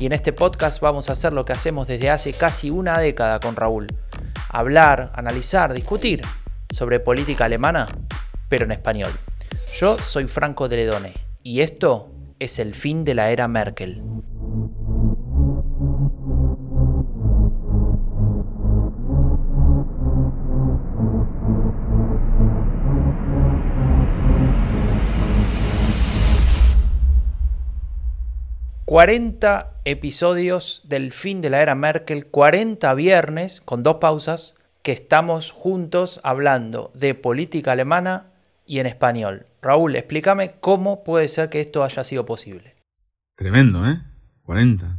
Y 0.00 0.06
en 0.06 0.12
este 0.12 0.32
podcast 0.32 0.80
vamos 0.80 1.10
a 1.10 1.12
hacer 1.12 1.34
lo 1.34 1.44
que 1.44 1.52
hacemos 1.52 1.86
desde 1.86 2.08
hace 2.08 2.32
casi 2.32 2.70
una 2.70 2.98
década 2.98 3.38
con 3.38 3.54
Raúl. 3.54 3.86
Hablar, 4.48 5.12
analizar, 5.14 5.74
discutir 5.74 6.22
sobre 6.72 7.00
política 7.00 7.44
alemana, 7.44 7.86
pero 8.48 8.64
en 8.64 8.72
español. 8.72 9.10
Yo 9.74 9.98
soy 9.98 10.26
Franco 10.26 10.70
Deledone 10.70 11.12
y 11.42 11.60
esto 11.60 12.14
es 12.38 12.58
el 12.58 12.74
fin 12.74 13.04
de 13.04 13.12
la 13.12 13.30
era 13.30 13.46
Merkel. 13.46 14.02
40 28.90 29.79
episodios 29.90 30.82
del 30.84 31.12
fin 31.12 31.40
de 31.40 31.50
la 31.50 31.62
era 31.62 31.74
Merkel, 31.74 32.26
40 32.26 32.94
viernes 32.94 33.60
con 33.60 33.82
dos 33.82 33.96
pausas 33.96 34.54
que 34.82 34.92
estamos 34.92 35.50
juntos 35.50 36.20
hablando 36.24 36.90
de 36.94 37.14
política 37.14 37.72
alemana 37.72 38.32
y 38.66 38.78
en 38.78 38.86
español. 38.86 39.46
Raúl, 39.62 39.96
explícame 39.96 40.52
cómo 40.60 41.04
puede 41.04 41.28
ser 41.28 41.50
que 41.50 41.60
esto 41.60 41.84
haya 41.84 42.04
sido 42.04 42.24
posible. 42.24 42.76
Tremendo, 43.36 43.88
¿eh? 43.88 44.00
40. 44.44 44.98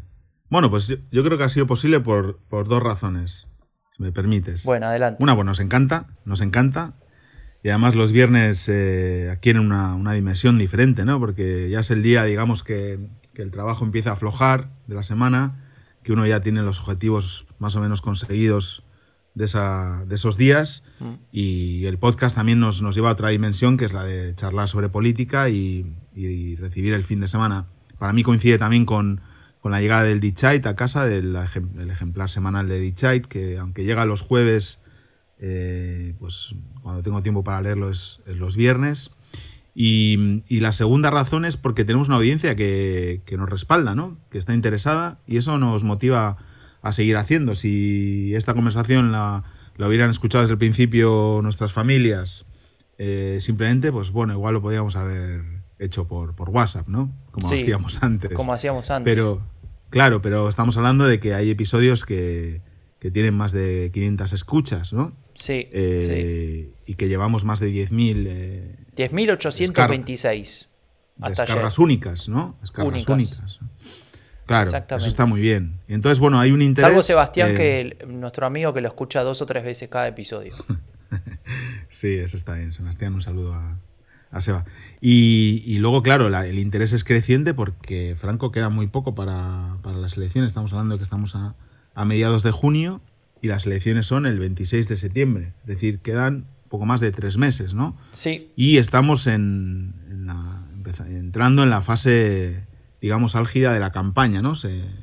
Bueno, 0.49 0.69
pues 0.69 0.87
yo, 0.87 1.23
creo 1.23 1.37
que 1.37 1.43
ha 1.45 1.49
sido 1.49 1.67
posible 1.67 2.01
por, 2.01 2.39
dos 2.49 2.83
razones, 2.83 3.47
si 3.95 4.03
me 4.03 4.11
permites. 4.11 4.65
Bueno, 4.65 4.87
adelante. 4.87 5.23
Una, 5.23 5.35
pues 5.35 5.45
nos 5.45 5.59
encanta, 5.59 6.07
nos 6.25 6.41
encanta. 6.41 6.95
Y 7.63 7.69
además 7.69 7.95
los 7.95 8.11
viernes 8.11 8.67
eh, 8.67 9.29
adquieren 9.31 9.63
una, 9.63 9.95
una 9.95 10.13
dimensión 10.13 10.57
diferente, 10.57 11.05
¿no? 11.05 11.19
Porque 11.19 11.69
ya 11.69 11.79
es 11.79 11.91
el 11.91 12.01
día, 12.03 12.23
digamos, 12.23 12.63
que 12.63 12.99
que 13.33 13.41
el 13.41 13.51
trabajo 13.51 13.85
empieza 13.85 14.11
a 14.11 14.13
aflojar 14.13 14.69
de 14.87 14.95
la 14.95 15.03
semana, 15.03 15.65
que 16.03 16.13
uno 16.13 16.25
ya 16.25 16.41
tiene 16.41 16.61
los 16.61 16.79
objetivos 16.79 17.45
más 17.59 17.75
o 17.75 17.81
menos 17.81 18.01
conseguidos 18.01 18.83
de, 19.33 19.45
esa, 19.45 20.03
de 20.05 20.15
esos 20.15 20.37
días 20.37 20.83
mm. 20.99 21.13
y 21.31 21.85
el 21.85 21.97
podcast 21.97 22.35
también 22.35 22.59
nos, 22.59 22.81
nos, 22.81 22.95
lleva 22.95 23.09
a 23.09 23.13
otra 23.13 23.29
dimensión 23.29 23.77
que 23.77 23.85
es 23.85 23.93
la 23.93 24.03
de 24.03 24.35
charlar 24.35 24.67
sobre 24.67 24.89
política 24.89 25.49
y, 25.49 25.85
recibir 26.59 26.93
el 26.93 27.05
fin 27.05 27.21
de 27.21 27.27
semana. 27.27 27.67
Para 27.97 28.11
mí 28.11 28.23
coincide 28.23 28.57
también 28.57 28.85
con, 28.85 29.21
con 29.61 29.71
la 29.71 29.79
llegada 29.79 30.03
del 30.03 30.19
Dichait 30.19 30.65
a 30.65 30.75
casa, 30.75 31.05
del 31.05 31.35
ejemplar 31.89 32.29
semanal 32.29 32.67
de 32.67 32.79
Dichait, 32.79 33.25
que 33.25 33.57
aunque 33.57 33.85
llega 33.85 34.05
los 34.05 34.21
jueves, 34.21 34.79
eh, 35.39 36.13
pues 36.19 36.53
cuando 36.81 37.01
tengo 37.01 37.23
tiempo 37.23 37.43
para 37.43 37.61
leerlo 37.61 37.89
es, 37.89 38.19
es 38.25 38.35
los 38.35 38.57
viernes. 38.57 39.11
Y, 39.73 40.43
la 40.49 40.73
segunda 40.73 41.09
razón 41.11 41.45
es 41.45 41.57
porque 41.57 41.85
tenemos 41.85 42.07
una 42.07 42.17
audiencia 42.17 42.55
que, 42.55 43.21
nos 43.37 43.49
respalda, 43.49 43.95
¿no? 43.95 44.17
que 44.29 44.37
está 44.37 44.53
interesada 44.53 45.19
y 45.25 45.37
eso 45.37 45.57
nos 45.57 45.83
motiva 45.83 46.37
a 46.81 46.93
seguir 46.93 47.17
haciendo. 47.17 47.55
Si 47.55 48.33
esta 48.35 48.53
conversación 48.53 49.11
la, 49.11 49.43
hubieran 49.77 50.09
escuchado 50.09 50.43
desde 50.43 50.53
el 50.53 50.57
principio 50.57 51.39
nuestras 51.41 51.73
familias, 51.73 52.45
eh, 52.97 53.37
simplemente, 53.39 53.91
pues 53.91 54.11
bueno, 54.11 54.33
igual 54.33 54.55
lo 54.55 54.61
podíamos 54.61 54.95
haber 54.95 55.61
hecho 55.79 56.07
por, 56.07 56.35
por 56.35 56.49
WhatsApp, 56.49 56.87
¿no? 56.87 57.11
Como 57.31 57.47
hacíamos 57.47 58.03
antes. 58.03 58.31
Como 58.33 58.53
hacíamos 58.53 58.91
antes. 58.91 59.11
Pero, 59.11 59.41
claro, 59.89 60.21
pero 60.21 60.47
estamos 60.49 60.77
hablando 60.77 61.05
de 61.05 61.19
que 61.19 61.33
hay 61.33 61.49
episodios 61.49 62.05
que, 62.05 62.61
tienen 62.99 63.33
más 63.33 63.51
de 63.51 63.89
500 63.93 64.33
escuchas, 64.33 64.93
¿no? 64.93 65.13
Sí, 65.33 65.67
eh, 65.71 66.69
Y 66.85 66.93
que 66.93 67.07
llevamos 67.07 67.45
más 67.45 67.59
de 67.59 67.71
10.000 67.71 68.25
eh, 68.27 68.75
10.826. 69.09 70.67
Descargas 71.17 71.79
únicas, 71.79 72.29
¿no? 72.29 72.55
Descargas 72.61 73.07
únicas. 73.07 73.59
Claro, 74.45 74.69
eso 74.97 75.07
está 75.07 75.25
muy 75.25 75.39
bien. 75.39 75.79
Entonces, 75.87 76.19
bueno, 76.19 76.39
hay 76.39 76.51
un 76.51 76.61
interés. 76.61 76.89
Salvo 76.89 77.03
Sebastián, 77.03 77.55
que 77.55 77.97
nuestro 78.07 78.45
amigo 78.45 78.73
que 78.73 78.81
lo 78.81 78.87
escucha 78.87 79.23
dos 79.23 79.41
o 79.41 79.45
tres 79.45 79.63
veces 79.63 79.87
cada 79.87 80.07
episodio. 80.07 80.53
sí, 81.89 82.15
eso 82.15 82.35
está 82.35 82.55
bien. 82.55 82.73
Sebastián, 82.73 83.13
un 83.13 83.21
saludo 83.21 83.53
a, 83.53 84.41
Seba. 84.41 84.65
Y, 84.99 85.77
luego, 85.79 86.03
claro, 86.03 86.27
el 86.27 86.59
interés 86.59 86.93
es 86.93 87.03
creciente 87.03 87.53
porque 87.53 88.15
Franco 88.19 88.51
queda 88.51 88.69
muy 88.69 88.87
poco 88.87 89.15
para, 89.15 89.77
las 89.83 90.17
elecciones. 90.17 90.49
Estamos 90.49 90.71
hablando 90.73 90.95
de 90.95 90.99
que 90.99 91.03
estamos 91.03 91.35
a, 91.35 91.55
a 91.93 92.05
mediados 92.05 92.43
de 92.43 92.51
junio 92.51 93.01
y 93.41 93.47
las 93.47 93.65
elecciones 93.65 94.05
son 94.05 94.25
el 94.25 94.39
26 94.39 94.87
de 94.87 94.97
septiembre. 94.97 95.53
Es 95.61 95.67
decir, 95.67 95.99
quedan 95.99 96.45
poco 96.71 96.85
más 96.85 97.01
de 97.01 97.11
tres 97.11 97.37
meses, 97.37 97.73
¿no? 97.73 97.97
Sí. 98.13 98.53
Y 98.55 98.77
estamos 98.77 99.27
en, 99.27 99.93
entrando 101.05 101.63
en 101.63 101.69
la 101.69 101.81
fase, 101.81 102.65
digamos, 103.01 103.35
álgida 103.35 103.73
de 103.73 103.81
la 103.81 103.91
campaña, 103.91 104.41
¿no? 104.41 104.53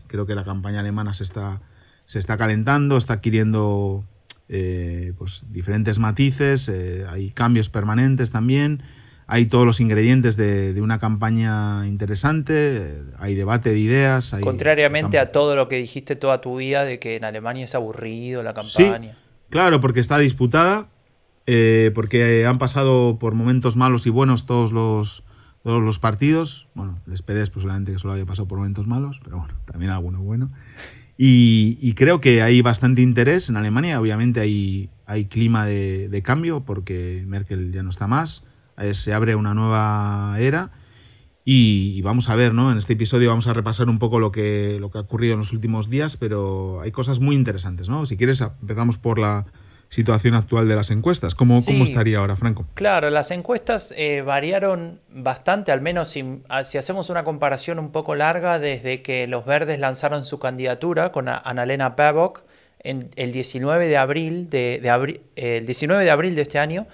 creo 0.07 0.25
que 0.25 0.35
la 0.35 0.45
campaña 0.45 0.81
alemana 0.81 1.13
se 1.13 1.25
está, 1.25 1.61
se 2.07 2.19
está 2.19 2.39
calentando, 2.39 2.97
está 2.97 3.15
adquiriendo 3.15 4.03
eh, 4.49 5.13
pues, 5.19 5.45
diferentes 5.51 5.99
matices, 5.99 6.71
eh, 6.71 7.05
hay 7.07 7.31
cambios 7.31 7.69
permanentes 7.69 8.31
también, 8.31 8.83
hay 9.27 9.45
todos 9.45 9.67
los 9.67 9.79
ingredientes 9.79 10.39
de, 10.39 10.81
una 10.81 10.99
campaña 10.99 11.87
interesante, 11.87 13.03
hay 13.19 13.35
debate 13.35 13.73
de 13.73 13.79
ideas. 13.79 14.35
Contrariamente 14.41 15.19
a 15.19 15.29
todo 15.29 15.55
lo 15.55 15.69
que 15.69 15.77
dijiste 15.77 16.17
toda 16.17 16.41
tu 16.41 16.57
vida 16.57 16.87
de 16.87 16.99
que 16.99 17.17
en 17.17 17.25
Alemania 17.25 17.67
es 17.67 17.75
aburrido 17.75 18.43
la 18.43 18.55
campaña. 18.55 19.13
Sí, 19.13 19.19
claro, 19.51 19.83
porque 19.83 20.01
está 20.01 20.17
disputada 20.17 20.89
eh, 21.51 21.93
porque 21.95 22.45
han 22.45 22.59
pasado 22.59 23.19
por 23.19 23.35
momentos 23.35 23.75
malos 23.75 24.07
y 24.07 24.11
buenos 24.11 24.45
todos 24.45 24.71
los, 24.71 25.25
todos 25.63 25.83
los 25.83 25.99
partidos. 25.99 26.69
Bueno, 26.75 27.01
el 27.07 27.17
SPD 27.17 27.51
posiblemente 27.51 27.91
que 27.91 27.99
solo 27.99 28.13
había 28.13 28.27
pasado 28.27 28.47
por 28.47 28.59
momentos 28.59 28.87
malos, 28.87 29.19
pero 29.25 29.39
bueno, 29.39 29.55
también 29.65 29.91
alguno 29.91 30.21
bueno. 30.21 30.51
Y, 31.17 31.95
creo 31.95 32.21
que 32.21 32.43
hay 32.43 32.61
bastante 32.61 33.01
interés 33.01 33.49
en 33.49 33.57
Alemania. 33.57 33.99
Obviamente 33.99 34.41
hay, 34.41 34.91
hay 35.07 35.25
clima 35.25 35.65
de, 35.65 36.21
cambio 36.23 36.67
porque 36.67 37.25
Merkel 37.27 37.73
ya 37.73 37.83
no 37.83 37.89
está 37.89 38.07
más. 38.07 38.45
Eh, 38.77 38.93
se 38.93 39.15
abre 39.15 39.35
una 39.35 39.55
nueva 39.55 40.37
era. 40.39 40.71
Y, 41.47 42.03
vamos 42.03 42.29
a 42.29 42.37
ver, 42.37 42.53
¿no? 42.53 42.71
En 42.71 42.77
este 42.77 42.93
episodio 42.93 43.31
vamos 43.31 43.47
a 43.47 43.55
repasar 43.55 43.89
un 43.89 43.99
poco 43.99 44.21
lo 44.21 44.33
que, 44.33 44.77
lo 44.79 44.91
que 44.91 44.99
ha 44.99 45.01
ocurrido 45.01 45.33
en 45.33 45.39
los 45.39 45.55
últimos 45.55 45.89
días, 45.89 46.19
pero 46.19 46.83
hay 46.83 46.93
cosas 46.93 47.21
muy 47.21 47.37
interesantes, 47.37 47.89
¿no? 47.89 48.05
Si 48.05 48.19
quieres, 48.19 48.43
empezamos 48.43 48.99
por 48.99 49.19
la, 49.19 49.47
situación 49.89 50.35
actual 50.35 50.69
de 50.69 50.77
las 50.77 50.91
encuestas. 50.91 51.35
¿Cómo, 51.35 51.65
¿cómo 51.65 51.85
estaría 51.85 52.19
ahora, 52.19 52.37
Franco? 52.37 52.67
Claro, 52.75 53.11
las 53.11 53.31
encuestas 53.31 53.95
eh, 53.97 54.23
variaron 54.23 55.01
bastante, 55.11 55.73
al 55.73 55.81
menos 55.81 56.11
si, 56.11 56.43
si, 56.65 56.79
hacemos 56.79 57.11
una 57.11 57.25
comparación 57.25 57.79
un 57.79 57.91
poco 57.91 58.15
larga 58.15 58.59
desde 58.59 59.03
que 59.03 59.27
los 59.27 59.47
verdes 59.47 59.79
lanzaron 59.79 60.25
su 60.25 60.39
candidatura 60.39 61.11
con 61.11 61.29
Annalena 61.29 61.91
Baerbock 61.91 62.43
en 62.81 63.09
el 63.17 63.33
19 63.33 63.89
de 63.89 63.97
abril 63.97 64.51
de, 64.51 64.89
abril, 64.91 65.21
el 65.37 65.67
19 65.67 66.05
de 66.05 66.11
abril 66.11 66.35
de 66.35 66.43
este 66.43 66.59
año, 66.59 66.87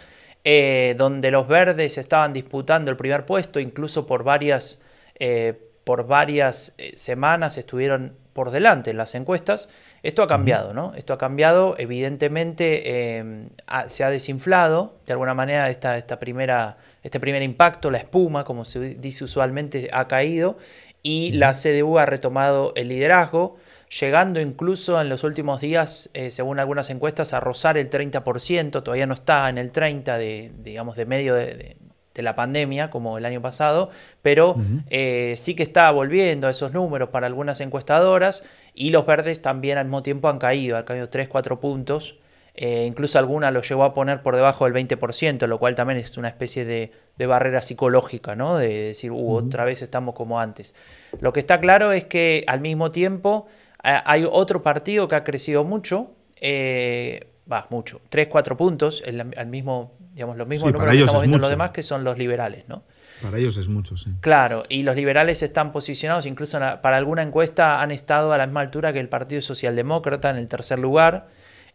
eh, 0.45 0.95
donde 0.97 1.31
los 1.31 1.49
verdes 1.49 1.99
estaban 1.99 2.33
disputando 2.33 2.91
el 2.91 2.97
primer 2.97 3.27
puesto, 3.27 3.61
incluso 3.61 4.07
por 4.07 4.25
varias, 4.25 4.83
eh, 5.19 5.59
por 5.85 6.07
varias 6.07 6.75
semanas 6.97 7.59
estuvieron 7.59 8.17
por 8.35 8.51
delante 8.51 8.91
en 8.91 8.99
las 8.99 9.15
encuestas. 9.15 9.69
Esto 10.03 10.23
ha 10.23 10.27
cambiado, 10.27 10.75
¿no? 10.75 10.93
Esto 10.97 11.15
ha 11.15 11.19
cambiado, 11.19 11.77
evidentemente 11.79 13.17
em, 13.17 13.49
se 13.89 14.05
ha 14.05 14.11
desinflado, 14.11 14.97
de 15.07 15.15
alguna 15.15 15.33
manera 15.33 15.71
esta, 15.71 15.97
esta 15.97 16.19
primera, 16.19 16.77
este 17.03 17.21
primer 17.21 17.43
impacto, 17.43 17.91
la 17.91 17.99
espuma, 17.99 18.45
como 18.45 18.67
se 18.67 18.97
dice 18.97 19.25
usualmente, 19.25 19.89
ha 19.93 20.07
caído 20.07 20.59
y 21.03 21.33
la 21.33 21.55
CDU 21.55 21.99
ha 21.99 22.07
retomado 22.07 22.73
el 22.77 22.89
liderazgo, 22.89 23.57
llegando 24.01 24.41
incluso 24.41 25.01
en 25.01 25.09
los 25.09 25.23
últimos 25.23 25.61
días, 25.61 26.11
eh, 26.13 26.31
según 26.31 26.59
algunas 26.59 26.91
encuestas, 26.91 27.33
a 27.33 27.41
rozar 27.41 27.79
el 27.79 27.89
30%, 27.89 28.83
todavía 28.83 29.07
no 29.07 29.15
está 29.15 29.49
en 29.49 29.59
el 29.59 29.71
30% 29.71 30.19
de, 30.19 30.53
digamos, 30.59 30.97
de 30.97 31.07
medio 31.07 31.35
de, 31.35 31.77
la 32.23 32.35
pandemia 32.35 32.91
como 32.91 33.19
el 33.19 33.25
año 33.25 33.43
pasado, 33.43 33.91
pero 34.23 34.57
eh, 34.91 35.35
sí 35.37 35.55
que 35.55 35.63
está 35.63 35.91
volviendo 35.91 36.47
a 36.47 36.51
esos 36.51 36.73
números 36.73 37.09
para 37.11 37.27
algunas 37.27 37.61
encuestadoras 37.61 38.45
y 38.75 38.91
los 38.91 39.07
verdes 39.07 39.43
también 39.43 39.79
al 39.79 39.87
mismo 39.87 40.03
tiempo 40.03 40.29
han 40.29 40.39
caído, 40.39 40.77
han 40.77 40.85
caído 40.85 41.09
3, 41.09 41.29
4 41.29 41.61
puntos. 41.61 42.19
Eh, 42.57 42.85
incluso 42.87 43.19
alguna 43.19 43.51
lo 43.51 43.63
llegó 43.63 43.83
a 43.83 43.95
poner 43.95 44.23
por 44.23 44.37
debajo 44.37 44.65
del 44.65 44.75
20%, 44.75 45.49
lo 45.49 45.59
cual 45.59 45.75
también 45.75 45.99
es 45.99 46.17
una 46.17 46.29
especie 46.29 46.65
de, 46.65 46.93
barrera 47.27 47.61
psicológica, 47.63 48.37
¿no? 48.37 48.57
De 48.57 48.69
decir, 48.69 49.11
uh, 49.11 49.35
otra 49.35 49.65
vez 49.65 49.83
estamos 49.83 50.15
como 50.15 50.39
antes. 50.39 50.73
Lo 51.21 51.33
que 51.33 51.41
está 51.41 51.59
claro 51.59 51.91
es 51.91 52.05
que 52.05 52.45
al 52.47 52.61
mismo 52.61 52.93
tiempo 52.93 53.47
hay 53.85 54.27
otro 54.31 54.63
partido 54.63 55.09
que 55.09 55.17
ha 55.17 55.25
crecido 55.25 55.63
mucho, 55.63 56.09
eh, 56.41 57.29
va, 57.51 57.67
mucho, 57.71 58.01
3, 58.09 58.29
4 58.29 58.57
puntos, 58.57 59.03
al 59.37 59.47
mismo, 59.47 59.93
digamos, 60.15 60.37
los 60.37 60.47
mismos 60.47 60.73
números 60.73 60.93
que 60.93 61.01
estamos 61.01 61.23
viendo 61.23 61.39
los 61.39 61.51
demás, 61.51 61.71
que 61.71 61.83
son 61.83 62.05
los 62.05 62.17
liberales, 62.17 62.65
¿no? 62.69 62.85
Para 63.21 63.39
ellos 63.39 63.57
es 63.57 63.69
mucho, 63.69 63.97
sí. 63.97 64.11
Claro, 64.21 64.65
y 64.69 64.83
los 64.83 64.97
liberales 64.97 65.43
están 65.43 65.73
posicionados, 65.73 66.25
incluso 66.25 66.59
para 66.81 66.97
alguna 66.97 67.23
encuesta 67.23 67.83
han 67.83 67.91
estado 67.91 68.33
a 68.33 68.39
la 68.39 68.47
misma 68.47 68.61
altura 68.61 68.93
que 68.93 69.01
el 69.01 69.09
Partido 69.09 69.43
Socialdemócrata 69.43 70.31
en 70.31 70.37
el 70.37 70.49
tercer 70.49 70.79
lugar. 70.79 71.27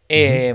Eh, 0.08 0.54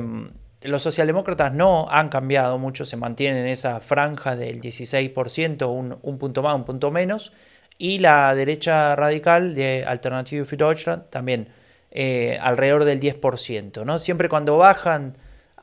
los 0.62 0.82
socialdemócratas 0.82 1.54
no 1.54 1.88
han 1.90 2.10
cambiado 2.10 2.58
mucho, 2.58 2.86
se 2.86 2.98
mantienen 2.98 3.46
en 3.46 3.52
esa 3.52 3.80
franja 3.82 4.36
del 4.36 4.62
16%, 4.62 5.70
un, 5.70 5.98
un 6.02 6.18
punto 6.18 6.42
más, 6.42 6.56
un 6.56 6.66
punto 6.66 6.92
menos. 6.92 7.32
Y 7.78 8.00
la 8.00 8.34
derecha 8.36 8.96
radical 8.96 9.54
de 9.54 9.86
Alternative 9.86 10.46
für 10.46 10.58
Deutschland 10.58 11.10
también 11.10 11.50
eh, 11.92 12.38
alrededor 12.42 12.86
del 12.86 13.00
10%. 13.00 13.86
¿no? 13.86 14.00
Siempre 14.00 14.30
cuando 14.30 14.58
bajan 14.58 15.18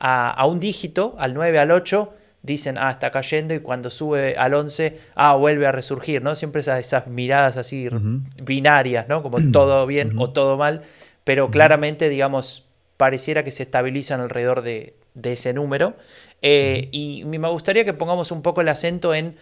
a, 0.05 0.45
un 0.45 0.59
dígito, 0.59 1.15
al 1.17 1.33
9, 1.33 1.59
al 1.59 1.71
8, 1.71 2.13
dicen, 2.41 2.77
ah, 2.77 2.91
está 2.91 3.09
cayendo, 3.09 3.53
y 3.53 3.61
cuando 3.61 3.89
sube 3.89 4.35
al 4.35 4.53
11, 4.53 4.99
ah, 5.15 5.35
vuelve 5.35 5.65
a 5.65 5.71
resurgir, 5.71 6.21
¿no? 6.21 6.35
Siempre 6.35 6.59
esas, 6.59 7.07
miradas 7.07 7.55
así 7.55 7.87
binarias, 8.43 9.07
¿no? 9.07 9.23
Como 9.23 9.37
todo 9.53 9.87
bien 9.87 10.11
o 10.17 10.29
todo 10.31 10.57
mal, 10.57 10.81
pero 11.23 11.49
claramente, 11.49 12.09
digamos, 12.09 12.65
pareciera 12.97 13.45
que 13.45 13.51
se 13.51 13.63
estabilizan 13.63 14.19
alrededor 14.19 14.61
de, 14.61 14.93
ese 15.23 15.53
número. 15.53 15.95
Eh, 16.41 16.89
y 16.91 17.23
me 17.23 17.49
gustaría 17.49 17.85
que 17.85 17.93
pongamos 17.93 18.31
un 18.31 18.41
poco 18.41 18.59
el 18.59 18.67
acento 18.67 19.13
en, 19.13 19.37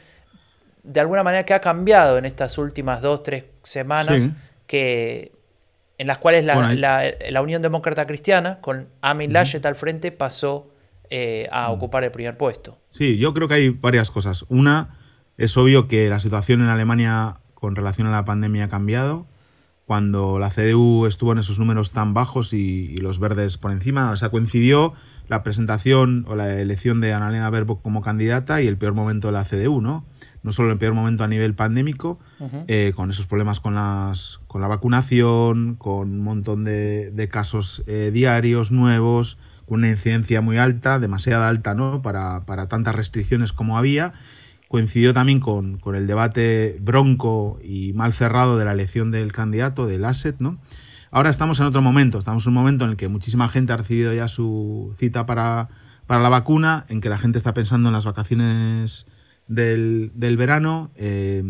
de 0.83 0.99
alguna 0.99 1.23
manera, 1.23 1.43
que 1.43 1.55
ha 1.55 1.61
cambiado 1.61 2.19
en 2.19 2.25
estas 2.25 2.59
últimas 2.59 3.01
dos, 3.01 3.23
tres 3.23 3.45
semanas, 3.63 4.29
que, 4.67 5.31
en 6.01 6.07
las 6.07 6.17
cuales 6.17 6.43
la, 6.43 7.41
Unión 7.43 7.61
Demócrata 7.61 8.07
Cristiana, 8.07 8.57
con 8.59 8.87
Amin 9.01 9.31
Laschet 9.33 9.63
al 9.67 9.75
frente, 9.75 10.11
pasó 10.11 10.73
eh, 11.11 11.47
a 11.51 11.69
mm. 11.69 11.73
ocupar 11.73 12.03
el 12.03 12.09
primer 12.09 12.37
puesto. 12.37 12.79
Sí, 12.89 13.19
yo 13.19 13.35
creo 13.35 13.47
que 13.47 13.53
hay 13.53 13.69
varias 13.69 14.09
cosas. 14.09 14.45
Una, 14.49 14.97
es 15.37 15.55
obvio 15.57 15.87
que 15.87 16.09
la 16.09 16.19
situación 16.19 16.61
en 16.61 16.69
Alemania 16.69 17.35
con 17.53 17.75
relación 17.75 18.07
a 18.07 18.11
la 18.11 18.25
pandemia 18.25 18.63
ha 18.63 18.67
cambiado. 18.67 19.27
Cuando 19.85 20.39
la 20.39 20.49
CDU 20.49 21.05
estuvo 21.05 21.33
en 21.33 21.37
esos 21.37 21.59
números 21.59 21.91
tan 21.91 22.15
bajos 22.15 22.51
y, 22.51 22.97
los 22.97 23.19
verdes 23.19 23.59
por 23.59 23.71
encima, 23.71 24.09
o 24.09 24.15
sea, 24.15 24.29
coincidió 24.29 24.93
la 25.27 25.43
presentación 25.43 26.25
o 26.27 26.35
la 26.35 26.59
elección 26.59 26.99
de 26.99 27.13
Annalena 27.13 27.51
Baerbock 27.51 27.83
como 27.83 28.01
candidata 28.01 28.59
y 28.59 28.67
el 28.67 28.79
peor 28.79 28.95
momento 28.95 29.27
de 29.27 29.33
la 29.33 29.43
CDU, 29.43 29.81
¿no? 29.81 30.03
No 30.43 30.51
solo 30.51 30.71
el 30.71 30.77
peor 30.79 30.93
momento 30.93 31.23
a 31.23 31.27
nivel 31.27 31.53
pandémico, 31.53 32.19
eh, 32.67 32.93
con 32.95 33.11
esos 33.11 33.27
problemas 33.27 33.59
con, 33.59 33.75
las, 33.75 34.39
con 34.47 34.61
la 34.61 34.67
vacunación, 34.67 35.75
con 35.75 36.09
un 36.09 36.23
montón 36.23 36.63
de, 36.63 37.29
casos 37.31 37.83
eh, 37.85 38.09
diarios 38.11 38.71
nuevos, 38.71 39.37
una 39.67 39.89
incidencia 39.89 40.41
muy 40.41 40.57
alta, 40.57 40.99
demasiado 40.99 41.45
alta 41.45 41.75
¿no? 41.75 42.01
para, 42.01 42.43
tantas 42.67 42.95
restricciones 42.95 43.53
como 43.53 43.77
había. 43.77 44.13
Coincidió 44.67 45.13
también 45.13 45.39
con, 45.39 45.79
el 45.95 46.07
debate 46.07 46.77
bronco 46.81 47.59
y 47.63 47.93
mal 47.93 48.11
cerrado 48.11 48.57
de 48.57 48.65
la 48.65 48.71
elección 48.71 49.11
del 49.11 49.31
candidato, 49.31 49.85
del 49.85 50.05
asset. 50.05 50.35
¿no? 50.39 50.59
Ahora 51.09 51.29
estamos 51.29 51.59
en 51.59 51.67
otro 51.67 51.81
momento, 51.81 52.17
estamos 52.17 52.45
en 52.45 52.49
un 52.49 52.55
momento 52.55 52.85
en 52.85 52.91
el 52.91 52.97
que 52.97 53.07
muchísima 53.07 53.47
gente 53.47 53.73
ha 53.73 53.77
recibido 53.77 54.13
ya 54.13 54.27
su 54.27 54.93
cita 54.97 55.25
para, 55.25 55.69
para 56.07 56.21
la 56.21 56.29
vacuna, 56.29 56.85
en 56.89 56.99
que 56.99 57.09
la 57.09 57.17
gente 57.17 57.37
está 57.37 57.53
pensando 57.53 57.89
en 57.89 57.93
las 57.93 58.05
vacaciones 58.05 59.05
del, 59.51 60.37
verano. 60.37 60.91
Eh, 60.95 61.43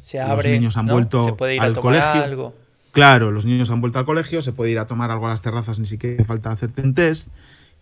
se 0.00 0.20
abre, 0.20 0.50
los 0.50 0.60
niños 0.60 0.76
han 0.76 0.86
vuelto 0.86 1.22
se 1.22 1.32
puede 1.32 1.56
ir 1.56 1.60
al 1.60 1.74
colegio. 1.74 2.22
Algo. 2.22 2.54
Claro, 2.92 3.30
los 3.30 3.44
niños 3.44 3.70
han 3.70 3.80
vuelto 3.80 3.98
al 3.98 4.04
colegio, 4.04 4.42
se 4.42 4.52
puede 4.52 4.70
ir 4.70 4.78
a 4.78 4.86
tomar 4.86 5.10
algo 5.10 5.26
a 5.26 5.30
las 5.30 5.42
terrazas, 5.42 5.78
ni 5.78 5.86
siquiera 5.86 6.24
falta 6.24 6.50
hacerte 6.50 6.82
un 6.82 6.94
test. 6.94 7.30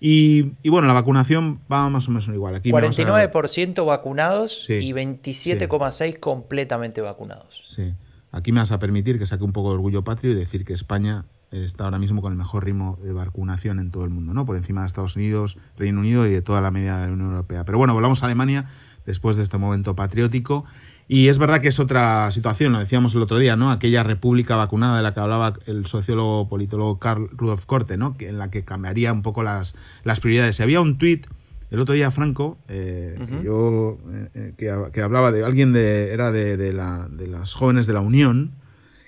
Y, 0.03 0.53
bueno, 0.71 0.89
la 0.89 0.95
vacunación 0.95 1.61
va 1.71 1.91
más 1.91 2.09
o 2.09 2.11
menos 2.11 2.27
igual. 2.29 2.55
Aquí 2.55 2.71
49% 2.71 3.85
vacunados 3.85 4.71
y 4.71 4.93
27,6% 4.93 6.19
completamente 6.21 7.03
vacunados. 7.03 7.65
Sí. 7.67 7.93
Aquí 8.33 8.53
me 8.53 8.61
vas 8.61 8.73
a 8.73 8.79
permitir 8.79 9.19
que 9.19 9.27
saque 9.27 9.45
un 9.45 9.53
poco 9.53 9.69
de 9.69 9.75
orgullo 9.75 10.03
patrio 10.03 10.33
y 10.33 10.35
decir 10.37 10.65
que 10.65 10.73
España 10.73 11.27
está 11.51 11.85
ahora 11.85 11.99
mismo 11.99 12.23
con 12.23 12.33
el 12.33 12.39
mejor 12.39 12.65
ritmo 12.65 12.99
de 13.03 13.13
vacunación 13.13 13.79
en 13.81 13.91
todo 13.91 14.05
el 14.05 14.11
mundo, 14.11 14.33
¿no? 14.33 14.47
Por 14.47 14.57
encima 14.57 14.83
de 14.83 14.87
Estados 14.87 15.17
Unidos, 15.17 15.59
Reino 15.77 16.01
Unido 16.01 16.27
y 16.27 16.31
de 16.31 16.41
toda 16.41 16.61
la 16.61 16.71
media 16.71 16.97
de 16.97 17.09
la 17.09 17.13
Unión 17.13 17.33
Europea. 17.33 17.65
Pero 17.65 17.77
bueno, 17.77 17.93
volvamos 17.93 18.23
a 18.23 18.27
Alemania 18.27 18.67
después 19.07 19.37
de 19.37 19.43
este 19.43 19.59
momento 19.59 19.95
patriótico. 19.95 20.65
Y 21.09 21.29
es 21.29 21.39
verdad 21.39 21.61
que 21.61 21.69
es 21.69 21.81
otra 21.81 22.31
situación, 22.31 22.73
lo 22.73 22.79
decíamos 22.79 23.15
el 23.15 23.23
otro 23.23 23.39
día, 23.39 23.57
¿no? 23.57 23.73
Aquella 23.73 24.05
república 24.05 24.55
vacunada 24.55 24.97
de 24.97 25.03
la 25.03 25.13
que 25.13 25.21
hablaba 25.21 25.55
el 25.67 25.87
sociólogo 25.87 26.49
politólogo 26.49 27.01
Karl 27.01 27.29
Rudolf 27.33 27.67
Korte, 27.67 27.97
¿no? 27.97 28.17
Que, 28.17 28.29
en 28.29 28.39
la 28.39 28.51
que 28.51 28.65
cambiaría 28.65 29.13
un 29.13 29.23
poco 29.23 29.43
las, 29.43 29.75
las 30.05 30.21
prioridades. 30.21 30.61
Y 30.61 30.63
había 30.63 30.81
un 30.81 30.99
tuit 30.99 31.27
el 31.71 31.79
otro 31.79 31.95
día, 31.95 32.11
Franco, 32.11 32.59
eh, 32.69 33.17
que, 33.29 33.45
yo, 33.45 33.99
eh, 34.13 34.55
eh, 34.59 34.91
que, 34.93 35.01
hablaba 35.01 35.31
de 35.31 35.45
alguien 35.45 35.73
de, 35.73 36.13
era 36.13 36.33
de, 36.33 36.57
de, 36.57 36.73
la, 36.73 37.07
de 37.09 37.29
las 37.29 37.55
jóvenes 37.55 37.87
de 37.87 37.93
la 37.93 38.01
Unión, 38.01 38.57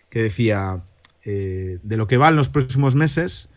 que 0.09 0.23
decía, 0.23 0.85
de 1.25 1.97
lo 1.97 2.07
que 2.07 2.17
va 2.17 2.29
en 2.29 2.37
los 2.37 2.49
próximos 2.49 2.95
meses, 2.95 3.49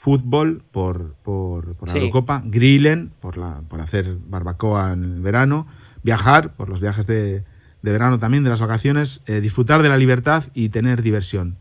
fútbol 0.00 0.62
por, 0.70 1.12
por, 1.16 1.74
por 1.74 1.90
la 1.90 1.94
Eurocopa, 1.94 2.42
grillen 2.46 3.12
por, 3.20 3.36
la, 3.36 3.60
por 3.68 3.82
hacer 3.82 4.16
barbacoa 4.16 4.94
en 4.94 5.04
el 5.04 5.20
verano, 5.20 5.66
viajar 6.02 6.54
por 6.54 6.70
los 6.70 6.80
viajes 6.80 7.06
de, 7.06 7.44
de 7.82 7.92
verano 7.92 8.18
también, 8.18 8.42
de 8.42 8.48
las 8.48 8.62
vacaciones, 8.62 9.20
eh, 9.26 9.42
disfrutar 9.42 9.82
de 9.82 9.90
la 9.90 9.98
libertad 9.98 10.44
y 10.54 10.70
tener 10.70 11.02
diversión. 11.02 11.58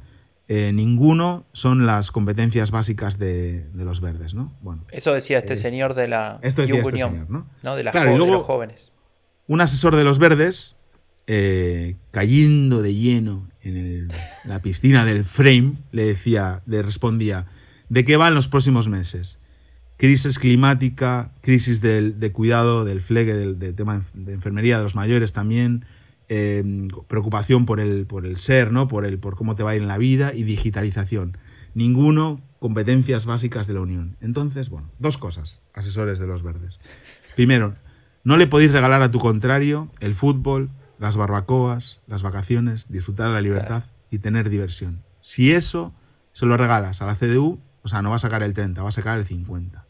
Eh, 0.47 0.71
ninguno 0.74 1.47
son 1.51 1.86
las 1.86 2.12
competencias 2.12 2.71
básicas 2.71 3.19
de, 3.19 3.65
los 3.74 4.00
verdes, 4.00 4.33
¿no? 4.36 4.56
Bueno, 4.62 4.83
Eso 4.89 5.13
decía 5.13 5.39
este 5.39 5.57
señor 5.57 5.94
de 5.94 6.07
la 6.07 6.39
esto 6.41 6.62
decía 6.62 6.80
este 6.80 6.97
señor, 6.97 7.30
¿no? 7.30 7.45
De, 7.75 7.83
los 7.83 8.45
jóvenes. 8.45 8.94
Un 9.47 9.59
asesor 9.59 9.97
de 9.97 10.06
los 10.06 10.18
verdes, 10.18 10.77
eh, 11.27 11.97
cayendo 12.12 12.81
de 12.81 12.95
lleno 12.95 13.50
en 13.63 14.07
la 14.45 14.59
piscina 14.59 15.03
del 15.03 15.25
frame, 15.25 15.74
le 15.91 16.06
decía, 16.06 16.62
le 16.68 16.81
respondía, 16.81 17.45
¿de 17.89 18.06
qué 18.06 18.18
van 18.18 18.36
los 18.36 18.47
próximos 18.47 18.88
meses? 18.88 19.39
Crisis 19.97 20.39
climática, 20.39 21.33
crisis 21.41 21.81
del, 21.81 22.19
de 22.19 22.31
cuidado 22.31 22.86
del 22.86 23.01
flegue, 23.01 23.33
del 23.36 23.75
tema 23.75 24.01
de 24.13 24.33
enfermería 24.33 24.77
de 24.77 24.83
los 24.83 24.95
mayores 24.95 25.33
también, 25.33 25.86
Em, 26.31 26.89
preocupación 27.07 27.65
por 27.65 27.80
el, 27.80 28.06
por 28.06 28.24
el 28.24 28.38
ser, 28.38 28.71
¿no? 28.71 28.88
por, 28.88 29.03
el, 29.03 29.18
por 29.18 29.36
cómo 29.36 29.55
te 29.55 29.63
va 29.63 29.72
a 29.72 29.75
ir 29.75 29.81
en 29.81 29.88
la 29.88 29.98
vida 29.98 30.31
y 30.31 30.43
digitalización. 30.43 31.39
Ninguno 31.74 32.39
competencias 32.60 33.25
básicas 33.25 33.65
de 33.65 33.74
la 33.74 33.81
Unión. 33.81 34.15
Entonces, 34.22 34.69
bueno, 34.69 34.91
dos 35.00 35.17
cosas, 35.17 35.60
asesores 35.74 36.19
de 36.19 36.27
los 36.27 36.43
verdes. 36.43 36.79
Primero, 37.36 37.74
no 38.24 38.38
le 38.38 38.46
podéis 38.46 38.72
regalar 38.72 39.01
a 39.01 39.10
tu 39.10 39.17
contrario 39.17 39.89
el 40.01 40.13
fútbol, 40.13 40.69
las 41.00 41.17
barbacoas, 41.17 42.01
las 42.05 42.22
vacaciones, 42.22 42.91
disfrutar 42.91 43.29
de 43.29 43.34
la 43.34 43.41
libertad 43.41 43.86
y 44.12 44.19
tener 44.19 44.51
diversión. 44.51 45.01
Si 45.22 45.51
eso 45.51 45.96
se 46.31 46.46
lo 46.46 46.58
regalas 46.58 47.01
a 47.01 47.08
la 47.08 47.15
CDU, 47.15 47.60
o 47.83 47.88
sea, 47.88 48.01
no 48.01 48.09
va 48.09 48.17
a 48.17 48.19
sacar 48.19 48.43
el 48.43 48.53
30, 48.53 48.81
va 48.83 48.89
a 48.89 48.93
sacar 48.93 49.17
el 49.17 49.25
50. 49.25 49.86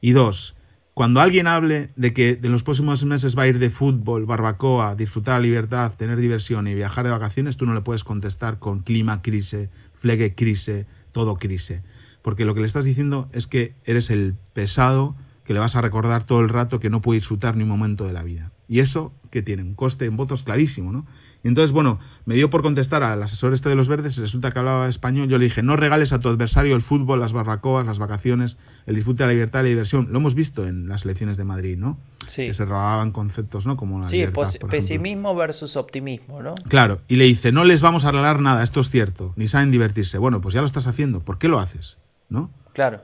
Y 0.00 0.12
dos, 0.12 0.56
cuando 0.94 1.20
alguien 1.20 1.46
hable 1.46 1.90
de 1.96 2.12
que 2.12 2.38
en 2.42 2.52
los 2.52 2.62
próximos 2.62 3.04
meses 3.04 3.36
va 3.36 3.44
a 3.44 3.48
ir 3.48 3.58
de 3.58 3.70
fútbol, 3.70 4.26
barbacoa, 4.26 4.94
disfrutar 4.94 5.36
la 5.36 5.46
libertad, 5.46 5.94
tener 5.96 6.18
diversión 6.18 6.66
y 6.66 6.74
viajar 6.74 7.04
de 7.04 7.10
vacaciones, 7.10 7.56
tú 7.56 7.64
no 7.64 7.72
le 7.72 7.80
puedes 7.80 8.04
contestar 8.04 8.58
con 8.58 8.80
clima 8.80 9.22
crise, 9.22 9.70
flegue 9.94 10.34
crise, 10.34 10.86
todo 11.12 11.36
crise. 11.36 11.82
Porque 12.20 12.44
lo 12.44 12.54
que 12.54 12.60
le 12.60 12.66
estás 12.66 12.84
diciendo 12.84 13.30
es 13.32 13.46
que 13.46 13.74
eres 13.84 14.10
el 14.10 14.36
pesado 14.52 15.16
que 15.44 15.54
le 15.54 15.60
vas 15.60 15.76
a 15.76 15.80
recordar 15.80 16.24
todo 16.24 16.40
el 16.40 16.50
rato 16.50 16.78
que 16.78 16.90
no 16.90 17.00
puede 17.00 17.18
disfrutar 17.18 17.56
ni 17.56 17.62
un 17.62 17.70
momento 17.70 18.06
de 18.06 18.12
la 18.12 18.22
vida. 18.22 18.52
Y 18.68 18.80
eso 18.80 19.14
que 19.30 19.42
tiene 19.42 19.62
un 19.62 19.74
coste 19.74 20.04
en 20.04 20.16
votos 20.16 20.42
clarísimo, 20.42 20.92
¿no? 20.92 21.06
Y 21.44 21.48
entonces, 21.48 21.72
bueno, 21.72 21.98
me 22.24 22.36
dio 22.36 22.50
por 22.50 22.62
contestar 22.62 23.02
al 23.02 23.22
asesor 23.22 23.52
este 23.52 23.68
de 23.68 23.74
los 23.74 23.88
verdes, 23.88 24.16
resulta 24.16 24.52
que 24.52 24.60
hablaba 24.60 24.88
español, 24.88 25.28
yo 25.28 25.38
le 25.38 25.44
dije, 25.44 25.62
no 25.62 25.76
regales 25.76 26.12
a 26.12 26.20
tu 26.20 26.28
adversario 26.28 26.76
el 26.76 26.82
fútbol, 26.82 27.18
las 27.18 27.32
barbacoas, 27.32 27.86
las 27.86 27.98
vacaciones, 27.98 28.58
el 28.86 28.94
disfrute 28.94 29.24
de 29.24 29.28
la 29.28 29.32
libertad 29.32 29.60
y 29.60 29.62
la 29.64 29.68
diversión. 29.70 30.08
Lo 30.10 30.18
hemos 30.20 30.34
visto 30.34 30.66
en 30.66 30.88
las 30.88 31.04
elecciones 31.04 31.36
de 31.36 31.44
Madrid, 31.44 31.76
¿no? 31.76 31.98
Sí. 32.28 32.46
Que 32.46 32.54
se 32.54 32.64
robaban 32.64 33.10
conceptos, 33.10 33.66
¿no? 33.66 33.76
Como 33.76 33.98
la 33.98 34.06
sí, 34.06 34.24
pesimismo 34.70 35.34
versus 35.34 35.76
optimismo, 35.76 36.42
¿no? 36.42 36.54
Claro, 36.68 37.00
y 37.08 37.16
le 37.16 37.24
dice, 37.24 37.50
no 37.50 37.64
les 37.64 37.82
vamos 37.82 38.04
a 38.04 38.12
regalar 38.12 38.40
nada, 38.40 38.62
esto 38.62 38.80
es 38.80 38.90
cierto, 38.90 39.32
ni 39.36 39.48
saben 39.48 39.72
divertirse. 39.72 40.18
Bueno, 40.18 40.40
pues 40.40 40.54
ya 40.54 40.60
lo 40.60 40.66
estás 40.66 40.86
haciendo, 40.86 41.20
¿por 41.20 41.38
qué 41.38 41.48
lo 41.48 41.58
haces? 41.58 41.98
¿No? 42.28 42.50
Claro. 42.72 43.02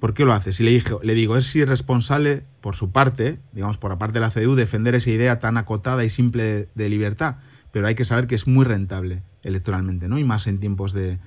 ¿Por 0.00 0.14
qué 0.14 0.24
lo 0.24 0.32
haces? 0.32 0.58
Y 0.60 0.64
le, 0.64 0.70
dije, 0.70 0.94
le 1.02 1.14
digo, 1.14 1.36
es 1.36 1.54
irresponsable 1.54 2.44
por 2.60 2.76
su 2.76 2.90
parte, 2.90 3.40
digamos, 3.52 3.78
por 3.78 3.90
la 3.90 3.98
parte 3.98 4.14
de 4.14 4.20
la 4.20 4.30
CDU, 4.30 4.54
defender 4.54 4.94
esa 4.94 5.10
idea 5.10 5.38
tan 5.38 5.56
acotada 5.56 6.04
y 6.04 6.10
simple 6.10 6.68
de 6.74 6.88
libertad 6.88 7.36
pero 7.74 7.88
hay 7.88 7.96
que 7.96 8.04
saber 8.04 8.28
que 8.28 8.36
es 8.36 8.46
muy 8.46 8.64
rentable 8.64 9.24
electoralmente, 9.42 10.06
¿no? 10.06 10.16
Y 10.16 10.22
más 10.22 10.46
en 10.46 10.60
tiempos 10.60 10.92
de, 10.92 11.18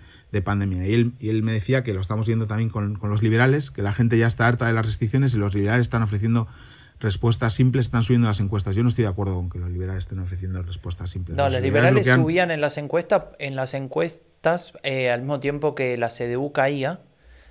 pandemia. 0.45 0.87
Y 0.87 0.93
él, 0.93 1.11
y 1.19 1.27
él, 1.27 1.43
me 1.43 1.51
decía 1.51 1.83
que 1.83 1.93
lo 1.93 1.99
estamos 1.99 2.25
viendo 2.25 2.47
también 2.47 2.69
con, 2.69 2.97
los 3.01 3.21
liberales, 3.21 3.69
que 3.69 3.81
la 3.81 3.91
gente 3.91 4.17
ya 4.17 4.27
está 4.27 4.47
harta 4.47 4.65
de 4.65 4.71
las 4.71 4.85
restricciones 4.85 5.35
y 5.35 5.39
los 5.39 5.53
liberales 5.53 5.81
están 5.81 6.03
ofreciendo 6.03 6.47
respuestas 7.01 7.51
simples, 7.51 7.87
están 7.87 8.03
subiendo 8.03 8.29
las 8.29 8.39
encuestas. 8.39 8.75
Yo 8.75 8.83
no 8.83 8.87
estoy 8.87 9.03
de 9.03 9.09
acuerdo 9.09 9.35
con 9.35 9.49
que 9.49 9.59
los 9.59 9.69
liberales 9.69 10.05
estén 10.05 10.19
ofreciendo 10.19 10.63
respuestas 10.63 11.09
simples. 11.09 11.35
No, 11.35 11.49
los, 11.49 11.59
liberales, 11.59 12.07
subían 12.07 12.49
en 12.49 12.61
las 12.61 12.77
encuestas, 12.77 13.23
en 13.39 13.57
las 13.57 13.73
encuestas 13.73 14.71
eh, 14.83 15.11
al 15.11 15.23
mismo 15.23 15.41
tiempo 15.41 15.75
que 15.75 15.97
la 15.97 16.07
CDU 16.07 16.53
caía. 16.53 17.01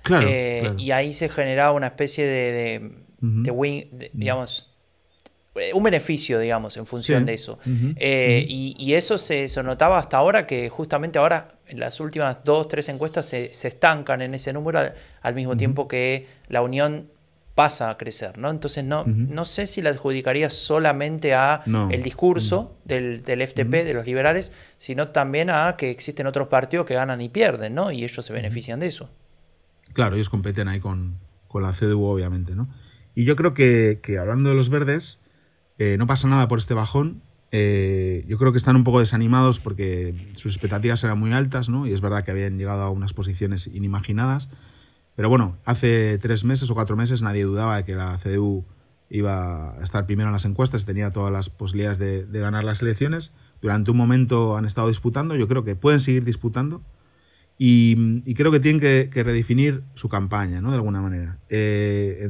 Eh, 0.09 0.73
y 0.79 0.89
ahí 0.89 1.13
se 1.13 1.29
generaba 1.29 1.73
una 1.73 1.87
especie 1.87 2.25
de, 2.25 2.93
de, 3.19 3.51
wing, 3.51 3.83
digamos, 4.13 4.71
eh, 4.71 4.76
un 5.73 5.83
beneficio, 5.83 6.39
digamos, 6.39 6.77
en 6.77 6.85
función 6.85 7.25
de 7.25 7.33
eso. 7.33 7.59
Eh, 7.97 8.45
y, 8.47 8.93
eso 8.93 9.17
se, 9.17 9.47
notaba 9.63 9.99
hasta 9.99 10.17
ahora, 10.17 10.47
que 10.47 10.69
justamente 10.69 11.19
ahora 11.19 11.55
en 11.67 11.79
las 11.79 11.99
últimas 11.99 12.37
dos, 12.43 12.67
tres 12.67 12.89
encuestas 12.89 13.27
se, 13.27 13.51
estancan 13.51 14.21
en 14.21 14.33
ese 14.33 14.53
número 14.53 14.79
al, 15.21 15.35
mismo 15.35 15.57
tiempo 15.57 15.87
que 15.87 16.27
la 16.47 16.61
unión 16.61 17.09
pasa 17.55 17.89
a 17.89 17.97
crecer, 17.97 18.37
¿no? 18.37 18.51
Entonces 18.51 18.83
no, 18.83 19.03
no 19.05 19.43
sé 19.43 19.65
si 19.65 19.81
la 19.81 19.89
adjudicaría 19.89 20.51
solamente 20.51 21.33
a 21.33 21.63
el 21.89 22.03
discurso 22.03 22.77
del, 22.85 23.23
del, 23.23 23.45
FTP, 23.45 23.83
de 23.83 23.93
los 23.93 24.05
liberales, 24.05 24.53
sino 24.77 25.07
también 25.09 25.49
a 25.49 25.75
que 25.75 25.89
existen 25.89 26.27
otros 26.27 26.49
partidos 26.49 26.85
que 26.85 26.93
ganan 26.93 27.19
y 27.21 27.29
pierden, 27.29 27.73
¿no? 27.73 27.91
Y 27.91 28.03
ellos 28.03 28.23
se 28.23 28.31
benefician 28.31 28.79
de 28.79 28.87
eso. 28.87 29.09
Claro, 29.93 30.15
ellos 30.15 30.29
competen 30.29 30.67
ahí 30.67 30.79
con, 30.79 31.17
la 31.55 31.73
CDU, 31.73 32.03
obviamente, 32.05 32.53
¿no? 32.53 32.67
Y 33.15 33.23
yo 33.23 33.35
creo 33.35 33.55
que, 33.55 33.99
hablando 34.19 34.51
de 34.51 34.55
los 34.55 34.69
verdes, 34.69 35.19
eh, 35.79 35.95
no 35.97 36.07
pasa 36.07 36.27
nada 36.27 36.47
por 36.47 36.59
este 36.59 36.73
bajón. 36.73 37.21
Eh, 37.51 38.25
yo 38.27 38.37
creo 38.37 38.51
que 38.51 38.57
están 38.57 38.75
un 38.75 38.83
poco 38.83 38.99
desanimados 38.99 39.59
porque 39.59 40.13
sus 40.33 40.53
expectativas 40.53 41.03
eran 41.03 41.19
muy 41.19 41.31
altas, 41.33 41.69
¿no? 41.69 41.87
Y 41.87 41.93
es 41.93 42.01
verdad 42.01 42.23
que 42.23 42.31
habían 42.31 42.57
llegado 42.57 42.83
a 42.83 42.89
unas 42.89 43.13
posiciones 43.13 43.67
inimaginadas. 43.67 44.49
Pero 45.15 45.29
bueno, 45.29 45.57
hace 45.65 46.17
tres 46.17 46.43
meses 46.43 46.69
o 46.69 46.75
cuatro 46.75 46.95
meses 46.95 47.21
nadie 47.21 47.43
dudaba 47.43 47.77
de 47.77 47.85
que 47.85 47.95
la 47.95 48.17
CDU 48.17 48.65
iba 49.09 49.71
a 49.77 49.83
estar 49.83 50.05
primero 50.05 50.29
en 50.29 50.33
las 50.33 50.45
encuestas 50.45 50.83
y 50.83 50.85
tenía 50.85 51.11
todas 51.11 51.31
las 51.31 51.49
posibilidades 51.49 51.97
de, 51.97 52.39
ganar 52.39 52.63
las 52.63 52.81
elecciones. 52.81 53.31
Durante 53.61 53.91
un 53.91 53.97
momento 53.97 54.57
han 54.57 54.65
estado 54.65 54.89
disputando, 54.89 55.35
yo 55.35 55.47
creo 55.47 55.63
que 55.63 55.75
pueden 55.75 56.01
seguir 56.01 56.25
disputando 56.25 56.83
y, 57.57 58.33
creo 58.35 58.51
que 58.51 58.59
tienen 58.59 58.79
que, 58.81 59.09
redefinir 59.23 59.83
su 59.95 60.09
campaña, 60.09 60.61
¿no? 60.61 60.69
De 60.69 60.75
alguna 60.75 61.01
manera, 61.01 61.39
eh, 61.49 62.29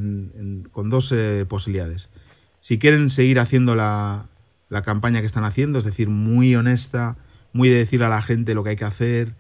con 0.72 0.90
dos 0.90 1.14
posibilidades. 1.50 2.10
Si 2.68 2.80
quieren 2.80 3.10
seguir 3.10 3.40
haciendo 3.40 3.76
la, 3.76 4.26
campaña 4.84 5.22
que 5.22 5.26
están 5.26 5.46
haciendo, 5.46 5.80
es 5.80 5.86
decir, 5.86 6.10
muy 6.10 6.54
honesta, 6.54 7.16
muy 7.54 7.70
de 7.70 7.78
decir 7.78 8.04
a 8.04 8.10
la 8.10 8.22
gente 8.22 8.54
lo 8.56 8.66
que 8.66 8.72
hay 8.72 8.76
que 8.76 8.84
hacer, 8.84 9.36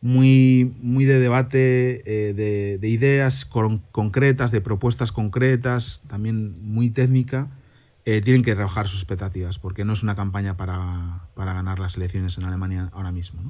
muy, 0.00 0.74
muy 0.80 1.04
de 1.04 1.18
debate 1.18 2.02
eh, 2.06 2.32
de, 2.80 2.88
ideas 2.88 3.44
concretas, 3.44 4.50
de 4.50 4.62
propuestas 4.62 5.12
concretas, 5.12 6.00
también 6.06 6.56
muy 6.62 6.88
técnica, 6.88 7.50
tienen 8.04 8.42
que 8.42 8.54
rebajar 8.54 8.88
sus 8.88 9.00
expectativas, 9.00 9.58
porque 9.58 9.84
no 9.84 9.92
es 9.92 10.02
una 10.02 10.14
campaña 10.14 10.56
para, 10.56 11.28
para 11.34 11.52
ganar 11.52 11.80
las 11.80 11.98
elecciones 11.98 12.38
en 12.38 12.44
Alemania 12.44 12.88
ahora 12.94 13.12
mismo. 13.12 13.42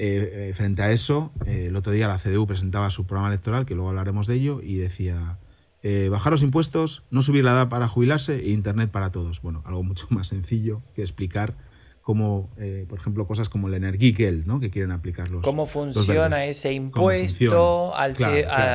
Eh, 0.00 0.50
eh, 0.50 0.54
frente 0.54 0.82
a 0.82 0.92
eso, 0.92 1.32
eh, 1.44 1.66
el 1.66 1.76
otro 1.76 1.90
día 1.90 2.06
la 2.06 2.18
CDU 2.18 2.46
presentaba 2.46 2.88
su 2.90 3.04
programa 3.04 3.30
electoral, 3.30 3.66
que 3.66 3.74
luego 3.74 3.88
hablaremos 3.88 4.28
de 4.28 4.34
ello, 4.34 4.60
y 4.62 4.76
decía, 4.76 5.38
bajar 6.10 6.32
los 6.32 6.42
impuestos, 6.42 7.02
no 7.10 7.22
subir 7.22 7.44
la 7.44 7.52
edad 7.52 7.68
para 7.68 7.88
jubilarse 7.88 8.36
e 8.40 8.50
Internet 8.50 8.90
para 8.90 9.10
todos. 9.10 9.40
Bueno, 9.42 9.62
algo 9.64 9.82
mucho 9.82 10.06
más 10.10 10.28
sencillo 10.28 10.82
que 10.94 11.02
explicar 11.02 11.56
como, 12.08 12.48
eh, 12.56 12.86
por 12.88 12.98
ejemplo, 12.98 13.26
cosas 13.26 13.50
como 13.50 13.68
el 13.68 13.74
Energigel, 13.74 14.46
¿no? 14.46 14.60
que 14.60 14.70
quieren 14.70 14.92
aplicarlos. 14.92 15.42
¿Cómo 15.42 15.66
funciona 15.66 16.46
ese 16.46 16.72
impuesto 16.72 17.94
a 17.94 18.08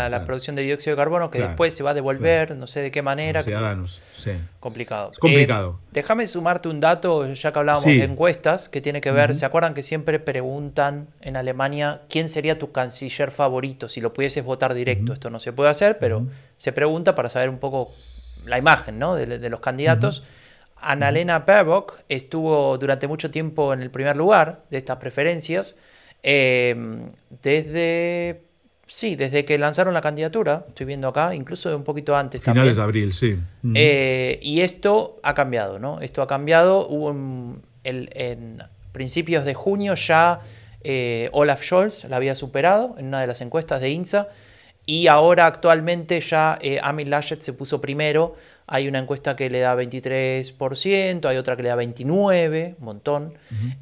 la 0.08 0.24
producción 0.24 0.56
de 0.56 0.62
dióxido 0.62 0.96
de 0.96 1.02
carbono 1.02 1.32
que 1.32 1.40
después 1.40 1.74
se 1.74 1.82
va 1.82 1.90
a 1.90 1.94
devolver, 1.96 2.56
no 2.56 2.68
sé 2.68 2.82
de 2.82 2.92
qué 2.92 3.02
manera? 3.02 3.42
Ciudadanos, 3.42 4.02
sí. 4.16 4.34
Complicado. 4.60 5.10
Es 5.14 5.18
complicado. 5.18 5.80
Eh, 5.82 5.88
déjame 5.94 6.28
sumarte 6.28 6.70
un 6.70 6.80
dato, 6.80 7.34
ya 7.34 7.52
que 7.52 7.58
hablábamos 7.58 7.86
de 7.86 8.04
encuestas, 8.04 8.70
que 8.70 8.82
tiene 8.82 9.02
que 9.02 9.10
ver, 9.10 9.34
¿se 9.34 9.48
acuerdan 9.48 9.74
que 9.74 9.82
siempre 9.82 10.20
preguntan 10.20 11.08
en 11.20 11.36
Alemania 11.36 12.02
quién 12.10 12.30
sería 12.30 12.60
tu 12.60 12.72
canciller 12.72 13.32
favorito 13.32 13.90
si 13.90 14.00
lo 14.00 14.14
pudieses 14.14 14.46
votar 14.46 14.76
directo? 14.76 15.12
Esto 15.12 15.32
no 15.32 15.40
se 15.40 15.52
puede 15.54 15.72
hacer, 15.72 15.98
pero 15.98 16.28
se 16.58 16.72
pregunta 16.72 17.16
para 17.16 17.30
saber 17.30 17.50
un 17.50 17.58
poco 17.58 17.92
la 18.46 18.60
imagen 18.60 19.00
¿no? 19.00 19.16
de, 19.16 19.50
los 19.50 19.60
candidatos. 19.60 20.22
Annalena 20.84 21.40
Baerbock 21.40 22.00
estuvo 22.10 22.78
durante 22.78 23.08
mucho 23.08 23.32
tiempo 23.32 23.74
en 23.74 23.82
el 23.82 23.90
primer 23.90 24.16
lugar 24.16 24.64
de 24.70 24.78
estas 24.78 24.98
preferencias, 24.98 25.76
em, 26.22 27.08
desde, 27.42 28.42
sí, 28.88 29.16
desde 29.16 29.46
que 29.46 29.58
lanzaron 29.58 29.94
la 29.94 30.02
candidatura, 30.02 30.66
estoy 30.68 30.86
viendo 30.86 31.08
acá, 31.08 31.34
incluso 31.36 31.76
un 31.76 31.84
poquito 31.84 32.16
antes. 32.16 32.44
Finales 32.44 32.78
de 32.78 32.82
abril, 32.82 33.14
sí. 33.14 33.38
Eh, 33.74 34.40
y 34.42 34.62
esto 34.62 35.20
ha 35.24 35.34
cambiado, 35.34 35.80
¿no? 35.80 36.02
Esto 36.02 36.22
ha 36.22 36.28
cambiado. 36.28 36.88
Hubo 36.88 37.12
en, 37.84 38.64
principios 38.92 39.44
de 39.44 39.56
junio 39.56 39.96
ya 39.96 40.40
eh, 40.84 41.30
Olaf 41.32 41.64
Scholz 41.64 42.04
la 42.04 42.18
había 42.18 42.36
superado 42.36 42.96
en 43.00 43.08
una 43.08 43.22
de 43.22 43.28
las 43.28 43.42
encuestas 43.42 43.82
de 43.82 43.90
INSA. 43.90 44.28
Y 44.86 45.08
ahora 45.08 45.46
actualmente 45.46 46.20
ya 46.20 46.60
eh, 46.62 46.80
Amin 46.82 47.10
Laschet 47.10 47.42
se 47.42 47.54
puso 47.54 47.80
primero 47.80 48.36
hay 48.74 48.88
una 48.88 48.98
encuesta 48.98 49.36
que 49.36 49.52
le 49.52 49.60
da 49.60 49.76
23%, 49.76 51.26
hay 51.26 51.38
otra 51.38 51.56
que 51.56 51.62
le 51.62 51.70
da 51.70 51.76
29%, 51.76 52.76
un 52.80 52.84
montón. 52.84 53.36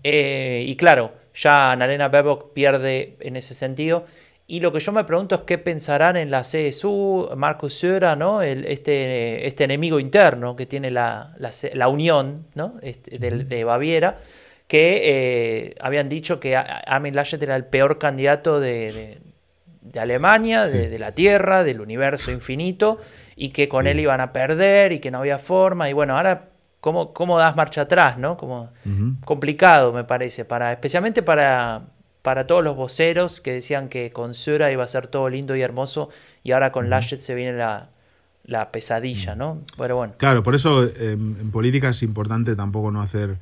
Eh, 0.04 0.66
y 0.68 0.76
claro, 0.76 1.14
ya 1.34 1.72
Annalena 1.72 2.10
Baerbock 2.10 2.52
pierde 2.52 3.16
en 3.22 3.38
ese 3.38 3.56
sentido. 3.56 4.04
Y 4.48 4.60
lo 4.60 4.74
que 4.74 4.82
yo 4.82 4.92
me 4.92 5.06
pregunto 5.06 5.36
es 5.36 5.42
qué 5.42 5.58
pensarán 5.58 6.18
en 6.18 6.30
la 6.30 6.42
CSU, 6.42 7.30
Marcus 7.38 7.76
Söder, 7.76 8.18
¿no? 8.18 8.42
El, 8.42 8.66
este, 8.66 9.48
este 9.48 9.64
enemigo 9.64 9.98
interno 9.98 10.58
que 10.58 10.66
tiene 10.66 10.92
la, 10.92 11.38
la, 11.38 11.88
Unión 11.88 12.48
¿no? 12.54 12.74
Este, 12.82 13.18
de, 13.18 13.64
Baviera, 13.64 14.20
que 14.68 15.04
eh, 15.06 15.76
habían 15.80 16.10
dicho 16.10 16.42
que 16.42 16.58
Armin 16.58 17.16
Laschet 17.16 17.42
era 17.42 17.56
el 17.56 17.64
peor 17.64 17.98
candidato 17.98 18.60
de, 18.60 19.20
Alemania, 20.00 20.66
de, 20.66 20.98
la 21.00 21.12
Tierra, 21.12 21.64
del 21.64 21.82
universo 21.82 22.32
infinito 22.32 23.00
y 23.36 23.50
que 23.50 23.68
con 23.68 23.88
él 23.88 24.00
iban 24.00 24.22
a 24.22 24.34
perder 24.34 24.92
y 24.92 25.00
que 25.00 25.12
no 25.12 25.20
había 25.20 25.38
forma. 25.38 25.90
Y 25.90 25.94
bueno, 25.94 26.18
ahora, 26.18 26.50
¿cómo, 26.80 27.14
cómo 27.14 27.38
das 27.38 27.56
marcha 27.56 27.82
atrás? 27.82 28.18
¿no? 28.18 28.38
Como 28.38 28.70
complicado, 29.26 29.92
me 29.94 30.04
parece, 30.04 30.46
para, 30.46 30.72
especialmente 30.72 31.24
para, 31.24 31.84
para 32.22 32.48
todos 32.48 32.64
los 32.64 32.76
voceros 32.76 33.42
que 33.42 33.54
decían 33.54 33.90
que 33.90 34.12
con 34.12 34.34
Sura 34.36 34.72
iba 34.72 34.84
a 34.84 34.88
ser 34.88 35.08
todo 35.08 35.30
lindo 35.30 35.56
y 35.56 35.62
hermoso 35.62 36.10
y 36.44 36.52
ahora 36.52 36.72
con 36.72 36.92
uh 36.92 37.02
se 37.02 37.36
viene 37.36 37.58
la, 37.58 37.90
la 38.46 38.72
pesadilla, 38.72 39.36
¿no? 39.36 39.62
Pero 39.78 39.98
bueno. 39.98 40.14
Claro, 40.18 40.44
por 40.44 40.56
eso 40.56 40.84
em, 40.84 41.40
en 41.40 41.52
política 41.52 41.90
es 41.90 42.04
importante 42.04 42.56
tampoco 42.56 42.92
no 42.92 43.02
hacer 43.02 43.38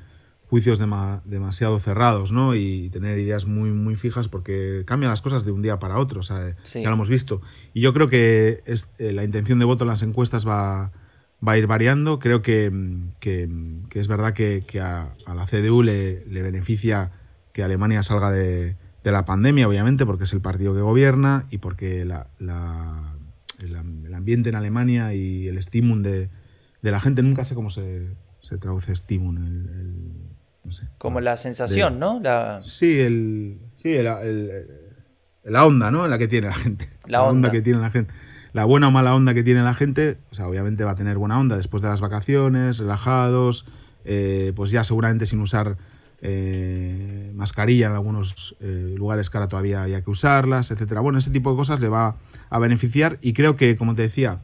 juicios 0.50 0.80
demasiado 0.80 1.80
cerrados 1.80 2.32
¿no? 2.32 2.56
y 2.56 2.90
tener 2.90 3.20
ideas 3.20 3.46
muy, 3.46 3.70
muy 3.70 3.96
fijas 3.96 4.28
porque 4.28 4.84
cambian 4.86 5.12
las 5.12 5.22
cosas 5.22 5.46
de 5.46 5.52
un 5.52 5.62
día 5.62 5.78
para 5.78 6.00
otro, 6.00 6.22
o 6.22 6.24
sea, 6.24 6.56
ya 6.64 6.90
lo 6.90 6.96
hemos 6.96 7.08
visto. 7.08 7.40
Y 7.74 7.82
yo 7.82 7.94
creo 7.94 8.08
que 8.08 8.64
es, 8.66 8.90
eh, 8.98 9.14
la 9.14 9.24
intención 9.24 9.60
de 9.60 9.66
voto 9.66 9.84
en 9.84 9.90
las 9.90 10.02
encuestas 10.02 10.48
va, 10.48 10.92
va 11.48 11.52
a 11.52 11.58
ir 11.60 11.68
variando. 11.68 12.18
Creo 12.18 12.42
que, 12.42 12.72
que, 13.20 13.48
es 13.94 14.08
verdad 14.08 14.34
que, 14.34 14.64
a, 14.82 15.16
la 15.28 15.46
CDU 15.46 15.84
le, 15.84 16.26
le, 16.26 16.42
beneficia 16.42 17.12
que 17.54 17.62
Alemania 17.62 18.02
salga 18.02 18.32
de, 18.32 18.76
de, 19.04 19.12
la 19.12 19.26
pandemia, 19.26 19.68
obviamente, 19.68 20.04
porque 20.08 20.24
es 20.24 20.34
el 20.34 20.42
partido 20.42 20.74
que 20.74 20.82
gobierna 20.82 21.46
y 21.52 21.60
porque 21.60 22.06
la, 22.06 22.32
la, 22.40 23.14
el, 23.60 24.14
ambiente 24.16 24.50
en 24.50 24.56
Alemania 24.56 25.14
y 25.14 25.48
el 25.48 25.60
estímulo 25.60 26.10
de, 26.10 26.32
de 26.82 26.92
la 26.92 27.00
gente, 27.00 27.22
nunca 27.22 27.44
sé 27.44 27.54
cómo 27.54 27.70
se, 27.70 28.18
se 28.40 28.58
traduce 28.58 28.92
estímulo. 28.92 29.42
el 29.42 30.29
como 30.98 31.22
la 31.22 31.38
sensación, 31.38 32.00
¿no? 32.00 32.20
La... 32.22 32.62
Sí, 32.64 33.00
el, 33.00 33.60
sí 33.76 33.96
la 35.44 35.66
onda, 35.66 35.92
¿no? 35.92 36.08
La 36.08 36.18
que 36.18 36.28
tiene 36.28 36.48
la 36.48 36.56
gente. 36.56 36.88
La, 37.06 37.24
onda. 37.24 37.52
que 37.52 37.62
tiene 37.62 37.80
la 37.80 37.90
gente. 37.90 38.14
La 38.54 38.66
buena 38.66 38.88
o 38.88 38.92
mala 38.92 39.14
onda 39.16 39.34
que 39.34 39.44
tiene 39.44 39.62
la 39.64 39.74
gente, 39.74 40.18
o 40.32 40.36
sea, 40.36 40.48
obviamente 40.48 40.84
va 40.84 40.92
a 40.92 40.96
tener 40.96 41.18
buena 41.18 41.40
onda 41.40 41.56
después 41.56 41.84
de 41.84 41.90
las 41.90 42.02
vacaciones, 42.02 42.80
relajados, 42.80 43.66
eh, 44.06 44.54
pues 44.56 44.72
ya 44.72 44.84
seguramente 44.84 45.28
sin 45.28 45.40
usar 45.40 45.78
eh, 46.22 47.32
mascarilla 47.36 47.88
en 47.88 47.94
algunos 47.94 48.56
eh, 48.60 48.96
lugares 48.98 49.30
que 49.30 49.38
ahora 49.38 49.48
todavía 49.48 49.84
hay 49.84 50.02
que 50.02 50.10
usarlas, 50.10 50.72
etcétera. 50.72 51.02
Bueno, 51.02 51.20
ese 51.20 51.30
tipo 51.30 51.52
de 51.52 51.58
cosas 51.58 51.80
le 51.80 51.90
va 51.90 52.18
a 52.50 52.60
beneficiar 52.60 53.20
y 53.22 53.34
creo 53.34 53.56
que, 53.56 53.76
como 53.76 53.94
te 53.94 54.02
decía, 54.02 54.42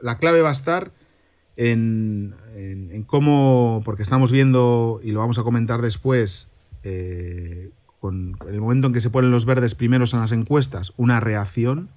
la 0.00 0.18
clave 0.18 0.40
va 0.40 0.48
a 0.48 0.52
estar 0.52 0.92
en, 1.56 2.34
cómo, 3.06 3.82
porque 3.84 4.02
estamos 4.02 4.32
viendo, 4.32 5.00
y 5.02 5.12
lo 5.12 5.20
vamos 5.20 5.38
a 5.38 5.42
comentar 5.42 5.82
después, 5.82 6.48
eh, 6.82 7.70
con 8.00 8.36
el 8.48 8.60
momento 8.60 8.88
en 8.88 8.92
que 8.92 9.00
se 9.00 9.10
ponen 9.10 9.30
los 9.30 9.44
verdes 9.44 9.74
primeros 9.74 10.14
en 10.14 10.20
las 10.20 10.32
encuestas, 10.32 10.92
una 10.96 11.20
reacción 11.20 11.90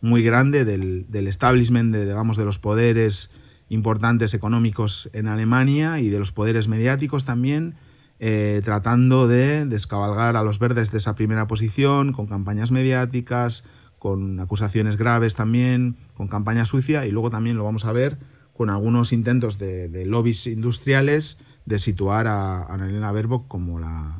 muy 0.00 0.22
grande 0.22 0.64
del, 0.64 1.26
establishment, 1.26 1.92
de, 1.92 2.06
digamos, 2.06 2.36
de 2.36 2.44
los 2.44 2.58
poderes 2.58 3.30
importantes 3.68 4.34
económicos 4.34 5.10
en 5.12 5.28
Alemania 5.28 6.00
y 6.00 6.08
de 6.08 6.18
los 6.18 6.32
poderes 6.32 6.68
mediáticos 6.68 7.24
también, 7.24 7.74
eh, 8.18 8.60
tratando 8.64 9.28
de 9.28 9.66
descabalgar 9.66 10.36
a 10.36 10.42
los 10.42 10.58
verdes 10.58 10.90
de 10.90 10.98
esa 10.98 11.14
primera 11.14 11.46
posición, 11.46 12.12
con 12.12 12.26
campañas 12.26 12.70
mediáticas, 12.70 13.64
con 13.98 14.40
acusaciones 14.40 14.96
graves 14.96 15.34
también, 15.34 15.96
con 16.14 16.28
campaña 16.28 16.64
sucia, 16.64 17.06
y 17.06 17.10
luego 17.10 17.30
también 17.30 17.56
lo 17.56 17.64
vamos 17.64 17.84
a 17.84 17.92
ver 17.92 18.18
con 18.60 18.68
algunos 18.68 19.14
intentos 19.14 19.58
de, 19.58 20.04
lobbies 20.04 20.46
industriales 20.46 21.38
de 21.64 21.78
situar 21.78 22.26
a 22.26 22.64
Annalena 22.64 23.10
Baerbock 23.10 23.48
como 23.48 23.78
la, 23.78 24.18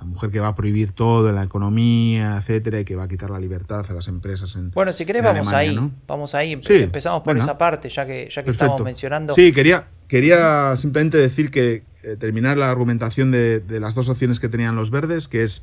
la 0.00 0.04
mujer 0.04 0.32
que 0.32 0.40
va 0.40 0.48
a 0.48 0.56
prohibir 0.56 0.90
todo 0.90 1.28
en 1.28 1.36
la 1.36 1.44
economía, 1.44 2.38
etcétera, 2.38 2.80
y 2.80 2.84
que 2.84 2.96
va 2.96 3.04
a 3.04 3.08
quitar 3.08 3.30
la 3.30 3.38
libertad 3.38 3.86
a 3.88 3.92
las 3.92 4.08
empresas 4.08 4.56
en 4.56 4.72
Bueno, 4.72 4.92
si 4.92 5.06
querés 5.06 5.22
vamos 5.22 5.52
ahí, 5.52 5.78
vamos 6.08 6.34
ahí, 6.34 6.54
empezamos 6.54 7.22
por 7.22 7.38
esa 7.38 7.56
parte, 7.56 7.88
ya 7.88 8.04
que, 8.04 8.28
ya 8.28 8.42
que 8.42 8.50
estamos 8.50 8.80
mencionando. 8.82 9.32
Sí, 9.32 9.52
quería, 9.52 9.86
quería 10.08 10.74
simplemente 10.76 11.18
decir 11.18 11.52
que 11.52 11.84
eh, 12.02 12.16
terminar 12.18 12.58
la 12.58 12.68
argumentación 12.68 13.30
de, 13.30 13.62
las 13.78 13.94
dos 13.94 14.08
opciones 14.08 14.40
que 14.40 14.48
tenían 14.48 14.74
los 14.74 14.90
verdes, 14.90 15.28
que 15.28 15.44
es 15.44 15.62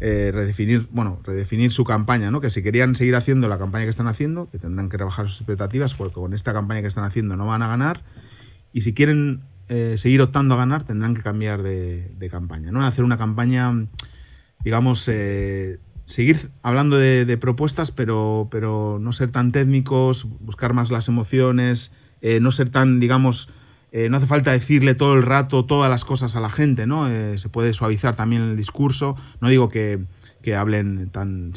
eh, 0.00 0.30
redefinir, 0.32 0.88
bueno, 0.92 1.20
redefinir 1.24 1.72
su 1.72 1.82
campaña, 1.82 2.30
¿no? 2.30 2.40
Que 2.40 2.50
si 2.50 2.62
querían 2.62 2.94
seguir 2.94 3.16
haciendo 3.16 3.48
la 3.48 3.58
campaña 3.58 3.84
que 3.84 3.90
están 3.90 4.06
haciendo, 4.06 4.48
que 4.48 4.58
tendrán 4.58 4.88
que 4.88 4.96
rebajar 4.96 5.28
sus 5.28 5.40
expectativas, 5.40 5.94
porque 5.94 6.14
con 6.14 6.34
esta 6.34 6.52
campaña 6.52 6.82
que 6.82 6.86
están 6.86 7.04
haciendo 7.04 7.36
no 7.36 7.46
van 7.46 7.62
a 7.62 7.68
ganar. 7.68 8.04
Y 8.72 8.82
si 8.82 8.94
quieren 8.94 9.42
eh, 9.68 9.96
seguir 9.98 10.22
optando 10.22 10.54
a 10.54 10.58
ganar, 10.58 10.84
tendrán 10.84 11.16
que 11.16 11.22
cambiar 11.22 11.62
de, 11.64 12.28
campaña, 12.30 12.70
¿no? 12.70 12.86
Hacer 12.86 13.04
una 13.04 13.16
campaña, 13.16 13.72
digamos, 14.62 15.00
seguir 16.04 16.50
hablando 16.62 16.96
de, 16.96 17.38
propuestas, 17.38 17.90
pero, 17.90 18.48
pero 18.52 18.98
no 19.00 19.12
ser 19.12 19.32
tan 19.32 19.50
técnicos, 19.50 20.24
buscar 20.40 20.74
más 20.74 20.92
las 20.92 21.08
emociones, 21.08 21.90
no 22.40 22.52
ser 22.52 22.68
tan, 22.68 23.00
digamos, 23.00 23.50
eh, 23.90 24.08
no 24.10 24.18
hace 24.18 24.26
falta 24.26 24.52
decirle 24.52 24.94
todo 24.94 25.14
el 25.14 25.22
rato 25.22 25.64
todas 25.64 25.90
las 25.90 26.04
cosas 26.04 26.36
a 26.36 26.40
la 26.40 26.50
gente, 26.50 26.86
¿no? 26.86 27.08
Eh, 27.08 27.38
se 27.38 27.48
puede 27.48 27.72
suavizar 27.72 28.14
también 28.16 28.42
el 28.42 28.56
discurso. 28.56 29.16
No 29.40 29.48
digo 29.48 29.68
que, 29.68 30.00
hablen 30.56 31.10
tan 31.10 31.52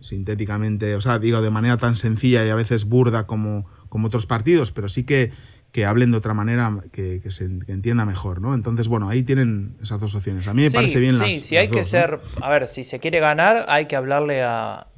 sintéticamente, 0.00 0.96
o 0.96 1.00
sea, 1.00 1.18
digo 1.18 1.40
de 1.40 1.48
manera 1.48 1.78
tan 1.78 1.96
sencilla 1.96 2.44
y 2.44 2.50
a 2.50 2.54
veces 2.54 2.84
burda 2.84 3.26
como, 3.26 3.64
como 3.88 4.08
otros 4.08 4.26
partidos, 4.26 4.70
pero 4.70 4.90
sí 4.90 5.04
que, 5.04 5.32
que 5.72 5.86
hablen 5.86 6.10
de 6.10 6.18
otra 6.18 6.34
manera 6.34 6.70
que, 6.92 7.22
se 7.30 7.44
entienda 7.44 8.04
mejor, 8.04 8.42
¿no? 8.42 8.54
Entonces, 8.54 8.86
bueno, 8.86 9.08
ahí 9.08 9.22
tienen 9.22 9.78
esas 9.80 9.98
dos 9.98 10.14
opciones. 10.14 10.46
A 10.46 10.52
mí 10.52 10.60
me 10.60 10.70
parece 10.70 11.00
bien 11.00 11.16
sí, 11.16 11.24
Sí, 11.24 11.40
si 11.40 11.56
hay 11.56 11.68
que 11.68 11.84
ser, 11.84 12.20
a 12.42 12.50
ver, 12.50 12.68
si 12.68 12.84
se 12.84 13.00
quiere 13.00 13.18
ganar, 13.18 13.64
hay 13.68 13.86
que 13.86 13.96
hablarle 13.96 14.42
a, 14.42 14.88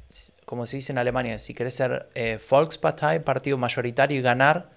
como 0.45 0.67
se 0.67 0.77
dice 0.77 0.93
en 0.93 0.99
Alemania, 0.99 1.39
si 1.39 1.55
querés 1.55 1.75
ser 1.75 2.09
eh, 2.15 2.39
Volkspartei, 2.51 3.21
partido 3.21 3.59
mayoritario 3.59 4.19
y 4.19 4.23
ganar, 4.23 4.71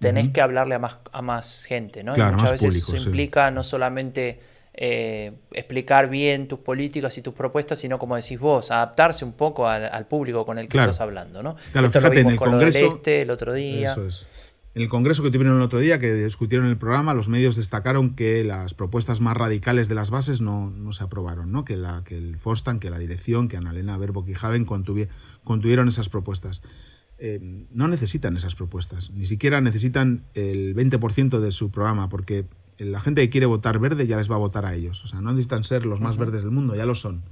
tenés 0.00 0.30
que 0.30 0.40
hablarle 0.40 0.74
a 0.74 0.78
más, 0.78 0.96
a 1.12 1.22
más 1.22 1.64
gente, 1.64 2.02
¿no? 2.02 2.14
Claro, 2.14 2.32
muchas 2.32 2.52
veces 2.52 2.76
eso 2.76 2.96
implica 2.96 3.50
no 3.50 3.62
solamente 3.62 4.40
eh, 4.74 5.32
explicar 5.52 6.08
bien 6.08 6.48
tus 6.48 6.60
políticas 6.60 7.16
y 7.18 7.22
tus 7.22 7.34
propuestas, 7.34 7.78
sino 7.78 7.98
como 7.98 8.16
decís 8.16 8.40
vos, 8.40 8.70
adaptarse 8.70 9.24
un 9.24 9.34
poco 9.34 9.68
al, 9.68 10.06
público 10.06 10.46
con 10.46 10.58
el 10.58 10.68
que 10.68 10.78
estás 10.78 11.00
hablando, 11.00 11.42
¿no? 11.42 11.56
Claro, 11.72 11.90
fíjate, 11.90 12.20
en 12.20 12.28
el 12.28 12.36
Congreso. 12.36 12.86
este, 12.86 13.22
el 13.22 13.30
otro 13.30 13.52
día. 13.52 13.92
Eso 13.92 14.06
es. 14.06 14.26
En 14.72 14.82
el 14.82 14.88
Congreso 14.88 15.24
que 15.24 15.32
tuvieron 15.32 15.56
el 15.56 15.62
otro 15.62 15.80
día, 15.80 15.98
que 15.98 16.14
discutieron 16.14 16.68
el 16.68 16.76
programa, 16.76 17.12
los 17.12 17.28
medios 17.28 17.56
destacaron 17.56 18.14
que 18.14 18.44
las 18.44 18.72
propuestas 18.72 19.20
más 19.20 19.36
radicales 19.36 19.88
de 19.88 19.96
las 19.96 20.10
bases 20.10 20.40
no, 20.40 20.70
no 20.70 20.92
se 20.92 21.02
aprobaron, 21.02 21.50
¿no? 21.50 21.64
Que, 21.64 21.76
la, 21.76 22.04
que 22.04 22.16
el 22.16 22.38
Fostan, 22.38 22.78
que 22.78 22.88
la 22.88 22.98
dirección, 22.98 23.48
que 23.48 23.56
Annalena 23.56 23.98
Verbo 23.98 24.24
y 24.28 24.34
Javen 24.34 24.64
contuvieron 24.64 25.88
esas 25.88 26.08
propuestas. 26.08 26.62
Eh, 27.22 27.66
no 27.70 27.86
necesitan 27.86 28.36
esas 28.36 28.54
propuestas, 28.54 29.10
ni 29.10 29.26
siquiera 29.26 29.60
necesitan 29.60 30.24
el 30.34 30.74
20% 30.74 31.38
de 31.38 31.52
su 31.52 31.70
programa, 31.70 32.08
porque 32.08 32.46
la 32.78 32.98
gente 32.98 33.20
que 33.20 33.30
quiere 33.30 33.46
votar 33.46 33.78
verde 33.78 34.06
ya 34.06 34.16
les 34.16 34.30
va 34.30 34.36
a 34.36 34.38
votar 34.38 34.64
a 34.64 34.74
ellos. 34.74 35.04
O 35.04 35.06
sea, 35.06 35.20
no 35.20 35.30
necesitan 35.30 35.64
ser 35.64 35.84
los 35.84 36.00
más 36.00 36.16
verdes 36.16 36.42
del 36.42 36.50
mundo, 36.50 36.74
ya 36.74 36.86
lo 36.86 36.94
son. 36.94 37.22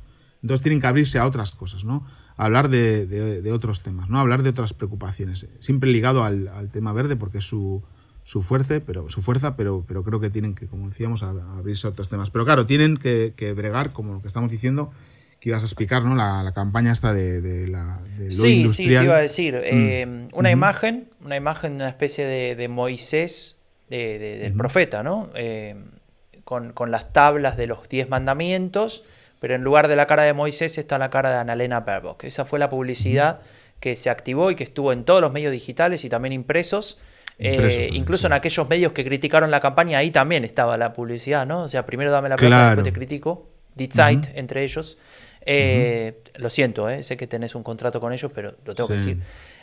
Entonces 0.43 0.63
tienen 0.63 0.81
que 0.81 0.87
abrirse 0.87 1.19
a 1.19 1.27
otras 1.27 1.53
cosas, 1.53 1.85
¿no? 1.85 2.05
hablar 2.39 2.71
de, 2.71 3.51
otros 3.53 3.83
temas, 3.83 4.09
¿no? 4.09 4.19
hablar 4.21 4.43
de 4.43 4.51
otras 4.51 4.73
preocupaciones. 4.73 5.47
Siempre 5.59 5.91
ligado 5.91 6.23
al, 6.23 6.71
tema 6.73 6.93
verde 6.93 7.17
porque 7.17 7.39
es 7.39 7.45
su, 7.45 7.83
su 8.25 8.43
fuerza, 8.43 8.81
pero, 8.87 9.11
su 9.11 9.21
fuerza 9.23 9.57
pero, 9.57 9.85
pero 9.87 10.05
creo 10.05 10.21
que 10.21 10.31
tienen 10.31 10.55
que, 10.55 10.69
como 10.69 10.89
decíamos, 10.89 11.23
abrirse 11.23 11.89
a 11.89 11.91
otros 11.91 12.09
temas. 12.09 12.31
Pero 12.31 12.45
claro, 12.45 12.65
tienen 12.65 12.97
que, 12.97 13.35
que 13.37 13.53
bregar, 13.53 13.93
como 13.93 14.15
lo 14.15 14.23
que 14.23 14.29
estamos 14.29 14.51
diciendo, 14.51 14.93
que 15.41 15.51
ibas 15.51 15.63
a 15.63 15.67
explicar, 15.67 16.03
¿no? 16.03 16.17
La, 16.17 16.51
campaña 16.55 16.93
esta 16.93 17.13
de, 17.13 17.41
de, 17.41 17.69
la, 17.69 18.01
de 18.17 18.31
sí, 18.33 18.63
industrial. 18.63 18.75
Sí, 18.75 18.99
te 18.99 19.05
iba 19.05 19.17
a 19.17 19.21
decir. 19.21 19.55
Mm. 19.55 19.59
Eh, 19.63 20.29
una 20.33 20.51
imagen, 20.51 21.09
una 21.25 21.37
imagen, 21.37 21.75
una 21.75 21.89
especie 21.89 22.27
de, 22.27 22.69
Moisés, 22.69 23.59
del 23.89 24.53
profeta, 24.55 25.03
¿no? 25.03 25.31
Eh, 25.35 25.77
con, 26.45 26.91
las 26.91 27.13
tablas 27.13 27.57
de 27.57 27.67
los 27.67 27.89
diez 27.89 28.09
mandamientos, 28.09 29.03
pero 29.39 29.55
en 29.55 29.63
lugar 29.63 29.87
de 29.87 29.97
la 29.97 30.07
cara 30.07 30.23
de 30.23 30.33
Moisés 30.33 30.79
está 30.79 30.99
la 30.99 31.11
cara 31.11 31.31
de 31.31 31.37
Annalena 31.37 31.81
Baerbock. 31.81 32.25
Esa 32.25 32.45
fue 32.45 32.59
la 32.59 32.71
publicidad 32.71 33.41
que 33.81 33.95
se 33.97 34.11
activó 34.11 34.51
y 34.51 34.57
que 34.57 34.65
estuvo 34.65 34.93
en 34.93 35.05
todos 35.05 35.21
los 35.21 35.33
medios 35.33 35.53
digitales 35.53 36.05
y 36.05 36.09
también 36.09 36.33
impresos. 36.33 36.99
Eh, 37.39 37.91
incluso 37.93 38.27
en 38.27 38.33
aquellos 38.33 38.69
medios 38.69 38.91
que 38.93 39.05
criticaron 39.05 39.53
la 39.53 39.61
campaña, 39.61 39.99
ahí 39.99 40.11
también 40.11 40.45
estaba 40.45 40.77
la 40.77 40.93
publicidad, 40.93 41.47
¿no? 41.47 41.63
O 41.63 41.69
sea, 41.69 41.87
primero 41.87 42.11
dame 42.11 42.29
la 42.29 42.37
plata, 42.37 42.67
después 42.69 42.85
te 42.85 42.93
critico. 42.93 43.49
Die 43.77 43.89
Zeit, 43.93 44.29
entre 44.35 44.65
ellos. 44.65 44.99
Eh, 45.51 46.23
lo 46.37 46.51
siento, 46.51 46.91
eh, 46.91 47.03
sé 47.05 47.17
que 47.17 47.27
tenés 47.27 47.55
un 47.55 47.63
contrato 47.63 48.01
con 48.01 48.13
ellos, 48.13 48.31
pero 48.35 48.55
lo 48.67 48.75
tengo 48.75 48.89
que 48.89 48.95
decir. 48.95 49.19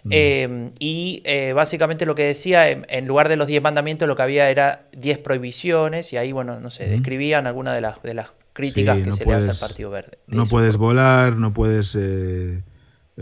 Eh, 0.09 0.71
y 0.79 1.21
básicamente 1.53 2.07
lo 2.07 2.15
que 2.15 2.23
decía, 2.23 2.69
en, 2.69 3.07
lugar 3.07 3.29
de 3.29 3.35
los 3.35 3.47
10 3.47 3.61
mandamientos, 3.61 4.07
lo 4.07 4.15
que 4.15 4.23
había 4.23 4.49
era 4.49 4.87
10 4.97 5.19
prohibiciones, 5.19 6.11
y 6.11 6.17
ahí, 6.17 6.31
bueno, 6.31 6.59
no 6.59 6.71
sé, 6.71 6.87
describían 6.87 7.45
algunas 7.45 7.75
de 7.75 7.81
las, 7.81 8.01
de 8.01 8.15
las 8.15 8.29
críticas 8.53 8.97
que 8.97 9.13
se 9.13 9.25
le 9.25 9.33
hace 9.33 9.49
al 9.51 9.57
Partido 9.57 9.91
Verde. 9.91 10.17
No 10.27 10.47
puedes 10.47 10.77
volar, 10.77 11.35
no 11.35 11.53
puedes 11.53 11.97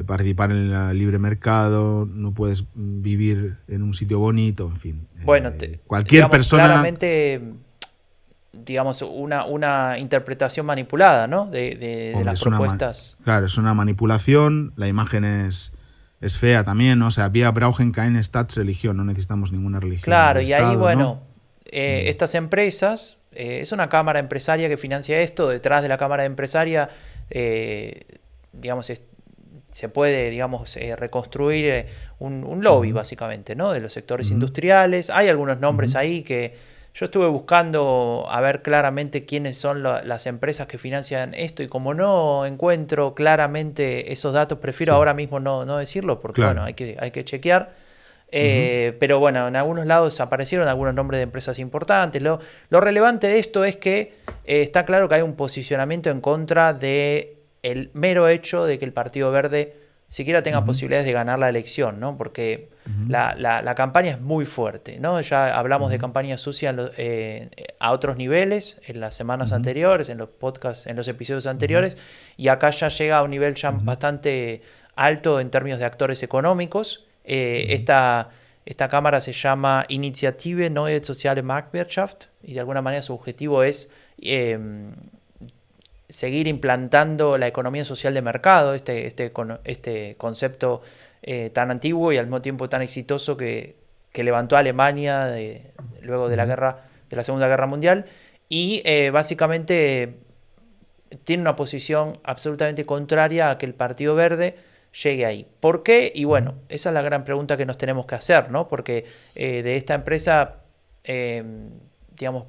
participar 0.05 0.51
en 0.51 0.71
el 0.71 0.97
libre 0.97 1.19
mercado, 1.19 2.07
no 2.09 2.33
puedes 2.33 2.63
vivir 2.73 3.57
en 3.67 3.83
un 3.83 3.93
sitio 3.93 4.19
bonito, 4.19 4.67
en 4.67 4.77
fin. 4.77 5.07
Bueno, 5.25 5.51
cualquier 5.85 6.29
persona. 6.29 6.65
Claramente 6.65 7.41
digamos, 8.53 9.01
una, 9.01 9.45
una 9.45 9.97
interpretación 9.97 10.65
manipulada, 10.65 11.27
¿no? 11.27 11.47
De, 11.47 12.15
las 12.23 12.41
propuestas. 12.41 13.17
claro, 13.23 13.47
es 13.47 13.57
una 13.57 13.73
manipulación, 13.73 14.73
la 14.75 14.87
imagen 14.87 15.25
es, 15.25 15.73
es 16.21 16.37
fea 16.37 16.63
también, 16.63 16.99
¿no? 16.99 17.07
O 17.07 17.11
sea, 17.11 17.29
vía 17.29 17.49
Brauchen 17.49 17.93
Stats 18.23 18.55
religión, 18.55 18.95
no 18.95 19.03
necesitamos 19.03 19.51
ninguna 19.51 19.79
religión. 19.79 20.05
Claro, 20.05 20.39
y 20.39 20.53
ahí, 20.53 20.75
bueno, 20.75 21.21
eh, 21.65 22.03
mm. 22.05 22.09
estas 22.09 22.35
empresas, 22.35 23.17
eh, 23.31 23.59
es 23.61 23.71
una 23.71 23.89
cámara 23.89 24.19
empresaria 24.19 24.69
que 24.69 24.77
financia 24.77 25.19
esto, 25.19 25.49
detrás 25.49 25.81
de 25.81 25.89
la 25.89 25.97
cámara 25.97 26.23
empresaria, 26.25 26.89
eh, 27.31 28.19
digamos, 28.51 28.91
se 29.71 29.89
puede, 29.89 30.29
digamos, 30.29 30.77
reconstruir 30.97 31.87
un, 32.19 32.63
lobby, 32.63 32.91
básicamente, 32.91 33.55
¿no? 33.55 33.71
De 33.71 33.79
los 33.79 33.91
sectores 33.93 34.29
industriales. 34.29 35.09
Hay 35.09 35.29
algunos 35.29 35.59
nombres 35.59 35.95
ahí 35.95 36.21
que 36.21 36.55
yo 36.93 37.05
estuve 37.05 37.27
buscando 37.27 38.25
a 38.29 38.39
ver 38.41 38.61
claramente 38.61 39.25
quiénes 39.25 39.57
son 39.57 39.81
las 39.81 40.27
empresas 40.27 40.67
que 40.67 40.77
financian 40.77 41.33
esto 41.33 41.63
y 41.63 41.67
como 41.67 41.93
no 41.93 42.45
encuentro 42.45 43.15
claramente 43.15 44.11
esos 44.13 44.33
datos, 44.33 44.59
prefiero 44.59 44.93
ahora 44.93 45.13
mismo 45.13 45.39
no, 45.39 45.77
decirlo 45.77 46.19
porque 46.19 46.43
bueno, 46.43 46.63
hay 46.63 46.75
que, 46.75 46.95
hay 46.99 47.11
que 47.11 47.25
chequear. 47.25 47.83
Eh, 48.35 48.97
pero 48.99 49.19
bueno, 49.19 49.47
en 49.47 49.55
algunos 49.55 49.85
lados 49.85 50.19
aparecieron 50.19 50.67
algunos 50.67 50.95
nombres 50.95 51.19
de 51.19 51.23
empresas 51.23 51.59
importantes. 51.59 52.19
Lo, 52.19 52.39
lo 52.69 52.81
relevante 52.81 53.27
de 53.27 53.37
esto 53.37 53.63
es 53.63 53.77
que 53.77 54.15
eh, 54.45 54.61
está 54.61 54.85
claro 54.85 55.07
que 55.07 55.15
hay 55.15 55.21
un 55.21 55.35
posicionamiento 55.35 56.09
en 56.09 56.19
contra 56.19 56.73
de 56.73 57.37
el 57.61 57.91
mero 57.93 58.27
hecho 58.27 58.65
de 58.65 58.79
que 58.79 58.85
el 58.85 58.93
Partido 58.93 59.31
Verde 59.31 59.82
siquiera 60.13 60.43
tenga 60.43 60.63
posibilidades 60.63 61.07
de 61.07 61.11
ganar 61.11 61.39
la 61.39 61.49
elección, 61.49 61.99
¿no? 61.99 62.19
Porque 62.19 62.69
la, 63.07 63.73
campaña 63.75 64.11
es 64.11 64.21
muy 64.21 64.45
fuerte, 64.45 64.99
¿no? 64.99 65.19
Ya 65.21 65.57
hablamos 65.57 65.89
de 65.89 65.97
campaña 65.97 66.37
sucia 66.37 66.75
eh, 66.97 67.49
a 67.79 67.91
otros 67.91 68.15
niveles 68.15 68.77
en 68.85 68.99
las 68.99 69.15
semanas 69.15 69.51
anteriores, 69.51 70.09
en 70.09 70.19
los 70.19 70.29
podcasts, 70.29 70.85
en 70.85 70.97
los 70.97 71.07
episodios 71.07 71.47
anteriores, 71.47 71.97
y 72.37 72.49
acá 72.49 72.69
ya 72.69 72.89
llega 72.89 73.17
a 73.17 73.23
un 73.23 73.31
nivel 73.31 73.55
ya 73.55 73.71
bastante 73.71 74.61
alto 74.95 75.39
en 75.39 75.49
términos 75.49 75.79
de 75.79 75.85
actores 75.85 76.21
económicos. 76.21 77.07
Eh, 77.23 77.65
esta, 77.69 78.29
esta 78.67 78.89
cámara 78.89 79.19
se 79.19 79.33
llama 79.33 79.85
Initiative 79.89 80.69
Neue 80.69 81.03
Soziale 81.03 81.41
Marktwirtschaft 81.41 82.25
y 82.43 82.53
de 82.53 82.59
alguna 82.59 82.83
manera 82.83 83.01
su 83.01 83.15
objetivo 83.15 83.63
es 83.63 83.91
em, 84.21 84.91
seguir 86.13 86.47
implantando 86.47 87.39
la 87.39 87.47
economía 87.47 87.83
social 87.85 88.13
de 88.13 88.21
mercado, 88.21 88.75
este, 88.75 89.07
este, 89.07 89.31
este 89.63 90.15
concepto 90.17 90.81
eh, 91.23 91.49
tan 91.49 91.71
antiguo 91.71 92.11
y 92.11 92.17
al 92.17 92.25
mismo 92.25 92.41
tiempo 92.41 92.69
tan 92.69 92.83
exitoso 92.83 93.35
que, 93.35 93.81
levantó 94.13 94.55
a 94.55 94.59
Alemania 94.59 95.35
luego 96.01 96.29
de 96.29 96.37
la 96.37 96.45
guerra, 96.45 96.83
de 97.09 97.15
la 97.15 97.23
Segunda 97.23 97.47
Guerra 97.47 97.65
Mundial, 97.65 98.05
y 98.47 98.83
eh, 98.85 99.09
básicamente 99.09 100.19
tiene 101.23 101.41
una 101.41 101.55
posición 101.55 102.19
absolutamente 102.23 102.85
contraria 102.85 103.49
a 103.49 103.57
que 103.57 103.65
el 103.65 103.73
Partido 103.73 104.13
Verde 104.13 104.55
llegue 105.01 105.25
ahí. 105.25 105.47
¿Por 105.59 105.81
qué? 105.81 106.11
Y 106.13 106.25
bueno, 106.25 106.53
esa 106.69 106.89
es 106.89 106.93
la 106.93 107.01
gran 107.01 107.23
pregunta 107.23 107.57
que 107.57 107.65
nos 107.65 107.79
tenemos 107.79 108.05
que 108.05 108.13
hacer, 108.13 108.51
¿no? 108.51 108.67
Porque 108.67 109.05
eh, 109.33 109.63
de 109.63 109.77
esta 109.77 109.95
empresa, 109.95 110.57
digamos, 112.11 112.45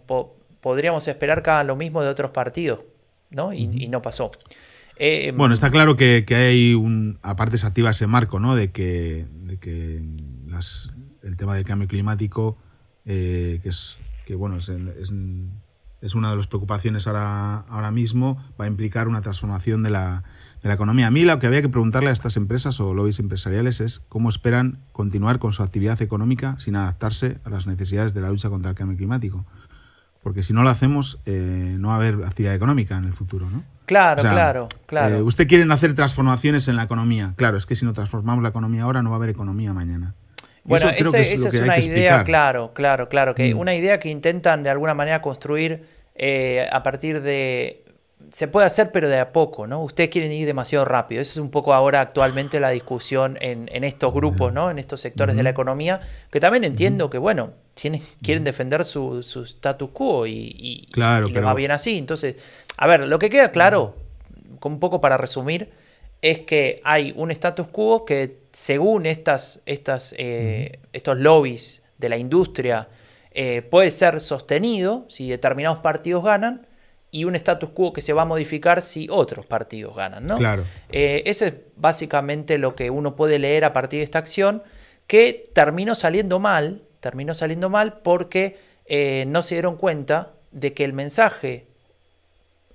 podríamos 0.60 1.08
esperar 1.08 1.42
que 1.42 1.48
hagan 1.48 1.68
lo 1.68 1.76
mismo 1.76 2.02
de 2.02 2.10
otros 2.10 2.30
partidos, 2.30 2.80
¿no? 3.30 3.52
Y, 3.52 3.88
no 3.88 4.02
pasó. 4.02 4.30
Eh, 4.96 5.32
bueno, 5.36 5.54
está 5.54 5.70
claro 5.70 5.96
que, 5.96 6.24
hay 6.30 6.74
un. 6.74 7.18
Aparte, 7.22 7.58
se 7.58 7.66
activa 7.66 7.90
ese 7.90 8.06
marco, 8.06 8.38
¿no? 8.40 8.54
De 8.54 8.70
que, 8.70 9.26
que 9.60 10.02
el 11.22 11.36
tema 11.36 11.54
del 11.54 11.64
cambio 11.64 11.88
climático, 11.88 12.58
eh, 13.04 13.60
que 13.62 13.68
es. 13.68 13.98
que 14.26 14.34
bueno, 14.34 14.58
es, 14.58 14.70
es 16.04 16.14
una 16.14 16.30
de 16.30 16.36
las 16.36 16.46
preocupaciones 16.46 17.06
ahora, 17.06 17.60
ahora 17.60 17.90
mismo, 17.90 18.36
va 18.60 18.66
a 18.66 18.68
implicar 18.68 19.08
una 19.08 19.22
transformación 19.22 19.82
de 19.82 19.88
la, 19.88 20.22
de 20.64 20.68
la 20.68 20.74
economía. 20.74 21.06
A 21.06 21.10
mí 21.10 21.24
lo 21.24 21.38
que 21.38 21.46
había 21.46 21.62
que 21.62 21.68
preguntarle 21.70 22.10
a 22.10 22.12
estas 22.12 22.36
empresas 22.36 22.80
o 22.80 22.92
lobbies 22.92 23.20
empresariales 23.20 23.80
es 23.80 24.00
cómo 24.08 24.28
esperan 24.28 24.80
continuar 24.92 25.38
con 25.38 25.52
su 25.52 25.62
actividad 25.62 26.00
económica 26.02 26.56
sin 26.58 26.76
adaptarse 26.76 27.38
a 27.44 27.50
las 27.50 27.66
necesidades 27.66 28.12
de 28.12 28.20
la 28.20 28.30
lucha 28.30 28.50
contra 28.50 28.70
el 28.70 28.76
cambio 28.76 28.96
climático. 28.96 29.46
Porque 30.24 30.42
si 30.42 30.54
no 30.54 30.62
lo 30.62 30.70
hacemos, 30.70 31.20
eh, 31.26 31.76
no 31.78 31.88
va 31.88 31.94
a 31.94 31.96
haber 31.98 32.24
actividad 32.24 32.54
económica 32.54 32.96
en 32.96 33.04
el 33.04 33.12
futuro, 33.12 33.48
¿no? 33.50 33.62
Claro, 33.84 34.22
claro, 34.22 34.68
claro. 34.86 35.16
Eh, 35.16 35.22
usted 35.22 35.46
quiere 35.46 35.70
hacer 35.70 35.94
transformaciones 35.94 36.66
en 36.66 36.76
la 36.76 36.84
economía. 36.84 37.34
Claro, 37.36 37.58
es 37.58 37.66
que 37.66 37.76
si 37.76 37.84
no 37.84 37.92
transformamos 37.92 38.42
la 38.42 38.48
economía 38.48 38.84
ahora, 38.84 39.02
no 39.02 39.10
va 39.10 39.16
a 39.16 39.18
haber 39.18 39.28
economía 39.28 39.74
mañana. 39.74 40.14
bueno, 40.64 40.88
esa 40.88 41.18
es, 41.18 41.54
una 41.54 41.78
idea, 41.78 42.24
claro, 42.24 42.72
claro, 42.72 43.10
claro, 43.10 43.34
que 43.34 43.54
mm. 43.54 43.58
una 43.58 43.74
idea 43.74 44.00
que 44.00 44.08
intentan 44.08 44.62
de 44.62 44.70
alguna 44.70 44.94
manera 44.94 45.20
construir 45.20 45.84
eh, 46.14 46.66
a 46.72 46.82
partir 46.82 47.20
de 47.20 47.83
se 48.32 48.48
puede 48.48 48.66
hacer, 48.66 48.90
pero 48.92 49.08
de 49.08 49.18
a 49.18 49.32
poco, 49.32 49.66
¿no? 49.66 49.82
Ustedes 49.82 50.10
quieren 50.10 50.32
ir 50.32 50.46
demasiado 50.46 50.84
rápido. 50.84 51.20
Esa 51.20 51.32
es 51.32 51.38
un 51.38 51.50
poco 51.50 51.74
ahora 51.74 52.00
actualmente 52.00 52.60
la 52.60 52.70
discusión 52.70 53.38
en, 53.40 53.68
estos 53.84 54.12
grupos, 54.12 54.52
¿no? 54.52 54.70
En 54.70 54.78
estos 54.78 55.00
sectores 55.00 55.36
de 55.36 55.42
la 55.42 55.50
economía, 55.50 56.00
que 56.30 56.40
también 56.40 56.64
entiendo 56.64 57.10
que, 57.10 57.18
bueno, 57.18 57.52
tienen, 57.74 58.02
quieren 58.22 58.44
defender 58.44 58.84
su, 58.84 59.20
status 59.20 59.90
quo 59.92 60.26
y, 60.26 60.88
claro, 60.92 61.28
les 61.28 61.44
va 61.44 61.54
bien 61.54 61.70
así. 61.70 61.98
Entonces, 61.98 62.36
a 62.76 62.86
ver, 62.86 63.06
lo 63.06 63.18
que 63.18 63.30
queda 63.30 63.50
claro, 63.50 63.96
un 64.62 64.80
poco 64.80 65.00
para 65.00 65.16
resumir, 65.16 65.70
es 66.22 66.40
que 66.40 66.80
hay 66.84 67.12
un 67.16 67.30
status 67.30 67.66
quo 67.68 68.04
que 68.04 68.38
según 68.52 69.04
estas, 69.06 69.62
estas, 69.66 70.14
eh, 70.16 70.78
estos 70.92 71.18
lobbies 71.18 71.82
de 71.98 72.08
la 72.08 72.16
industria 72.16 72.88
eh, 73.32 73.62
puede 73.62 73.90
ser 73.90 74.20
sostenido 74.20 75.04
si 75.08 75.28
determinados 75.28 75.78
partidos 75.78 76.24
ganan, 76.24 76.66
y 77.14 77.22
un 77.22 77.36
status 77.36 77.70
quo 77.70 77.92
que 77.92 78.00
se 78.00 78.12
va 78.12 78.22
a 78.22 78.24
modificar 78.24 78.82
si 78.82 79.06
otros 79.08 79.46
partidos 79.46 79.94
ganan, 79.94 80.24
¿no? 80.24 80.36
Claro. 80.36 80.64
Eh, 80.90 81.22
ese 81.26 81.46
es 81.46 81.54
básicamente 81.76 82.58
lo 82.58 82.74
que 82.74 82.90
uno 82.90 83.14
puede 83.14 83.38
leer 83.38 83.64
a 83.64 83.72
partir 83.72 84.00
de 84.00 84.04
esta 84.04 84.18
acción, 84.18 84.64
que 85.06 85.48
terminó 85.52 85.94
saliendo 85.94 86.40
mal, 86.40 86.82
terminó 86.98 87.32
saliendo 87.32 87.70
mal 87.70 88.00
porque 88.02 88.58
eh, 88.86 89.26
no 89.28 89.44
se 89.44 89.54
dieron 89.54 89.76
cuenta 89.76 90.32
de 90.50 90.72
que 90.72 90.82
el 90.82 90.92
mensaje, 90.92 91.66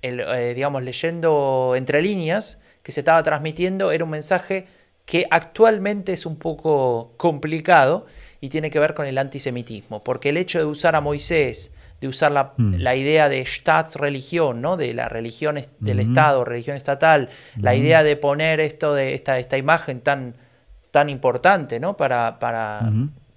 eh, 0.00 0.52
digamos, 0.56 0.84
leyendo 0.84 1.74
entre 1.76 2.00
líneas, 2.00 2.62
que 2.82 2.92
se 2.92 3.00
estaba 3.00 3.22
transmitiendo 3.22 3.92
era 3.92 4.04
un 4.04 4.10
mensaje 4.10 4.66
que 5.04 5.26
actualmente 5.30 6.14
es 6.14 6.24
un 6.24 6.36
poco 6.36 7.12
complicado 7.18 8.06
y 8.40 8.48
tiene 8.48 8.70
que 8.70 8.78
ver 8.78 8.94
con 8.94 9.04
el 9.04 9.18
antisemitismo, 9.18 10.02
porque 10.02 10.30
el 10.30 10.38
hecho 10.38 10.58
de 10.58 10.64
usar 10.64 10.96
a 10.96 11.02
Moisés, 11.02 11.72
de 12.00 12.08
usar 12.08 12.32
la, 12.32 12.54
mm. 12.56 12.74
la 12.78 12.96
idea 12.96 13.28
de 13.28 13.44
Staatsreligión, 13.44 14.62
¿no? 14.62 14.76
de 14.76 14.94
la 14.94 15.08
religión 15.08 15.60
del 15.78 16.00
Estado, 16.00 16.44
religión 16.44 16.76
estatal, 16.76 17.28
la 17.56 17.74
idea 17.74 18.02
de 18.02 18.16
poner 18.16 18.60
esto 18.60 18.94
de 18.94 19.14
esta, 19.14 19.38
esta 19.38 19.58
imagen 19.58 20.00
tan, 20.00 20.34
tan 20.90 21.10
importante 21.10 21.78
¿no? 21.78 21.96
para, 21.96 22.38
para, 22.38 22.90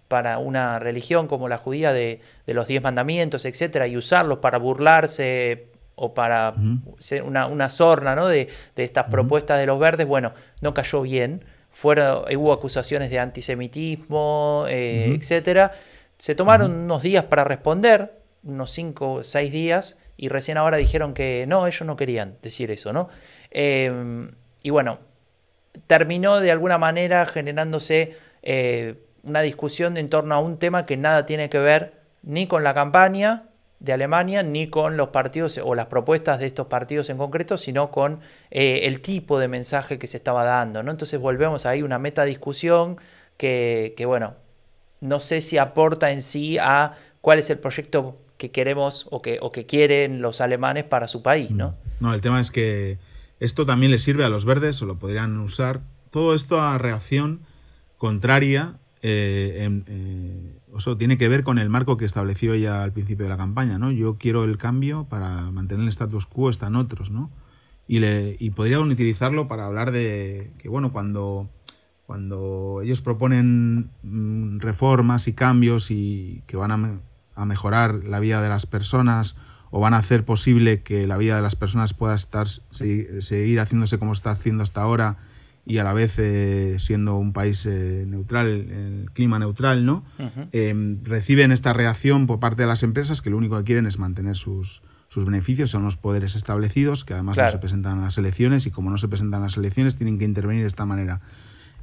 para 0.07 0.37
una 0.37 0.79
religión 0.79 1.27
como 1.27 1.49
la 1.49 1.57
judía 1.57 1.91
de, 1.91 2.21
de 2.47 2.53
los 2.53 2.67
diez 2.67 2.81
mandamientos, 2.81 3.45
etcétera, 3.45 3.87
y 3.87 3.97
usarlos 3.97 4.39
para 4.39 4.57
burlarse 4.57 5.67
o 5.95 6.13
para 6.13 6.53
ser 6.99 7.23
una, 7.23 7.47
una 7.47 7.69
sorna 7.69 8.15
¿no? 8.15 8.27
de, 8.27 8.47
de 8.75 8.83
estas 8.83 9.05
propuestas 9.05 9.59
de 9.59 9.65
los 9.65 9.77
verdes, 9.77 10.07
bueno, 10.07 10.33
no 10.61 10.73
cayó 10.73 11.01
bien. 11.01 11.43
Fueron, 11.71 12.25
hubo 12.35 12.53
acusaciones 12.53 13.09
de 13.09 13.19
antisemitismo, 13.19 14.65
eh, 14.69 15.15
etcétera. 15.19 15.71
Se 16.19 16.35
tomaron 16.35 16.71
unos 16.71 17.01
días 17.01 17.25
para 17.25 17.43
responder, 17.43 18.22
unos 18.43 18.71
5 18.71 19.13
o 19.13 19.23
6 19.23 19.51
días 19.51 19.97
y 20.17 20.29
recién 20.29 20.57
ahora 20.57 20.77
dijeron 20.77 21.13
que 21.13 21.45
no, 21.47 21.67
ellos 21.67 21.85
no 21.85 21.95
querían 21.95 22.37
decir 22.41 22.71
eso, 22.71 22.93
¿no? 22.93 23.09
Em, 23.51 24.31
y 24.61 24.69
bueno, 24.69 24.99
terminó 25.87 26.39
de 26.39 26.51
alguna 26.51 26.77
manera 26.77 27.25
generándose 27.25 28.15
eh, 28.41 28.95
una 29.23 29.41
discusión 29.41 29.97
en 29.97 30.09
torno 30.09 30.35
a 30.35 30.39
un 30.39 30.57
tema 30.59 30.85
que 30.85 30.97
nada 30.97 31.25
tiene 31.25 31.49
que 31.49 31.59
ver 31.59 31.93
ni 32.21 32.47
con 32.47 32.63
la 32.63 32.73
campaña 32.73 33.49
de 33.79 33.91
Alemania, 33.91 34.43
ni 34.43 34.69
con 34.69 34.95
los 34.95 35.09
partidos 35.09 35.59
o 35.61 35.75
las 35.75 35.87
propuestas 35.87 36.39
de 36.39 36.45
estos 36.45 36.67
partidos 36.67 37.09
en 37.09 37.17
concreto, 37.17 37.57
sino 37.57 37.91
con 37.91 38.21
eh, 38.49 38.81
el 38.83 39.01
tipo 39.01 39.39
de 39.39 39.49
mensaje 39.49 39.99
que 39.99 40.07
se 40.07 40.17
estaba 40.17 40.45
dando, 40.45 40.83
¿no? 40.83 40.91
Entonces 40.91 41.19
volvemos 41.19 41.65
ahí 41.65 41.81
una 41.81 41.99
meta 41.99 42.23
discusión 42.23 42.97
que, 43.35 43.93
que, 43.97 44.05
bueno, 44.05 44.35
no 45.01 45.19
sé 45.19 45.41
si 45.41 45.57
aporta 45.57 46.11
en 46.11 46.21
sí 46.21 46.57
a 46.57 46.93
cuál 47.19 47.39
es 47.39 47.49
el 47.49 47.59
proyecto 47.59 48.17
que 48.43 48.51
queremos 48.51 49.07
o 49.09 49.21
que, 49.21 49.37
o 49.41 49.53
que 49.53 49.65
quieren 49.65 50.21
los 50.21 50.41
alemanes 50.41 50.83
para 50.83 51.07
su 51.07 51.21
país, 51.21 51.49
¿no? 51.51 51.75
No, 52.01 52.13
el 52.13 52.19
tema 52.19 52.41
es 52.41 52.51
que 52.51 52.97
esto 53.39 53.65
también 53.65 53.89
le 53.89 53.99
sirve 53.99 54.25
a 54.25 54.29
los 54.29 54.43
verdes 54.43 54.81
o 54.81 54.85
lo 54.85 54.99
podrían 54.99 55.39
usar. 55.39 55.79
Todo 56.11 56.35
esto 56.35 56.61
a 56.61 56.77
reacción 56.77 57.39
contraria 57.97 58.75
eh, 59.01 59.81
eh 59.87 60.53
tiene 60.97 61.17
que 61.17 61.29
ver 61.29 61.43
con 61.43 61.57
el 61.57 61.69
marco 61.69 61.95
que 61.95 62.03
estableció 62.03 62.53
ella 62.53 62.83
al 62.83 62.91
principio 62.91 63.25
de 63.25 63.29
la 63.29 63.37
campaña, 63.37 63.77
¿no? 63.77 63.91
Yo 63.91 64.17
quiero 64.17 64.43
el 64.43 64.57
cambio 64.57 65.05
para 65.07 65.51
mantener 65.51 65.83
el 65.83 65.89
status 65.89 66.25
quo, 66.25 66.49
están 66.49 66.75
otros, 66.75 67.11
¿no? 67.11 67.31
Y, 67.87 67.99
le, 67.99 68.35
y 68.39 68.49
podrían 68.49 68.81
utilizarlo 68.81 69.47
para 69.47 69.67
hablar 69.67 69.91
de 69.91 70.51
que, 70.57 70.67
bueno, 70.67 70.91
cuando, 70.91 71.47
cuando 72.07 72.81
ellos 72.83 73.01
proponen 73.01 73.91
mm, 74.01 74.59
reformas 74.59 75.27
y 75.27 75.33
cambios 75.33 75.91
y 75.91 76.43
que 76.47 76.57
van 76.57 76.71
a 76.71 76.99
a 77.35 77.45
mejorar 77.45 78.03
la 78.03 78.19
vida 78.19 78.41
de 78.41 78.49
las 78.49 78.65
personas 78.65 79.35
o 79.71 79.79
van 79.79 79.93
a 79.93 79.97
hacer 79.97 80.23
posible 80.23 80.83
que 80.83 81.07
la 81.07 81.17
vida 81.17 81.35
de 81.35 81.41
las 81.41 81.55
personas 81.55 81.93
pueda 81.93 82.13
estar 82.13 82.47
seguir 82.47 83.59
haciéndose 83.59 83.97
como 83.97 84.13
está 84.13 84.31
haciendo 84.31 84.61
hasta 84.61 84.81
ahora 84.81 85.17
y 85.65 85.77
a 85.77 85.83
la 85.83 85.93
vez 85.93 86.19
eh, 86.19 86.75
siendo 86.77 87.15
un 87.17 87.33
país 87.33 87.65
eh, 87.65 88.05
neutral, 88.07 88.47
el 88.47 89.09
clima 89.13 89.39
neutral, 89.39 89.85
¿no? 89.85 90.03
Em, 90.51 91.03
reciben 91.03 91.51
esta 91.51 91.73
reacción 91.73 92.27
por 92.27 92.39
parte 92.39 92.63
de 92.63 92.67
las 92.67 92.83
empresas 92.83 93.21
que 93.21 93.29
lo 93.29 93.37
único 93.37 93.57
que 93.57 93.63
quieren 93.63 93.85
es 93.85 93.97
mantener 93.97 94.35
sus, 94.35 94.81
sus 95.07 95.25
beneficios, 95.25 95.71
son 95.71 95.83
los 95.83 95.95
poderes 95.95 96.35
establecidos 96.35 97.05
que 97.05 97.13
además 97.13 97.37
no 97.37 97.49
se 97.49 97.57
presentan 97.59 97.99
a 97.99 98.05
las 98.05 98.17
elecciones 98.17 98.65
y 98.65 98.71
como 98.71 98.89
no 98.89 98.97
se 98.97 99.07
presentan 99.07 99.41
a 99.41 99.45
las 99.45 99.57
elecciones 99.57 99.95
tienen 99.95 100.19
que 100.19 100.25
intervenir 100.25 100.63
de 100.63 100.67
esta 100.67 100.85
manera. 100.85 101.21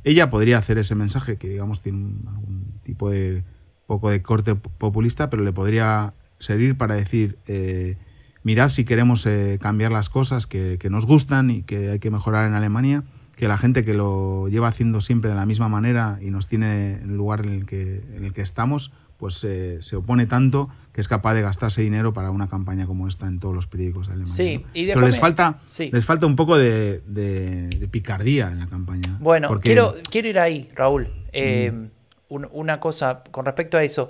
Ella 0.05 0.31
podría 0.31 0.59
hacer 0.59 0.79
ese 0.79 0.95
mensaje 0.95 1.37
que 1.37 1.49
digamos 1.49 1.81
tiene 1.83 2.17
algún 2.29 2.81
tipo 2.83 3.11
de 3.11 3.45
poco 3.91 4.09
de 4.09 4.23
corte 4.23 4.55
populista, 4.55 5.31
pero 5.31 5.43
le 5.43 5.53
podría 5.53 6.15
servir 6.39 6.77
para 6.77 6.95
decir, 6.95 7.39
eh, 7.49 7.97
mirad 8.45 8.69
si 8.69 8.85
queremos 8.85 9.27
eh, 9.27 9.59
cambiar 9.61 9.91
las 9.91 10.09
cosas 10.09 10.47
que, 10.47 10.79
nos 10.89 11.07
gustan 11.07 11.51
y 11.51 11.65
que 11.65 11.91
hay 11.91 11.99
que 11.99 12.09
mejorar 12.09 12.47
en 12.47 12.55
Alemania, 12.55 13.03
que 13.35 13.49
la 13.49 13.59
gente 13.59 13.85
que 13.85 13.95
lo 13.95 14.47
lleva 14.47 14.69
haciendo 14.69 15.01
siempre 15.01 15.31
de 15.31 15.35
la 15.35 15.45
misma 15.45 15.69
manera 15.69 16.21
y 16.23 16.31
nos 16.31 16.47
tiene 16.47 17.01
en 17.03 17.11
el 17.11 17.17
lugar 17.17 17.45
en 17.45 17.53
el 17.53 17.67
que, 17.67 18.05
en 18.15 18.25
el 18.25 18.33
que 18.33 18.43
estamos, 18.43 18.93
pues 19.17 19.43
eh, 19.43 19.79
se 19.83 19.97
opone 19.97 20.27
tanto 20.27 20.71
que 20.93 21.01
es 21.01 21.09
capaz 21.09 21.35
de 21.35 21.43
gastarse 21.43 21.83
dinero 21.83 22.13
para 22.13 22.31
una 22.31 22.47
campaña 22.47 22.87
como 22.87 23.09
esta 23.09 23.27
en 23.27 23.41
todos 23.41 23.57
los 23.57 23.67
periódicos 23.67 24.07
de 24.07 24.13
Alemania. 24.13 24.37
Sí, 24.37 24.65
Pero 24.73 25.01
les 25.01 25.19
falta, 25.19 25.59
les 25.91 26.07
falta 26.07 26.27
un 26.27 26.37
poco 26.37 26.57
de, 26.57 27.89
picardía 27.91 28.53
en 28.53 28.61
la 28.61 28.69
campaña. 28.69 29.19
Bueno, 29.19 29.59
quiero, 29.59 29.97
quiero 30.09 30.29
ir 30.29 30.39
ahí, 30.39 30.69
Raúl. 30.77 31.09
Mm 31.35 32.00
una 32.31 32.81
cosa 32.81 33.23
con 33.31 33.45
respecto 33.45 33.77
a 33.77 33.83
eso. 33.83 34.09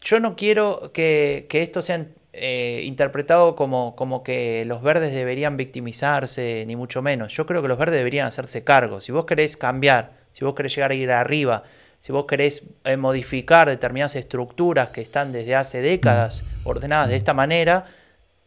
Yo 0.00 0.20
no 0.20 0.36
quiero 0.36 0.90
que, 0.92 1.46
esto 1.50 1.82
sea 1.82 2.06
eh, 2.32 2.82
interpretado 2.84 3.56
como, 3.56 3.94
como 3.96 4.22
que 4.22 4.64
los 4.66 4.82
verdes 4.82 5.12
deberían 5.12 5.56
victimizarse, 5.56 6.64
ni 6.66 6.76
mucho 6.76 7.02
menos. 7.02 7.34
Yo 7.34 7.46
creo 7.46 7.62
que 7.62 7.68
los 7.68 7.78
verdes 7.78 7.98
deberían 7.98 8.26
hacerse 8.26 8.64
cargo. 8.64 9.00
Si 9.00 9.12
vos 9.12 9.24
querés 9.24 9.56
cambiar, 9.56 10.12
si 10.32 10.44
vos 10.44 10.54
querés 10.54 10.74
llegar 10.74 10.90
a 10.90 10.94
ir 10.94 11.10
arriba, 11.10 11.64
si 12.00 12.12
vos 12.12 12.26
querés 12.26 12.64
eh, 12.84 12.96
modificar 12.98 13.68
determinadas 13.68 14.14
estructuras 14.16 14.90
que 14.90 15.00
están 15.00 15.32
desde 15.32 15.54
hace 15.54 15.80
décadas 15.80 16.44
ordenadas 16.64 17.08
de 17.08 17.16
esta 17.16 17.32
manera, 17.32 17.86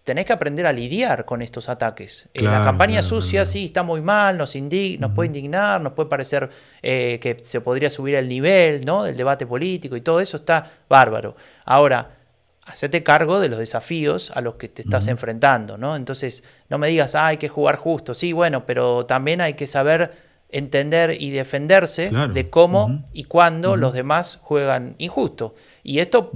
tenés 0.08 0.24
que 0.26 0.32
aprender 0.32 0.65
a 0.65 0.72
lidiar 0.72 1.26
con 1.26 1.41
estos 1.41 1.67
ataques. 1.67 2.30
Eh, 2.34 2.41
la 2.41 2.63
campaña 2.63 3.04
sucia 3.04 3.43
sí 3.43 3.65
está 3.65 3.84
muy 3.84 4.00
mal, 4.00 4.38
nos, 4.38 4.56
nos 4.56 5.12
puede 5.12 5.28
indignar, 5.28 5.82
nos 5.82 5.91
puede 5.91 6.08
parecer 6.08 6.50
eh, 6.82 7.20
que 7.22 7.36
se 7.43 7.60
podría 7.60 7.89
subir 7.89 8.15
el 8.15 8.30
nivel 8.30 8.86
¿no? 8.86 9.04
del 9.04 9.17
debate 9.17 9.46
político 9.46 9.98
y 9.98 10.02
todo 10.02 10.22
eso 10.22 10.38
está 10.38 10.72
bárbaro. 10.88 11.36
Ahora, 11.65 12.12
hacete 12.63 13.04
cargo 13.04 13.41
de 13.41 13.50
los 13.50 13.60
desafíos 13.60 14.32
a 14.34 14.39
los 14.39 14.56
que 14.56 14.70
te 14.70 14.82
estás 14.82 15.08
enfrentando, 15.08 15.78
¿no? 15.78 15.98
Entonces, 15.98 16.46
no 16.70 16.78
me 16.78 16.88
digas, 16.88 17.13
ah, 17.15 17.28
hay 17.28 17.38
que 17.38 17.50
jugar 17.50 17.76
justo. 17.76 18.13
Sí, 18.13 18.32
bueno, 18.32 18.65
pero 18.65 19.06
también 19.06 19.41
hay 19.41 19.56
que 19.56 19.67
saber 19.67 20.13
entender 20.50 21.18
y 21.20 21.32
defenderse 21.32 22.10
de 22.10 22.50
cómo 22.50 23.04
y 23.12 23.26
cuándo 23.26 23.76
los 23.76 23.94
demás 23.94 24.40
juegan 24.42 24.96
injusto. 24.98 25.56
Y 25.84 26.00
esto 26.00 26.32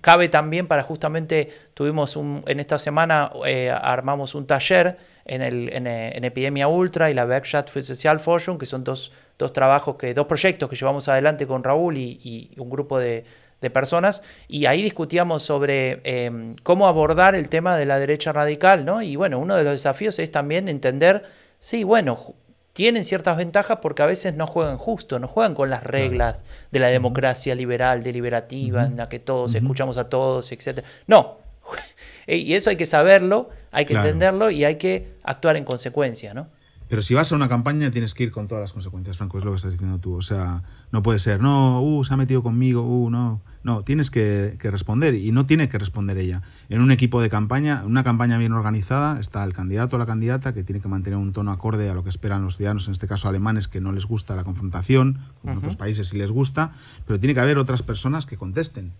cabe 0.00 0.28
también 0.28 0.66
para 0.66 0.82
justamente, 0.82 1.48
tuvimos 1.74 2.16
un, 2.16 2.42
en 2.46 2.60
esta 2.60 2.78
semana, 2.78 3.30
eh, 3.46 3.70
armamos 3.70 4.34
un 4.34 4.46
taller 4.46 4.96
en, 5.24 5.42
el, 5.42 5.68
eh, 5.68 6.12
en, 6.14 6.24
Epidemia 6.24 6.68
Ultra 6.68 7.10
y 7.10 7.14
la 7.14 7.24
Werkstatt 7.24 7.70
für 7.70 7.82
Sozialforschung, 7.82 8.58
que 8.58 8.66
son 8.66 8.84
dos, 8.84 9.12
dos 9.38 9.52
trabajos, 9.52 9.96
que, 9.96 10.14
dos 10.14 10.26
proyectos 10.26 10.68
que 10.68 10.76
llevamos 10.76 11.08
adelante 11.08 11.46
con 11.46 11.62
Raúl 11.62 11.96
y, 11.96 12.50
un 12.56 12.70
grupo 12.70 12.98
de, 12.98 13.24
de 13.60 13.70
personas. 13.70 14.22
Y 14.48 14.66
ahí 14.66 14.82
discutíamos 14.82 15.42
sobre 15.42 16.00
em, 16.04 16.54
cómo 16.62 16.86
abordar 16.86 17.34
el 17.34 17.48
tema 17.48 17.76
de 17.76 17.86
la 17.86 17.98
derecha 17.98 18.32
radical, 18.32 18.84
¿no? 18.84 19.02
Y 19.02 19.16
bueno, 19.16 19.38
uno 19.38 19.56
de 19.56 19.64
los 19.64 19.72
desafíos 19.72 20.18
es 20.18 20.30
también 20.30 20.68
entender, 20.68 21.24
sí, 21.58 21.84
bueno, 21.84 22.34
tienen 22.72 23.04
ciertas 23.04 23.36
ventajas 23.36 23.78
porque 23.82 24.02
a 24.02 24.06
veces 24.06 24.34
no 24.34 24.46
juegan 24.46 24.78
justo, 24.78 25.18
no 25.18 25.28
juegan 25.28 25.54
con 25.54 25.70
las 25.70 25.82
reglas 25.82 26.44
de 26.70 26.78
la 26.78 26.88
democracia 26.88 27.54
liberal, 27.54 28.02
deliberativa, 28.02 28.86
en 28.86 28.96
la 28.96 29.08
que 29.08 29.18
todos 29.18 29.54
escuchamos 29.54 29.98
a 29.98 30.08
todos, 30.08 30.52
etc. 30.52 30.80
No, 31.06 31.38
y 32.26 32.54
eso 32.54 32.70
hay 32.70 32.76
que 32.76 32.86
saberlo, 32.86 33.50
hay 33.70 33.84
que 33.84 33.94
entenderlo 33.94 34.50
y 34.50 34.64
hay 34.64 34.76
que 34.76 35.14
actuar 35.22 35.56
en 35.56 35.64
consecuencia, 35.64 36.34
¿no? 36.34 36.48
Pero 36.88 37.00
si 37.00 37.14
vas 37.14 37.32
a 37.32 37.36
una 37.36 37.48
campaña 37.48 37.90
tienes 37.90 38.12
que 38.12 38.24
ir 38.24 38.32
con 38.32 38.48
todas 38.48 38.60
las 38.60 38.72
consecuencias, 38.74 39.16
Franco, 39.16 39.38
es 39.38 39.44
lo 39.44 39.52
que 39.52 39.56
estás 39.56 39.72
diciendo 39.72 39.98
tú. 39.98 40.14
O 40.14 40.20
sea, 40.20 40.62
no 40.90 41.02
puede 41.02 41.18
ser, 41.18 41.40
no, 41.40 41.80
uh, 41.82 42.04
se 42.04 42.12
ha 42.12 42.18
metido 42.18 42.42
conmigo, 42.42 42.82
uh, 42.82 43.08
no. 43.08 43.40
No, 43.64 43.82
tienes 43.82 44.10
que, 44.10 44.56
responder 44.60 45.14
y 45.14 45.30
no 45.30 45.46
tiene 45.46 45.68
que 45.68 45.78
responder 45.78 46.18
ella. 46.18 46.42
En 46.68 46.80
un 46.80 46.90
equipo 46.90 47.22
de 47.22 47.30
campaña, 47.30 47.84
una 47.86 48.02
campaña 48.02 48.36
bien 48.38 48.52
organizada, 48.52 49.20
está 49.20 49.44
el 49.44 49.52
candidato 49.52 49.96
o 49.96 49.98
la 49.98 50.06
candidata 50.06 50.52
que 50.52 50.64
tiene 50.64 50.80
que 50.80 50.88
mantener 50.88 51.18
un 51.18 51.32
tono 51.32 51.52
acorde 51.52 51.88
a 51.88 51.94
lo 51.94 52.02
que 52.02 52.10
esperan 52.10 52.44
los 52.44 52.56
ciudadanos, 52.56 52.86
en 52.86 52.92
este 52.92 53.06
caso 53.06 53.28
alemanes, 53.28 53.68
que 53.68 53.80
no 53.80 53.92
les 53.92 54.06
gusta 54.06 54.34
la 54.34 54.42
confrontación, 54.42 55.20
como 55.40 55.52
en 55.52 55.58
otros 55.58 55.76
países 55.76 56.08
sí 56.08 56.18
les 56.18 56.30
gusta, 56.30 56.72
pero 57.06 57.20
tiene 57.20 57.34
que 57.34 57.40
haber 57.40 57.58
otras 57.58 57.82
personas 57.82 58.26
que 58.26 58.36
contesten, 58.36 58.92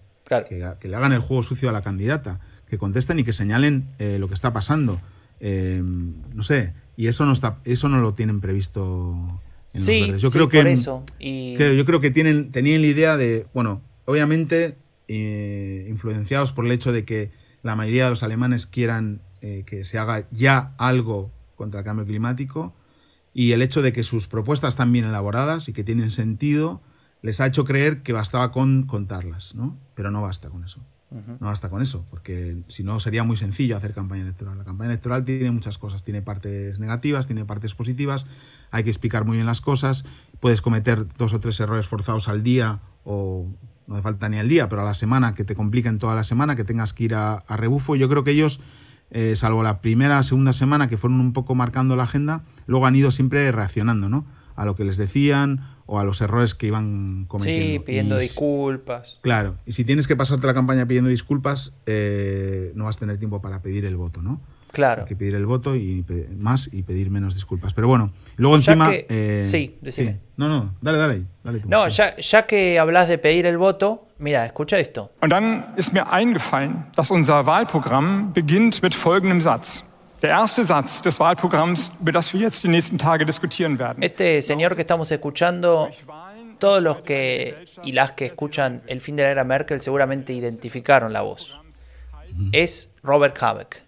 que, 0.48 0.88
le 0.88 0.96
hagan 0.96 1.12
el 1.12 1.20
juego 1.20 1.42
sucio 1.42 1.68
a 1.68 1.72
la 1.72 1.82
candidata, 1.82 2.40
que 2.68 2.78
contesten 2.78 3.18
y 3.18 3.24
que 3.24 3.32
señalen 3.32 3.88
eh, 3.98 4.18
lo 4.18 4.28
que 4.28 4.34
está 4.34 4.52
pasando. 4.52 5.00
Eh, 5.40 5.82
no 5.82 6.42
sé, 6.44 6.72
y 6.96 7.08
eso 7.08 7.26
no 7.26 7.32
está, 7.32 7.58
eso 7.64 7.88
no 7.88 8.00
lo 8.00 8.14
tienen 8.14 8.40
previsto 8.40 9.40
en 9.72 9.80
los 9.80 9.86
verdes. 9.86 10.22
Yo 10.22 10.30
creo 10.30 10.48
que, 10.48 10.72
eso. 10.72 11.04
yo 11.18 11.84
creo 11.84 12.00
que 12.00 12.12
tienen, 12.12 12.50
tenían 12.50 12.80
la 12.80 12.86
idea 12.86 13.16
de, 13.16 13.46
bueno, 13.52 13.82
obviamente 14.04 14.78
eh, 15.08 15.86
influenciados 15.88 16.52
por 16.52 16.64
el 16.64 16.72
hecho 16.72 16.92
de 16.92 17.04
que 17.04 17.30
la 17.62 17.76
mayoría 17.76 18.04
de 18.04 18.10
los 18.10 18.22
alemanes 18.22 18.66
quieran 18.66 19.22
eh, 19.40 19.64
que 19.66 19.84
se 19.84 19.98
haga 19.98 20.28
ya 20.30 20.72
algo 20.78 21.32
contra 21.56 21.80
el 21.80 21.86
cambio 21.86 22.06
climático 22.06 22.74
y 23.34 23.52
el 23.52 23.62
hecho 23.62 23.82
de 23.82 23.92
que 23.92 24.02
sus 24.02 24.26
propuestas 24.26 24.74
están 24.74 24.92
bien 24.92 25.04
elaboradas 25.04 25.68
y 25.68 25.72
que 25.72 25.84
tienen 25.84 26.10
sentido 26.10 26.82
les 27.22 27.40
ha 27.40 27.46
hecho 27.46 27.64
creer 27.64 28.02
que 28.02 28.12
bastaba 28.12 28.50
con 28.50 28.82
contarlas, 28.84 29.54
¿no? 29.54 29.78
Pero 29.94 30.10
no 30.10 30.22
basta 30.22 30.50
con 30.50 30.64
eso. 30.64 30.84
No 31.40 31.48
basta 31.48 31.68
con 31.68 31.82
eso, 31.82 32.06
porque 32.08 32.62
si 32.68 32.84
no 32.84 32.98
sería 32.98 33.22
muy 33.22 33.36
sencillo 33.36 33.76
hacer 33.76 33.92
campaña 33.92 34.22
electoral. 34.22 34.56
La 34.56 34.64
campaña 34.64 34.90
electoral 34.90 35.24
tiene 35.24 35.50
muchas 35.50 35.76
cosas, 35.76 36.04
tiene 36.04 36.22
partes 36.22 36.78
negativas, 36.78 37.26
tiene 37.26 37.44
partes 37.44 37.74
positivas, 37.74 38.26
hay 38.70 38.82
que 38.84 38.88
explicar 38.88 39.26
muy 39.26 39.36
bien 39.36 39.46
las 39.46 39.60
cosas, 39.60 40.06
puedes 40.40 40.62
cometer 40.62 41.06
dos 41.18 41.34
o 41.34 41.40
tres 41.40 41.60
errores 41.60 41.86
forzados 41.86 42.28
al 42.28 42.42
día 42.42 42.80
o 43.04 43.46
no 43.86 43.94
hace 43.94 44.02
falta 44.02 44.28
ni 44.28 44.38
al 44.38 44.48
día, 44.48 44.68
pero 44.68 44.82
a 44.82 44.84
la 44.84 44.94
semana, 44.94 45.34
que 45.34 45.44
te 45.44 45.54
compliquen 45.54 45.98
toda 45.98 46.14
la 46.14 46.24
semana, 46.24 46.56
que 46.56 46.64
tengas 46.64 46.92
que 46.92 47.04
ir 47.04 47.14
a, 47.14 47.44
rebufo. 47.48 47.96
Yo 47.96 48.08
creo 48.08 48.24
que 48.24 48.32
ellos, 48.32 48.60
eh, 49.10 49.34
salvo 49.36 49.62
la 49.62 49.80
primera, 49.80 50.22
segunda 50.22 50.52
semana, 50.52 50.88
que 50.88 50.96
fueron 50.96 51.20
un 51.20 51.32
poco 51.32 51.54
marcando 51.54 51.96
la 51.96 52.04
agenda, 52.04 52.44
luego 52.66 52.86
han 52.86 52.96
ido 52.96 53.10
siempre 53.10 53.50
reaccionando, 53.52 54.08
¿no? 54.08 54.24
A 54.54 54.64
lo 54.64 54.74
que 54.76 54.84
les 54.84 54.96
decían 54.96 55.60
o 55.86 55.98
a 55.98 56.04
los 56.04 56.20
errores 56.20 56.54
que 56.54 56.68
iban 56.68 57.24
cometiendo. 57.26 57.72
Sí, 57.72 57.78
pidiendo 57.80 58.18
disculpas. 58.18 59.18
Claro, 59.22 59.56
y 59.66 59.72
si 59.72 59.84
tienes 59.84 60.06
que 60.06 60.16
pasarte 60.16 60.46
la 60.46 60.54
campaña 60.54 60.86
pidiendo 60.86 61.10
disculpas, 61.10 61.72
eh, 61.86 62.72
no 62.74 62.84
vas 62.84 62.96
a 62.96 63.00
tener 63.00 63.18
tiempo 63.18 63.42
para 63.42 63.62
pedir 63.62 63.84
el 63.84 63.96
voto, 63.96 64.22
¿no? 64.22 64.40
Claro. 64.72 65.02
Hay 65.02 65.08
que 65.08 65.16
pedir 65.16 65.34
el 65.34 65.46
voto 65.46 65.76
y 65.76 66.04
más 66.34 66.68
y 66.72 66.82
pedir 66.82 67.10
menos 67.10 67.34
disculpas. 67.34 67.74
Pero 67.74 67.88
bueno, 67.88 68.12
luego 68.36 68.56
encima. 68.56 68.90
Eh, 68.92 69.44
sí, 69.46 69.76
decime. 69.80 70.18
No, 70.36 70.48
no, 70.48 70.74
dale, 70.80 70.98
dale. 70.98 71.22
dale 71.44 71.62
no, 71.66 71.88
ya, 71.88 72.16
ya, 72.16 72.46
que 72.46 72.78
hablas 72.78 73.06
de 73.06 73.18
pedir 73.18 73.46
el 73.46 73.58
voto, 73.58 74.08
mira, 74.18 74.46
escucha 74.46 74.78
esto. 74.78 75.10
Und 75.20 75.30
dann 75.30 75.64
ist 75.76 75.92
mir 75.92 76.10
eingefallen, 76.10 76.86
dass 76.96 77.10
unser 77.10 77.46
Wahlprogramm 77.46 78.32
beginnt 78.32 78.82
mit 78.82 78.94
folgendem 78.94 79.42
Satz. 79.42 79.84
Der 80.22 80.30
erste 80.30 80.64
Satz 80.64 81.02
des 81.02 81.18
Wahlprogramms, 81.20 81.92
über 82.00 82.12
das 82.12 82.32
wir 82.32 82.40
jetzt 82.40 82.62
die 82.62 82.68
nächsten 82.68 82.96
Tage 82.96 83.26
diskutieren 83.26 83.78
werden. 83.78 84.02
Este 84.02 84.40
señor 84.40 84.74
que 84.74 84.82
estamos 84.82 85.10
escuchando, 85.10 85.90
todos 86.58 86.80
los 86.80 87.02
que 87.02 87.66
y 87.82 87.92
las 87.92 88.12
que 88.12 88.26
escuchan 88.26 88.82
el 88.86 89.00
fin 89.00 89.16
de 89.16 89.24
la 89.24 89.30
era 89.30 89.44
Merkel 89.44 89.80
seguramente 89.80 90.32
identificaron 90.32 91.12
la 91.12 91.22
voz. 91.22 91.56
Es 92.52 92.94
Robert 93.02 93.36
Habeck. 93.42 93.82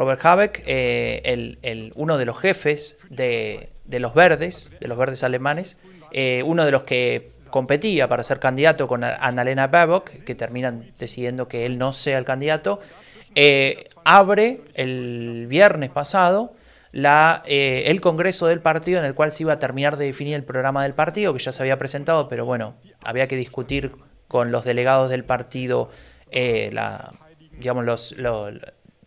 Robert 0.00 0.24
Habeck, 0.24 0.62
eh, 0.64 1.20
el, 1.62 1.92
uno 1.94 2.16
de 2.16 2.24
los 2.24 2.40
jefes 2.40 2.96
de, 3.10 3.68
los 3.86 4.14
verdes, 4.14 4.72
de 4.80 4.88
los 4.88 4.96
verdes 4.96 5.22
alemanes, 5.22 5.76
eh, 6.10 6.42
uno 6.46 6.64
de 6.64 6.70
los 6.70 6.84
que 6.84 7.28
competía 7.50 8.08
para 8.08 8.22
ser 8.22 8.40
candidato 8.40 8.88
con 8.88 9.04
Annalena 9.04 9.66
Baerbock, 9.66 10.08
que 10.24 10.34
terminan 10.34 10.92
decidiendo 10.98 11.48
que 11.48 11.66
él 11.66 11.76
no 11.76 11.92
sea 11.92 12.16
el 12.16 12.24
candidato, 12.24 12.80
eh, 13.34 13.90
abre 14.02 14.62
el 14.72 15.46
viernes 15.48 15.90
pasado 15.90 16.54
el 16.94 18.00
Congreso 18.00 18.46
del 18.46 18.62
partido 18.62 19.00
en 19.00 19.04
el 19.04 19.14
cual 19.14 19.32
se 19.32 19.42
iba 19.42 19.52
a 19.52 19.58
terminar 19.58 19.98
de 19.98 20.06
definir 20.06 20.34
el 20.34 20.44
programa 20.44 20.82
del 20.82 20.94
partido, 20.94 21.34
que 21.34 21.40
ya 21.40 21.52
se 21.52 21.62
había 21.62 21.78
presentado, 21.78 22.26
pero 22.26 22.46
bueno, 22.46 22.74
había 23.04 23.28
que 23.28 23.36
discutir 23.36 23.92
con 24.28 24.50
los 24.50 24.64
delegados 24.64 25.10
del 25.10 25.24
partido 25.24 25.90
digamos, 27.60 27.84
los, 27.84 28.14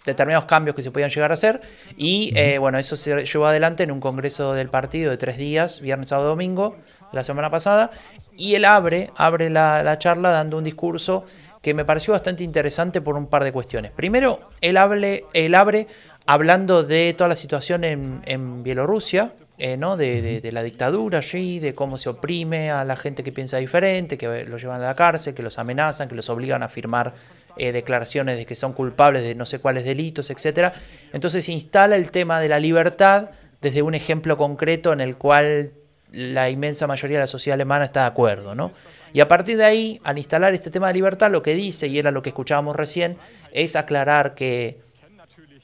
determinados 0.06 0.46
cambios 0.46 0.76
que 0.76 0.84
se 0.84 0.92
podían 0.92 1.10
llegar 1.10 1.32
a 1.32 1.34
hacer. 1.36 1.62
Y 1.98 2.32
eh, 2.36 2.58
bueno, 2.58 2.78
eso 2.78 2.96
se 2.96 3.26
llevó 3.26 3.48
adelante 3.48 3.84
en 3.84 3.92
un 3.92 4.00
congreso 4.00 4.54
del 4.54 4.70
partido 4.70 5.12
de 5.12 5.18
tres 5.18 5.38
días, 5.38 5.82
viernes, 5.82 6.10
sábado, 6.10 6.30
domingo, 6.30 6.78
la 7.12 7.24
semana 7.24 7.50
pasada. 7.50 7.92
Y 8.36 8.56
él 8.56 8.66
abre, 8.66 9.12
abre 9.16 9.50
la, 9.50 9.98
charla 10.00 10.30
dando 10.30 10.58
un 10.58 10.64
discurso 10.64 11.26
que 11.62 11.74
me 11.74 11.86
pareció 11.86 12.12
bastante 12.14 12.44
interesante 12.44 13.00
por 13.00 13.16
un 13.16 13.28
par 13.28 13.44
de 13.44 13.54
cuestiones. 13.54 13.92
Primero, 13.92 14.52
él, 14.60 14.76
hable, 14.76 15.26
él 15.34 15.56
abre 15.56 15.88
hablando 16.26 16.84
de 16.84 17.14
toda 17.18 17.30
la 17.30 17.36
situación 17.36 17.84
en, 17.86 18.22
en 18.26 18.64
Bielorrusia, 18.64 19.32
eh, 19.60 19.78
¿no? 19.78 19.96
De, 19.98 20.42
de, 20.42 20.52
la 20.52 20.64
dictadura 20.64 21.20
allí, 21.20 21.60
de 21.60 21.76
cómo 21.76 21.98
se 21.98 22.10
oprime 22.10 22.72
a 22.72 22.84
la 22.84 22.96
gente 22.96 23.24
que 23.24 23.32
piensa 23.32 23.58
diferente, 23.58 24.18
que 24.18 24.46
los 24.46 24.62
llevan 24.62 24.82
a 24.82 24.86
la 24.88 24.96
cárcel, 24.96 25.36
que 25.36 25.44
los 25.44 25.60
amenazan, 25.60 26.10
que 26.10 26.16
los 26.16 26.28
obligan 26.30 26.64
a 26.64 26.68
firmar 26.68 27.14
eh, 27.58 27.72
declaraciones 27.72 28.38
de 28.38 28.46
que 28.46 28.56
son 28.56 28.74
culpables 28.74 29.24
de 29.24 29.36
no 29.36 29.46
sé 29.46 29.60
cuáles 29.60 29.86
delitos, 29.86 30.30
etc. 30.30 30.74
Entonces 31.12 31.46
se 31.46 31.52
instala 31.52 31.96
el 31.96 32.12
tema 32.12 32.40
de 32.40 32.50
la 32.50 32.60
libertad 32.60 33.30
desde 33.62 33.82
un 33.82 33.96
ejemplo 33.96 34.38
concreto 34.38 34.92
en 34.92 35.02
el 35.02 35.18
cual 35.18 35.74
la 36.12 36.50
inmensa 36.50 36.86
mayoría 36.86 37.18
de 37.18 37.24
la 37.24 37.28
sociedad 37.28 37.56
alemana 37.56 37.86
está 37.86 38.02
de 38.02 38.08
acuerdo, 38.08 38.56
¿no? 38.56 38.72
Y 39.14 39.20
a 39.20 39.28
partir 39.28 39.58
de 39.58 39.66
ahí, 39.66 40.02
al 40.04 40.18
instalar 40.18 40.54
este 40.54 40.72
tema 40.72 40.88
de 40.88 40.96
libertad, 40.96 41.32
lo 41.32 41.44
que 41.44 41.54
dice, 41.54 41.88
y 41.88 42.00
era 42.00 42.12
lo 42.12 42.22
que 42.22 42.30
escuchábamos 42.30 42.76
recién, 42.76 43.18
es 43.52 43.76
aclarar 43.76 44.34
que, 44.34 44.80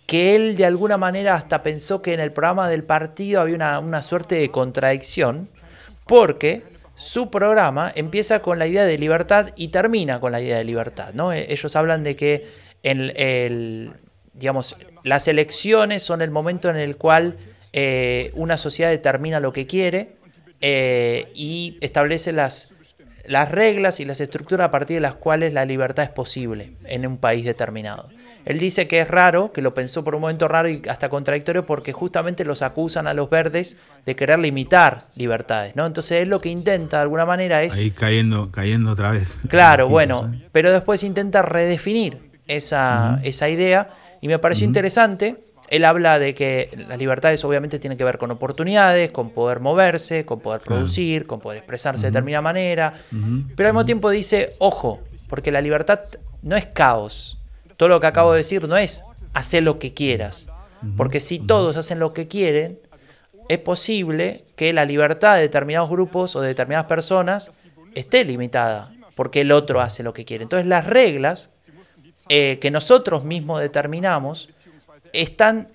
que 0.05 0.35
él 0.35 0.55
de 0.55 0.65
alguna 0.65 0.97
manera 0.97 1.35
hasta 1.35 1.63
pensó 1.63 2.01
que 2.01 2.13
en 2.13 2.19
el 2.19 2.31
programa 2.31 2.69
del 2.69 2.83
partido 2.83 3.41
había 3.41 3.55
una, 3.55 3.79
una 3.79 4.03
suerte 4.03 4.35
de 4.35 4.49
contradicción, 4.49 5.49
porque 6.05 6.63
su 6.99 7.31
programa 7.31 7.91
empieza 7.95 8.41
con 8.41 8.59
la 8.59 8.67
idea 8.67 8.83
de 8.83 8.97
libertad 8.97 9.51
y 9.55 9.69
termina 9.69 10.19
con 10.19 10.33
la 10.33 10.41
idea 10.41 10.57
de 10.57 10.65
libertad. 10.65 11.13
¿no? 11.13 11.31
E, 11.31 11.51
ellos 11.51 11.75
hablan 11.77 12.03
de 12.03 12.17
que 12.17 12.47
el, 12.83 13.93
digamos, 14.33 14.75
las 15.03 15.27
elecciones 15.29 16.03
son 16.03 16.21
el 16.21 16.29
momento 16.29 16.69
en 16.69 16.75
el 16.75 16.97
cual 16.97 17.37
eh, 17.71 18.31
una 18.35 18.57
sociedad 18.57 18.89
determina 18.89 19.39
lo 19.39 19.53
que 19.53 19.65
quiere 19.65 20.17
eh, 20.59 21.31
y 21.33 21.77
establece 21.79 22.33
las, 22.33 22.73
las 23.23 23.49
reglas 23.49 24.01
y 24.01 24.05
las 24.05 24.19
estructuras 24.19 24.65
a 24.65 24.71
partir 24.71 24.95
de 24.95 25.01
las 25.01 25.15
cuales 25.15 25.53
la 25.53 25.63
libertad 25.63 26.03
es 26.03 26.09
posible 26.09 26.73
en 26.83 27.07
un 27.07 27.17
país 27.17 27.45
determinado. 27.45 28.09
Él 28.45 28.57
dice 28.57 28.87
que 28.87 28.99
es 28.99 29.07
raro, 29.07 29.51
que 29.51 29.61
lo 29.61 29.73
pensó 29.73 30.03
por 30.03 30.15
un 30.15 30.21
momento 30.21 30.47
raro 30.47 30.69
y 30.69 30.81
hasta 30.89 31.09
contradictorio 31.09 31.65
porque 31.65 31.93
justamente 31.93 32.45
los 32.45 32.61
acusan 32.61 33.07
a 33.07 33.13
los 33.13 33.29
verdes 33.29 33.77
de 34.05 34.15
querer 34.15 34.39
limitar 34.39 35.05
libertades, 35.15 35.75
¿no? 35.75 35.85
Entonces 35.85 36.21
él 36.21 36.29
lo 36.29 36.41
que 36.41 36.49
intenta 36.49 36.97
de 36.97 37.03
alguna 37.03 37.25
manera 37.25 37.63
es... 37.63 37.73
Ahí 37.73 37.91
cayendo, 37.91 38.51
cayendo 38.51 38.91
otra 38.91 39.11
vez. 39.11 39.37
Claro, 39.49 39.87
bueno, 39.89 40.33
pero 40.51 40.71
después 40.71 41.03
intenta 41.03 41.41
redefinir 41.41 42.29
esa, 42.47 43.19
esa 43.23 43.49
idea 43.49 43.89
y 44.21 44.27
me 44.27 44.39
pareció 44.39 44.65
interesante. 44.65 45.37
Él 45.69 45.85
habla 45.85 46.17
de 46.17 46.33
que 46.33 46.71
las 46.87 46.97
libertades 46.97 47.43
obviamente 47.45 47.77
tienen 47.77 47.97
que 47.97 48.03
ver 48.03 48.17
con 48.17 48.31
oportunidades, 48.31 49.11
con 49.11 49.29
poder 49.29 49.59
moverse, 49.59 50.25
con 50.25 50.39
poder 50.39 50.61
producir, 50.61 51.27
con 51.27 51.39
poder 51.39 51.59
expresarse 51.59 52.07
de 52.07 52.11
determinada 52.11 52.41
manera, 52.41 52.93
pero 53.55 53.69
al 53.69 53.73
mismo 53.73 53.85
tiempo 53.85 54.09
dice, 54.09 54.55
ojo, 54.57 55.01
porque 55.27 55.51
la 55.51 55.61
libertad 55.61 55.99
no 56.41 56.55
es 56.55 56.65
caos, 56.65 57.38
todo 57.79 57.87
lo 57.87 58.01
que 58.01 58.07
acabo 58.07 58.33
de 58.33 58.39
decir 58.39 58.67
no 58.67 58.75
es 58.75 59.05
hacer 59.33 59.63
lo 59.63 59.79
que 59.79 59.93
quieras. 59.93 60.49
Porque 60.97 61.21
si 61.21 61.39
todos 61.39 61.77
hacen 61.77 61.97
lo 61.97 62.13
que 62.13 62.27
quieren, 62.27 62.77
es 63.47 63.59
posible 63.59 64.43
que 64.57 64.73
la 64.73 64.83
libertad 64.83 65.35
de 65.35 65.43
determinados 65.43 65.89
grupos 65.89 66.35
o 66.35 66.41
de 66.41 66.49
determinadas 66.49 66.87
personas 66.87 67.51
esté 67.95 68.25
limitada, 68.25 68.91
porque 69.15 69.41
el 69.41 69.53
otro 69.53 69.79
hace 69.79 70.03
lo 70.03 70.11
que 70.11 70.25
quiere. 70.25 70.43
Entonces 70.43 70.67
las 70.67 70.87
reglas 70.87 71.51
eh, 72.27 72.57
que 72.59 72.69
nosotros 72.69 73.23
mismos 73.23 73.61
determinamos 73.61 74.49
están 75.13 75.69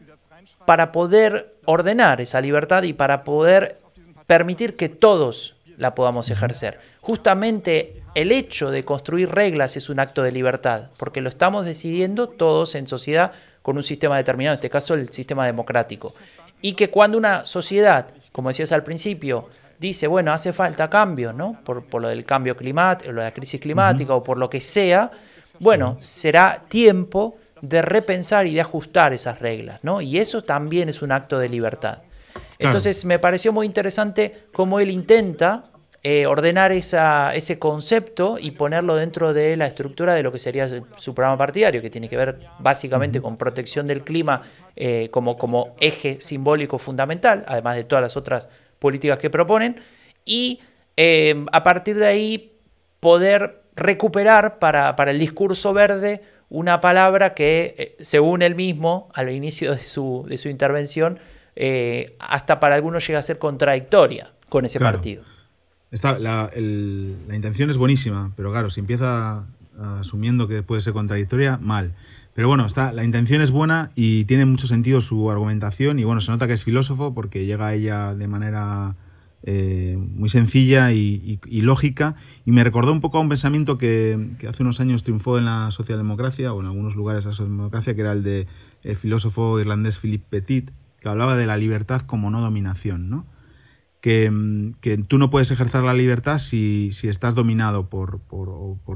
para 0.67 0.93
poder 0.93 1.55
ordenar 1.65 2.21
esa 2.21 2.43
libertad 2.43 2.83
y 2.83 2.93
para 2.93 3.25
poder 3.25 3.79
permitir 4.27 4.77
que 4.77 4.91
todos 4.91 5.57
la 5.79 5.95
podamos 5.95 6.29
ejercer. 6.29 6.79
Justamente 7.01 8.04
el 8.15 8.33
hecho 8.33 8.71
de 8.71 8.85
construir 8.85 9.31
reglas 9.31 9.77
es 9.77 9.89
un 9.89 10.01
acto 10.01 10.23
de 10.23 10.33
libertad, 10.33 10.89
porque 10.97 11.21
lo 11.21 11.29
estamos 11.29 11.67
decidiendo 11.67 12.29
todos 12.29 12.75
en 12.75 12.87
sociedad 12.87 13.33
con 13.63 13.77
un 13.77 13.83
sistema 13.83 14.17
determinado, 14.17 14.55
en 14.55 14.59
este 14.59 14.71
caso 14.71 14.95
el 14.95 15.11
sistema 15.11 15.47
democrático. 15.47 16.15
Y 16.61 16.75
que 16.75 16.91
cuando 16.91 17.19
una 17.19 17.45
sociedad, 17.45 18.07
como 18.33 18.49
decías 18.49 18.73
al 18.73 18.85
principio, 18.85 19.49
dice, 19.79 20.07
bueno, 20.07 20.33
hace 20.33 20.53
falta 20.53 20.89
cambio, 20.89 21.33
¿no? 21.33 21.59
Por, 21.65 21.85
lo 22.01 22.09
del 22.09 22.25
cambio 22.25 22.57
climático, 22.57 23.11
lo 23.11 23.21
de 23.21 23.29
la 23.29 23.35
crisis 23.35 23.61
climática 23.61 24.15
o 24.15 24.23
por 24.23 24.39
lo 24.39 24.49
que 24.49 24.61
sea, 24.61 25.11
bueno, 25.59 25.97
será 25.99 26.63
tiempo 26.69 27.37
de 27.61 27.83
repensar 27.83 28.47
y 28.47 28.55
de 28.55 28.61
ajustar 28.61 29.13
esas 29.13 29.41
reglas, 29.41 29.83
¿no? 29.83 30.01
Y 30.01 30.19
eso 30.19 30.43
también 30.43 30.89
es 30.89 31.03
un 31.03 31.13
acto 31.13 31.39
de 31.39 31.49
libertad. 31.49 31.99
Entonces 32.59 33.05
me 33.05 33.19
pareció 33.19 33.53
muy 33.53 33.67
interesante 33.67 34.45
cómo 34.53 34.81
él 34.81 34.91
intenta 34.91 35.65
eh, 36.07 36.27
ordenar 36.27 36.71
esa, 36.71 37.35
ese 37.35 37.59
concepto 37.59 38.37
y 38.39 38.51
ponerlo 38.51 38.95
dentro 38.95 39.33
de 39.33 39.57
la 39.57 39.67
estructura 39.67 40.13
de 40.13 40.23
lo 40.23 40.33
que 40.33 40.39
sería 40.39 40.69
su, 40.99 41.15
programa 41.15 41.39
partidario, 41.39 41.81
que 41.81 41.89
tiene 41.89 42.11
que 42.11 42.17
ver 42.19 42.41
básicamente 42.59 43.23
con 43.23 43.39
protección 43.39 43.87
del 43.87 44.05
clima 44.05 44.43
eh, 44.77 45.09
como, 45.11 45.39
como 45.39 45.75
eje 45.81 46.19
simbólico 46.21 46.77
fundamental, 46.77 47.43
además 47.49 47.77
de 47.77 47.85
todas 47.85 48.03
las 48.03 48.19
otras 48.19 48.51
políticas 48.79 49.17
que 49.17 49.31
proponen, 49.31 49.81
y 50.27 50.61
eh, 50.99 51.43
a 51.51 51.63
partir 51.63 51.97
de 51.97 52.07
ahí 52.07 52.53
poder 53.01 53.63
recuperar 53.75 54.59
para, 54.59 54.97
para 54.97 55.11
el 55.11 55.19
discurso 55.19 55.73
verde 55.73 56.21
una 56.51 56.83
palabra 56.83 57.33
que, 57.33 57.97
según 58.01 58.43
él 58.43 58.55
mismo, 58.57 59.09
al 59.15 59.31
inicio 59.31 59.75
de 59.75 59.83
su, 59.83 60.27
de 60.29 60.37
su 60.37 60.51
intervención, 60.51 61.19
hasta 62.19 62.61
para 62.61 62.75
algunos 62.75 63.07
llega 63.07 63.21
a 63.21 63.23
ser 63.23 63.39
contradictoria 63.39 64.35
con 64.51 64.67
ese 64.67 64.79
partido. 64.79 65.25
Está, 65.95 66.19
la, 66.19 66.51
intención 67.33 67.71
es 67.71 67.77
buenísima, 67.77 68.33
pero 68.35 68.51
claro, 68.51 68.69
si 68.69 68.81
empieza 68.81 69.47
asumiendo 70.01 70.49
que 70.49 70.65
puede 70.65 70.83
ser 70.83 70.93
contradictoria, 70.93 71.57
mal. 71.63 71.95
Pero 72.35 72.49
bueno, 72.49 72.67
está, 72.67 72.93
la 72.93 73.05
intención 73.05 73.41
es 73.41 73.53
buena 73.53 73.93
y 73.95 74.25
tiene 74.25 74.45
mucho 74.45 74.67
sentido 74.67 75.01
su 75.01 75.31
argumentación 75.31 76.01
y 76.01 76.05
bueno, 76.05 76.21
se 76.21 76.33
nota 76.33 76.49
que 76.49 76.55
es 76.55 76.65
filósofo 76.65 77.15
porque 77.15 77.47
llega 77.47 77.69
a 77.69 77.75
ella 77.75 78.13
de 78.13 78.27
manera 78.27 78.97
eh, 79.45 79.97
muy 79.97 80.29
sencilla 80.31 80.91
y, 80.91 81.39
lógica 81.63 82.17
y 82.45 82.51
me 82.51 82.65
recordó 82.65 82.91
un 82.91 83.01
poco 83.01 83.19
a 83.19 83.21
un 83.21 83.29
pensamiento 83.29 83.79
que, 83.79 84.31
hace 84.49 84.65
unos 84.65 84.81
años 84.81 85.05
triunfó 85.05 85.39
en 85.39 85.45
la 85.45 85.71
socialdemocracia 85.71 86.53
o 86.53 86.61
en 86.61 86.67
algunos 86.67 86.97
lugares 86.97 87.23
de 87.23 87.31
la 87.31 87.37
socialdemocracia, 87.37 87.95
que 87.95 88.01
era 88.01 88.11
el 88.11 88.25
de 88.25 88.49
el 88.83 88.97
filósofo 88.97 89.61
irlandés 89.61 90.01
Philip 90.01 90.25
Petit, 90.29 90.73
que 90.99 91.09
hablaba 91.09 91.37
de 91.37 91.47
la 91.47 91.57
libertad 91.57 92.01
como 92.01 92.33
no 92.33 92.41
dominación, 92.41 93.09
¿no? 93.09 93.27
Que, 94.05 95.03
tú 95.09 95.17
no 95.17 95.31
puedes 95.31 95.51
ejercer 95.51 95.83
la 95.83 95.95
libertad 95.95 96.37
si, 96.37 96.91
estás 97.05 97.35
dominado 97.35 97.89
por, 97.89 98.21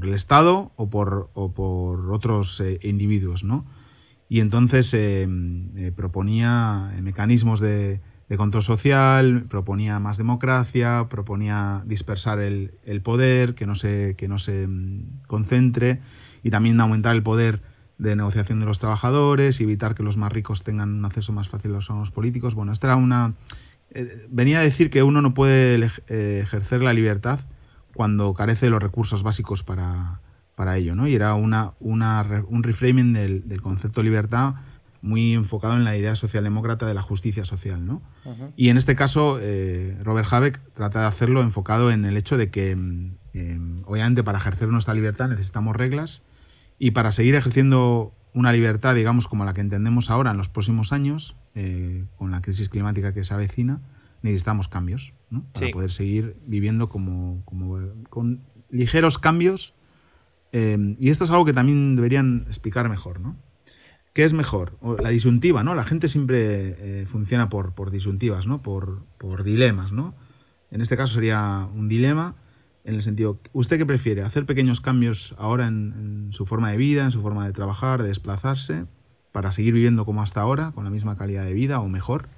el 0.03 0.13
Estado 0.13 0.71
o 0.75 0.91
por, 0.91 1.31
por 1.31 2.11
otros 2.11 2.61
eh, 2.61 2.77
individuos, 2.83 3.43
¿no? 3.43 3.65
Y 4.29 4.39
entonces 4.39 4.93
eh, 4.93 5.27
eh, 5.77 5.91
proponía 5.95 6.91
mecanismos 7.01 7.59
de, 7.59 8.01
control 8.37 8.61
social, 8.61 9.47
proponía 9.49 9.97
más 9.97 10.19
democracia, 10.19 11.07
proponía 11.09 11.81
dispersar 11.87 12.37
el, 12.37 13.01
poder, 13.01 13.55
que 13.55 13.65
no 13.65 13.73
se, 13.73 14.13
que 14.15 14.27
no 14.27 14.37
se 14.37 14.67
mm, 14.67 15.23
concentre, 15.25 16.01
y 16.43 16.51
también 16.51 16.79
aumentar 16.79 17.15
el 17.15 17.23
poder 17.23 17.63
de 17.97 18.15
negociación 18.15 18.59
de 18.59 18.67
los 18.67 18.77
trabajadores 18.77 19.59
evitar 19.59 19.95
que 19.95 20.03
los 20.03 20.17
más 20.17 20.31
ricos 20.31 20.63
tengan 20.63 20.93
un 20.93 21.05
acceso 21.05 21.33
más 21.33 21.49
fácil 21.49 21.71
a 21.71 21.93
los 21.95 22.11
políticos. 22.11 22.53
Bueno, 22.53 22.73
esta 22.73 22.85
era 22.85 22.95
una... 22.95 23.33
Eh, 23.91 24.27
venía 24.29 24.59
a 24.59 24.63
decir 24.63 24.89
que 24.89 25.03
uno 25.03 25.21
no 25.21 25.33
puede 25.33 25.89
eh, 26.07 26.39
ejercer 26.41 26.81
la 26.81 26.93
libertad 26.93 27.39
cuando 27.93 28.33
carece 28.33 28.67
de 28.67 28.69
los 28.69 28.81
recursos 28.81 29.23
básicos 29.23 29.63
para, 29.63 30.21
para 30.55 30.77
ello, 30.77 30.95
¿no? 30.95 31.07
Y 31.07 31.15
era 31.15 31.33
una, 31.35 31.73
una 31.79 32.45
un 32.47 32.63
reframing 32.63 33.13
del, 33.13 33.61
concepto 33.61 34.01
de 34.01 34.05
libertad 34.05 34.55
muy 35.01 35.33
enfocado 35.33 35.75
en 35.75 35.85
la 35.85 35.95
idea 35.95 36.15
socialdemócrata 36.15 36.85
de 36.85 36.93
la 36.93 37.01
justicia 37.01 37.45
social, 37.45 37.85
¿no? 37.85 38.01
Y 38.57 38.67
en 38.69 38.77
este 38.77 38.95
caso, 38.95 39.39
eh, 39.41 39.97
Robert 40.03 40.27
Habeck 40.31 40.61
trata 40.73 41.01
de 41.01 41.05
hacerlo 41.07 41.41
enfocado 41.41 41.89
en 41.89 42.03
el 42.03 42.17
hecho 42.17 42.37
de 42.37 42.49
que, 42.49 42.75
mm, 42.75 43.83
obviamente, 43.85 44.23
para 44.23 44.37
ejercer 44.37 44.67
nuestra 44.67 44.93
libertad 44.93 45.29
necesitamos 45.29 45.75
reglas, 45.75 46.21
y 46.79 46.91
para 46.91 47.11
seguir 47.11 47.35
ejerciendo 47.35 48.13
una 48.33 48.53
libertad, 48.53 48.95
digamos, 48.95 49.27
como 49.27 49.45
la 49.45 49.53
que 49.53 49.61
entendemos 49.61 50.09
ahora 50.09 50.31
en 50.31 50.37
los 50.37 50.49
próximos 50.49 50.93
años, 50.93 51.35
eh, 51.61 52.05
con 52.15 52.31
la 52.31 52.41
crisis 52.41 52.69
climática 52.69 53.13
que 53.13 53.25
se 53.25 53.33
avecina, 53.33 53.81
necesitamos 54.21 54.69
cambios, 54.69 55.13
¿no? 55.29 55.45
Para 55.51 55.71
poder 55.71 55.91
seguir 55.91 56.37
viviendo 56.45 56.87
como, 56.87 57.43
con 58.09 58.41
ligeros 58.69 59.17
cambios. 59.17 59.73
Eh, 60.53 60.95
y 60.97 61.09
esto 61.09 61.25
es 61.25 61.31
algo 61.31 61.43
que 61.43 61.51
también 61.51 61.97
deberían 61.97 62.45
explicar 62.47 62.87
mejor, 62.87 63.19
¿no? 63.19 63.35
¿Qué 64.13 64.23
es 64.23 64.31
mejor? 64.31 64.77
La 65.03 65.09
disyuntiva, 65.09 65.61
¿no? 65.63 65.75
La 65.75 65.83
gente 65.83 66.07
siempre 66.07 67.01
eh, 67.01 67.05
funciona 67.05 67.49
por, 67.49 67.73
por 67.73 67.91
disyuntivas, 67.91 68.47
¿no? 68.47 68.61
Por, 68.61 69.03
por 69.17 69.43
dilemas, 69.43 69.91
¿no? 69.91 70.15
En 70.71 70.79
este 70.79 70.95
caso 70.95 71.15
sería 71.15 71.67
un 71.75 71.89
dilema 71.89 72.35
en 72.85 72.95
el 72.95 73.03
sentido, 73.03 73.39
¿usted 73.51 73.77
qué 73.77 73.85
prefiere? 73.85 74.21
¿Hacer 74.21 74.45
pequeños 74.45 74.81
cambios 74.81 75.35
ahora 75.37 75.67
en, 75.67 76.29
su 76.31 76.45
forma 76.45 76.71
de 76.71 76.77
vida, 76.77 77.03
en 77.03 77.11
su 77.11 77.21
forma 77.21 77.45
de 77.45 77.53
trabajar, 77.53 78.01
de 78.01 78.07
desplazarse, 78.07 78.85
para 79.31 79.51
seguir 79.51 79.73
viviendo 79.73 80.05
como 80.05 80.21
hasta 80.21 80.41
ahora, 80.41 80.71
con 80.73 80.83
la 80.83 80.89
misma 80.89 81.17
calidad 81.17 81.45
de 81.45 81.53
vida 81.53 81.79
o 81.79 81.87
mejor? 81.87 82.29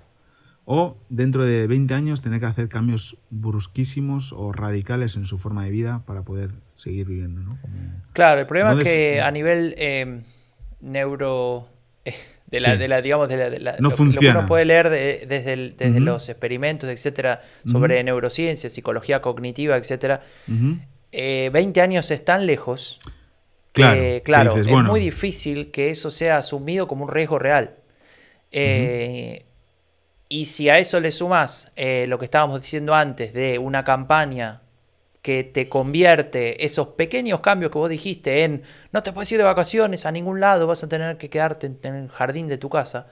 ¿O 0.65 0.97
dentro 1.09 1.43
de 1.43 1.67
20 1.67 1.93
años 1.93 2.21
tener 2.21 2.39
que 2.39 2.45
hacer 2.45 2.69
cambios 2.69 3.17
brusquísimos 3.29 4.31
o 4.31 4.51
radicales 4.51 5.15
en 5.15 5.25
su 5.25 5.37
forma 5.37 5.65
de 5.65 5.71
vida 5.71 6.03
para 6.05 6.21
poder 6.21 6.51
seguir 6.75 7.07
viviendo? 7.07 7.57
claro, 8.13 8.41
el 8.41 8.47
problema 8.47 8.73
es 8.73 8.83
que 8.83 9.21
a 9.21 9.31
nivel 9.31 9.75
eh, 9.77 10.21
neuro... 10.79 11.67
Eh, 12.05 12.13
de 12.51 12.59
la, 12.59 12.75
de 12.75 12.87
la, 12.89 13.01
digamos, 13.01 13.29
de 13.29 13.59
la, 13.59 13.71
no 13.79 13.89
lo, 13.89 13.91
funciona. 13.91 14.33
que 14.33 14.37
uno 14.39 14.47
puede 14.47 14.65
leer 14.65 14.89
desde, 14.89 15.73
desde 15.77 15.99
los 16.01 16.27
experimentos, 16.27 16.89
etcétera, 16.89 17.41
sobre 17.65 18.03
neurociencia, 18.03 18.69
psicología 18.69 19.21
cognitiva, 19.21 19.77
etcétera. 19.77 20.21
20 20.47 20.81
eh, 21.13 21.81
años 21.81 22.11
están 22.11 22.45
lejos. 22.45 22.99
Claro, 23.73 24.01
claro 24.23 24.57
es 24.57 24.67
muy 24.67 24.99
difícil 24.99 25.71
que 25.71 25.91
eso 25.91 26.09
sea 26.09 26.37
asumido 26.37 26.87
como 26.87 27.05
un 27.05 27.11
riesgo 27.11 27.39
real. 27.39 27.75
Eh, 28.51 29.45
y 30.27 30.45
si 30.45 30.69
a 30.69 30.77
eso 30.77 30.99
le 30.99 31.11
sumas 31.11 31.71
eh, 31.75 32.05
lo 32.07 32.19
que 32.19 32.25
estábamos 32.25 32.61
diciendo 32.61 32.93
antes 32.93 33.33
de 33.33 33.59
una 33.59 33.83
campaña 33.83 34.61
que 35.21 35.43
te 35.43 35.69
convierte 35.69 36.65
esos 36.65 36.89
pequeños 36.89 37.41
cambios 37.41 37.71
que 37.71 37.77
vos 37.77 37.89
dijiste 37.89 38.43
en 38.43 38.63
no 38.91 39.03
te 39.03 39.13
puedes 39.13 39.31
ir 39.31 39.37
de 39.37 39.43
vacaciones 39.43 40.05
a 40.05 40.11
ningún 40.11 40.39
lado, 40.39 40.67
vas 40.67 40.83
a 40.83 40.89
tener 40.89 41.17
que 41.17 41.29
quedarte 41.29 41.71
en 41.83 41.95
el 41.95 42.09
jardín 42.09 42.47
de 42.47 42.57
tu 42.57 42.69
casa, 42.69 43.07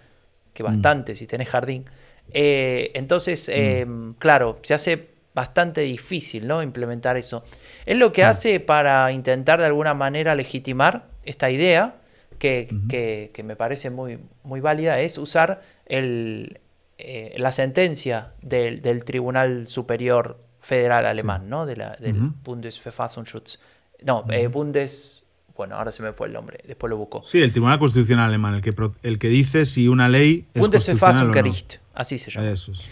que 0.54 0.64
mm. 0.64 0.66
bastante 0.66 1.16
si 1.16 1.28
tenés 1.28 1.50
jardín. 1.50 1.86
Eh, 2.32 2.92
entonces, 2.96 3.48
mm. 3.48 3.52
em, 3.52 4.14
claro, 4.16 4.60
se 4.64 4.74
hace 4.74 5.10
bastante 5.40 5.82
difícil 5.82 6.48
¿no? 6.48 6.62
implementar 6.62 7.16
eso. 7.16 7.44
Es 7.86 7.96
lo 7.96 8.12
que 8.12 8.26
hace 8.26 8.60
para 8.60 9.10
intentar 9.14 9.60
de 9.60 9.68
alguna 9.68 9.94
manera 9.94 10.36
legitimar 10.36 11.08
esta 11.24 11.50
idea, 11.50 11.96
que, 12.40 13.32
me 13.44 13.56
parece 13.56 13.90
muy, 13.90 14.20
muy 14.44 14.60
válida, 14.60 15.00
es 15.00 15.18
usar 15.18 15.62
el, 15.86 16.60
eh, 16.98 17.36
la 17.38 17.54
sentencia 17.54 18.34
del, 18.42 18.82
del 18.82 19.06
Tribunal 19.06 19.70
Superior 19.70 20.38
federal 20.60 21.06
alemán, 21.06 21.50
¿no? 21.50 21.66
De 21.66 21.78
la, 21.78 21.96
del 22.00 22.16
Bundesverfassungsschutz. 22.44 23.60
No, 24.04 24.26
eh, 24.30 24.48
Bundes... 24.48 25.24
Bueno, 25.60 25.76
ahora 25.76 25.92
se 25.92 26.02
me 26.02 26.14
fue 26.14 26.28
el 26.28 26.32
nombre, 26.32 26.58
después 26.66 26.90
lo 26.90 26.96
busco. 26.96 27.22
Sí, 27.22 27.42
el 27.42 27.52
Tribunal 27.52 27.80
Constitucional 27.80 28.30
Alemán, 28.30 28.54
el 28.54 28.62
que, 28.62 28.74
el 29.04 29.20
que 29.20 29.28
dice 29.28 29.66
si 29.66 29.90
una 29.90 30.08
ley 30.08 30.46
es 30.54 30.62
Bundesverfassungsgericht, 30.62 31.74
no. 31.74 31.82
así 31.96 32.18
se 32.18 32.32
llama. 32.32 32.50
Eso 32.50 32.72
es. 32.72 32.90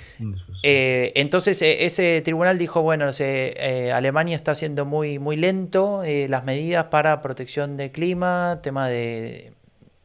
Eh, 0.64 1.14
entonces, 1.16 1.62
eh, 1.62 1.86
ese 1.86 2.22
tribunal 2.26 2.58
dijo, 2.58 2.82
bueno, 2.82 3.10
Alemania 3.94 4.36
está 4.36 4.52
haciendo 4.52 4.84
muy, 4.84 5.18
muy 5.18 5.38
lento 5.38 6.04
las 6.28 6.44
medidas 6.44 6.84
para 6.88 7.22
protección 7.22 7.78
del 7.78 7.94
clima, 7.94 8.60
tema 8.62 8.90
de, 8.90 9.54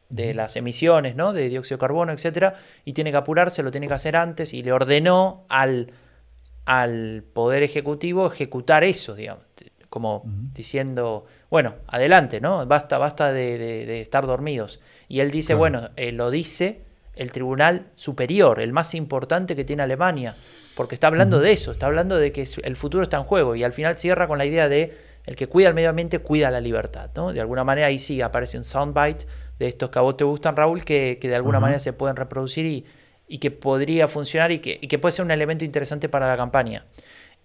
de 0.07 0.33
las 0.33 0.55
emisiones, 0.55 1.17
¿no? 1.17 1.33
De 1.33 1.49
dióxido 1.49 1.75
de 1.75 1.81
carbono, 1.81 2.13
etcétera, 2.13 2.61
y 2.85 2.93
tiene 2.93 3.11
que 3.11 3.17
apurarse, 3.17 3.61
lo 3.61 3.71
tiene 3.71 3.89
que 3.89 3.95
hacer 3.95 4.15
antes, 4.15 4.53
y 4.53 4.63
le 4.63 4.71
ordenó 4.71 5.43
al 5.49 5.91
al 6.63 7.25
Poder 7.33 7.61
Ejecutivo 7.61 8.31
ejecutar 8.31 8.85
eso, 8.85 9.15
digamos, 9.15 9.43
como 9.89 10.23
diciendo, 10.53 11.25
bueno, 11.53 11.75
adelante, 11.85 12.41
¿no? 12.41 12.65
Basta, 12.65 12.97
basta 12.97 13.31
de, 13.31 14.01
estar 14.01 14.25
dormidos. 14.25 14.79
Y 15.07 15.19
él 15.19 15.29
dice, 15.29 15.53
bueno, 15.53 15.91
eh, 15.97 16.11
lo 16.11 16.31
dice 16.31 16.81
el 17.15 17.31
Tribunal 17.31 17.91
Superior, 17.95 18.59
el 18.59 18.73
más 18.73 18.95
importante 18.95 19.55
que 19.55 19.63
tiene 19.63 19.83
Alemania, 19.83 20.33
porque 20.75 20.95
está 20.95 21.05
hablando 21.05 21.39
de 21.39 21.51
eso, 21.51 21.71
está 21.71 21.85
hablando 21.85 22.17
de 22.17 22.31
que 22.31 22.47
el 22.63 22.75
futuro 22.75 23.03
está 23.03 23.17
en 23.17 23.25
juego 23.25 23.55
y 23.55 23.63
al 23.63 23.71
final 23.71 23.99
cierra 23.99 24.27
con 24.27 24.39
la 24.39 24.45
idea 24.45 24.67
de 24.67 24.97
el 25.27 25.35
que 25.35 25.45
cuida 25.45 25.67
el 25.67 25.75
medio 25.75 25.91
ambiente 25.91 26.17
cuida 26.17 26.49
la 26.49 26.59
libertad, 26.59 27.11
¿no? 27.15 27.31
De 27.31 27.39
alguna 27.39 27.63
manera 27.63 27.85
ahí 27.85 27.99
sí 27.99 28.19
aparece 28.19 28.57
un 28.57 28.63
soundbite 28.63 29.27
de 29.59 29.67
estos 29.67 29.91
que 29.91 29.99
a 29.99 30.01
vos 30.01 30.17
te 30.17 30.23
gustan, 30.23 30.55
Raúl, 30.55 30.83
que, 30.83 31.19
de 31.21 31.35
alguna 31.35 31.59
manera 31.59 31.77
se 31.77 31.93
pueden 31.93 32.15
reproducir 32.15 32.65
y, 32.65 32.83
y 33.27 33.37
que 33.37 33.51
podría 33.51 34.07
funcionar 34.07 34.51
y 34.51 34.57
que, 34.57 34.97
puede 34.97 35.11
ser 35.11 35.23
un 35.23 35.29
elemento 35.29 35.63
interesante 35.63 36.09
para 36.09 36.27
la 36.27 36.35
campaña. 36.35 36.85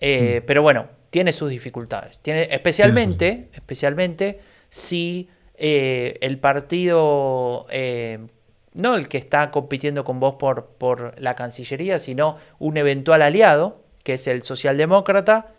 Eh, 0.01 0.43
pero 0.47 0.63
bueno, 0.63 0.87
tiene 1.11 1.33
sus 1.33 1.51
dificultades. 1.51 2.19
Tiene, 2.21 2.49
especialmente, 2.51 3.49
especialmente 3.53 4.41
si 4.69 5.29
eh, 5.55 6.19
el 6.21 6.39
partido, 6.39 7.67
eh, 7.71 8.27
no 8.75 8.95
el 8.95 9.09
que 9.09 9.19
está 9.19 9.51
compitiendo 9.51 10.05
con 10.05 10.21
vos 10.21 10.35
por, 10.39 10.67
por 10.79 11.19
la 11.21 11.35
Cancillería, 11.35 11.99
sino 11.99 12.37
un 12.59 12.77
eventual 12.77 13.23
aliado, 13.23 13.79
que 14.05 14.15
es 14.15 14.27
el 14.27 14.43
socialdemócrata, 14.43 15.53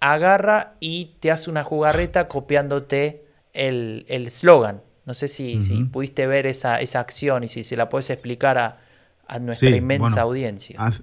agarra 0.00 0.74
y 0.80 1.16
te 1.20 1.30
hace 1.30 1.50
una 1.50 1.64
jugarreta 1.64 2.28
copiándote 2.28 3.24
el 3.52 4.04
eslogan. 4.08 4.80
no 5.04 5.12
sé 5.12 5.28
si, 5.28 5.60
si, 5.60 5.84
pudiste 5.84 6.26
ver 6.26 6.46
esa, 6.46 6.80
esa 6.80 7.00
acción 7.00 7.44
y 7.44 7.48
si 7.48 7.64
se 7.64 7.76
la 7.76 7.88
puedes 7.88 8.08
explicar 8.08 8.56
a, 8.56 8.80
a 9.26 9.38
nuestra 9.38 9.70
inmensa 9.70 10.22
audiencia. 10.22 10.76
Hace 10.78 11.02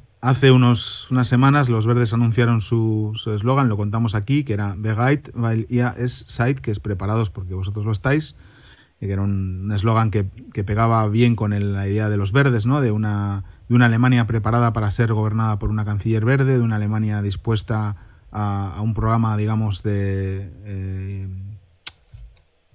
unos, 0.51 1.09
unas 1.11 1.27
semanas 1.27 1.69
los 1.69 1.85
verdes 1.85 2.13
anunciaron 2.13 2.61
su 2.61 3.13
eslogan, 3.33 3.69
lo 3.69 3.77
contamos 3.77 4.15
aquí, 4.15 4.43
que 4.43 4.53
era 4.53 4.75
Begait, 4.77 5.29
weil 5.35 5.65
ihr 5.69 5.93
es 5.97 6.25
seid, 6.27 6.59
que 6.59 6.71
es 6.71 6.79
preparados 6.79 7.29
porque 7.29 7.53
vosotros 7.53 7.85
lo 7.85 7.91
estáis, 7.91 8.35
que 8.99 9.11
era 9.11 9.21
un 9.21 9.71
eslogan 9.73 10.11
que, 10.11 10.27
que, 10.53 10.63
pegaba 10.65 11.07
bien 11.07 11.35
con 11.35 11.51
la 11.51 11.87
idea 11.87 12.09
de 12.09 12.17
los 12.17 12.33
verdes, 12.33 12.65
¿no? 12.65 12.81
de, 12.81 12.91
una, 12.91 13.45
de 13.69 13.75
una 13.75 13.85
Alemania 13.85 14.27
preparada 14.27 14.73
para 14.73 14.91
ser 14.91 15.13
gobernada 15.13 15.57
por 15.57 15.69
una 15.69 15.85
canciller 15.85 16.25
verde, 16.25 16.57
de 16.57 16.63
una 16.63 16.75
Alemania 16.75 17.21
dispuesta 17.21 17.95
a, 18.31 18.73
a 18.75 18.81
un 18.81 18.93
programa, 18.93 19.37
digamos, 19.37 19.83
de... 19.83 20.51
Eh, 20.65 21.27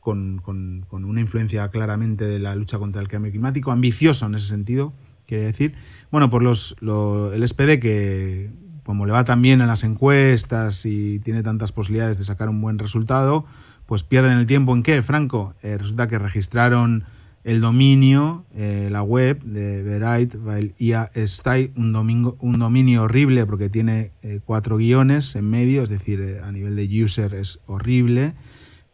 con, 0.01 0.39
con, 0.39 0.85
con, 0.87 1.07
una 1.07 1.21
influencia 1.21 1.67
claramente 1.71 2.27
de 2.27 2.39
la 2.39 2.55
lucha 2.55 2.79
contra 2.79 3.01
el 3.01 3.09
cambio 3.09 3.31
climático, 3.31 3.73
ambicioso 3.73 4.27
en 4.27 4.35
ese 4.35 4.49
sentido, 4.49 4.93
quiere 5.27 5.45
decir. 5.45 5.75
Bueno, 6.15 6.31
por 6.31 6.45
los, 6.45 6.77
el 6.81 7.49
SPD 7.49 7.81
que 7.81 8.53
como 8.85 9.05
le 9.05 9.11
va 9.11 9.25
tan 9.25 9.43
bien 9.43 9.61
en 9.61 9.67
las 9.67 9.83
encuestas 9.83 10.87
y 10.87 11.19
tiene 11.19 11.43
tantas 11.43 11.73
posibilidades 11.73 12.19
de 12.19 12.25
sacar 12.25 12.49
un 12.49 12.61
buen 12.61 12.79
resultado, 12.79 13.47
pues 13.87 14.05
pierden 14.05 14.39
el 14.39 14.47
tiempo 14.47 14.77
en 14.77 14.85
qué, 14.85 15.03
Franco. 15.03 15.57
Eh, 15.65 15.77
resulta 15.77 16.07
que 16.07 16.21
registraron 16.21 17.03
el 17.43 17.61
dominio, 17.61 18.45
eh, 18.55 18.91
la 18.93 19.03
web 19.03 19.43
de 19.43 19.83
Verait, 19.83 20.33
IA 20.79 21.11
Stay, 21.15 21.73
un, 21.75 21.93
domingo, 21.93 22.37
un 22.39 22.61
dominio 22.61 23.03
horrible 23.03 23.45
porque 23.45 23.69
tiene 23.69 24.13
eh, 24.23 24.39
cuatro 24.45 24.77
guiones 24.77 25.35
en 25.35 25.51
medio, 25.51 25.83
es 25.83 25.89
decir, 25.89 26.39
a 26.45 26.53
nivel 26.53 26.77
de 26.77 27.03
user 27.03 27.35
es 27.35 27.59
horrible 27.67 28.35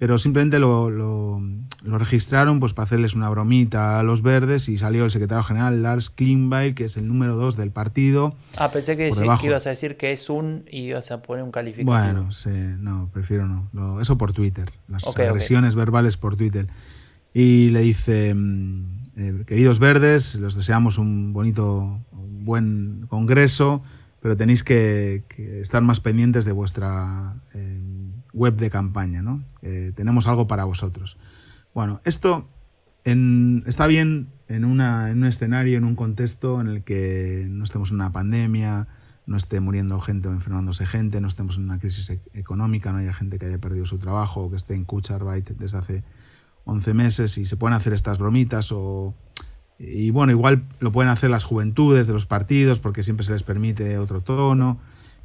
pero 0.01 0.17
simplemente 0.17 0.59
lo, 0.59 0.89
lo, 0.89 1.43
registraron 1.99 2.59
pues 2.59 2.73
para 2.73 2.85
hacerles 2.85 3.13
una 3.13 3.29
bromita 3.29 4.01
a 4.01 4.03
los 4.03 4.23
verdes 4.23 4.71
y 4.71 4.79
salió 4.79 5.05
el 5.05 5.11
secretario 5.11 5.43
general 5.43 5.83
Lars 5.83 6.09
Klingbeil, 6.09 6.75
que 6.75 6.87
es 6.87 6.97
el 6.97 7.07
número 7.07 7.37
dos 7.37 7.55
del 7.59 7.71
partido. 7.71 8.35
Ah, 8.57 8.71
pensé 8.71 8.97
que, 8.97 9.13
ibas 9.43 9.67
a 9.67 9.71
decir 9.71 9.99
que 9.99 10.13
es 10.13 10.31
un 10.31 10.65
y 10.71 10.85
ibas 10.85 11.11
a 11.11 11.21
poner 11.21 11.45
un 11.45 11.53
calificativo. 11.53 11.93
Bueno, 11.93 12.33
sí, 12.33 12.49
no, 12.49 13.11
prefiero 13.13 13.47
no. 13.47 14.01
eso 14.01 14.17
por 14.17 14.33
Twitter, 14.33 14.73
las 14.89 15.07
agresiones 15.07 15.75
verbales 15.75 16.17
por 16.17 16.35
Twitter. 16.35 16.69
Y 17.35 17.69
le 17.69 17.81
dice, 17.81 18.33
mm, 18.35 19.03
eh, 19.19 19.45
queridos 19.47 19.81
verdes, 19.81 20.35
los 20.37 20.57
deseamos 20.57 20.97
un 20.97 21.35
bonito, 21.35 22.01
un 22.13 22.47
buen 22.47 23.05
congreso, 23.07 23.83
pero 24.21 24.35
tenéis 24.35 24.65
que, 24.65 25.25
estar 25.61 25.83
más 25.83 26.01
pendientes 26.01 26.47
de 26.47 26.53
vuestra... 26.53 27.35
Eh, 27.53 27.70
web 28.33 28.57
de 28.57 28.71
campaña, 28.71 29.23
¿no? 29.23 29.43
Eh, 29.63 29.93
tenemos 29.95 30.27
algo 30.27 30.47
para 30.47 30.65
vosotros. 30.65 31.17
Bueno, 31.75 32.01
esto 32.05 32.49
está 33.05 33.87
bien 33.87 34.29
en, 34.49 34.65
una, 34.65 35.11
en 35.11 35.19
un 35.19 35.27
escenario, 35.27 35.79
en 35.79 35.85
un 35.85 35.97
contexto 35.97 36.61
en 36.61 36.69
el 36.69 36.85
que 36.85 37.47
no 37.49 37.65
estemos 37.65 37.91
en 37.91 37.97
una 37.97 38.13
pandemia, 38.13 38.89
no 39.27 39.37
esté 39.37 39.61
muriendo 39.61 40.01
gente 40.01 40.29
o 40.29 40.33
enfermándose 40.33 40.87
gente, 40.87 41.21
no 41.21 41.29
estemos 41.29 41.57
en 41.57 41.65
una 41.65 41.79
crisis 41.79 42.11
e-, 42.11 42.21
económica, 42.35 42.93
no 42.93 42.99
haya 42.99 43.13
gente 43.13 43.39
que 43.39 43.47
haya 43.47 43.59
perdido 43.59 43.87
su 43.87 43.99
trabajo 43.99 44.43
o 44.43 44.51
que 44.51 44.57
esté 44.57 44.75
en 44.75 44.85
Kucharbeit 44.85 45.51
desde 45.51 45.79
hace 45.79 46.05
11 46.65 46.95
meses 46.95 47.39
y 47.39 47.47
se 47.47 47.57
pueden 47.57 47.77
hacer 47.77 47.93
estas 47.93 48.19
bromitas 48.19 48.73
o... 48.73 49.15
Y 49.79 50.11
bueno, 50.11 50.31
igual 50.31 50.65
lo 50.81 50.93
pueden 50.93 51.11
hacer 51.11 51.31
las 51.31 51.45
juventudes 51.45 52.07
de 52.07 52.13
los 52.13 52.27
partidos 52.27 52.79
porque 52.81 53.03
siempre 53.03 53.25
se 53.25 53.33
les 53.33 53.43
permite 53.43 53.97
otro 53.97 54.21
tono 54.21 54.79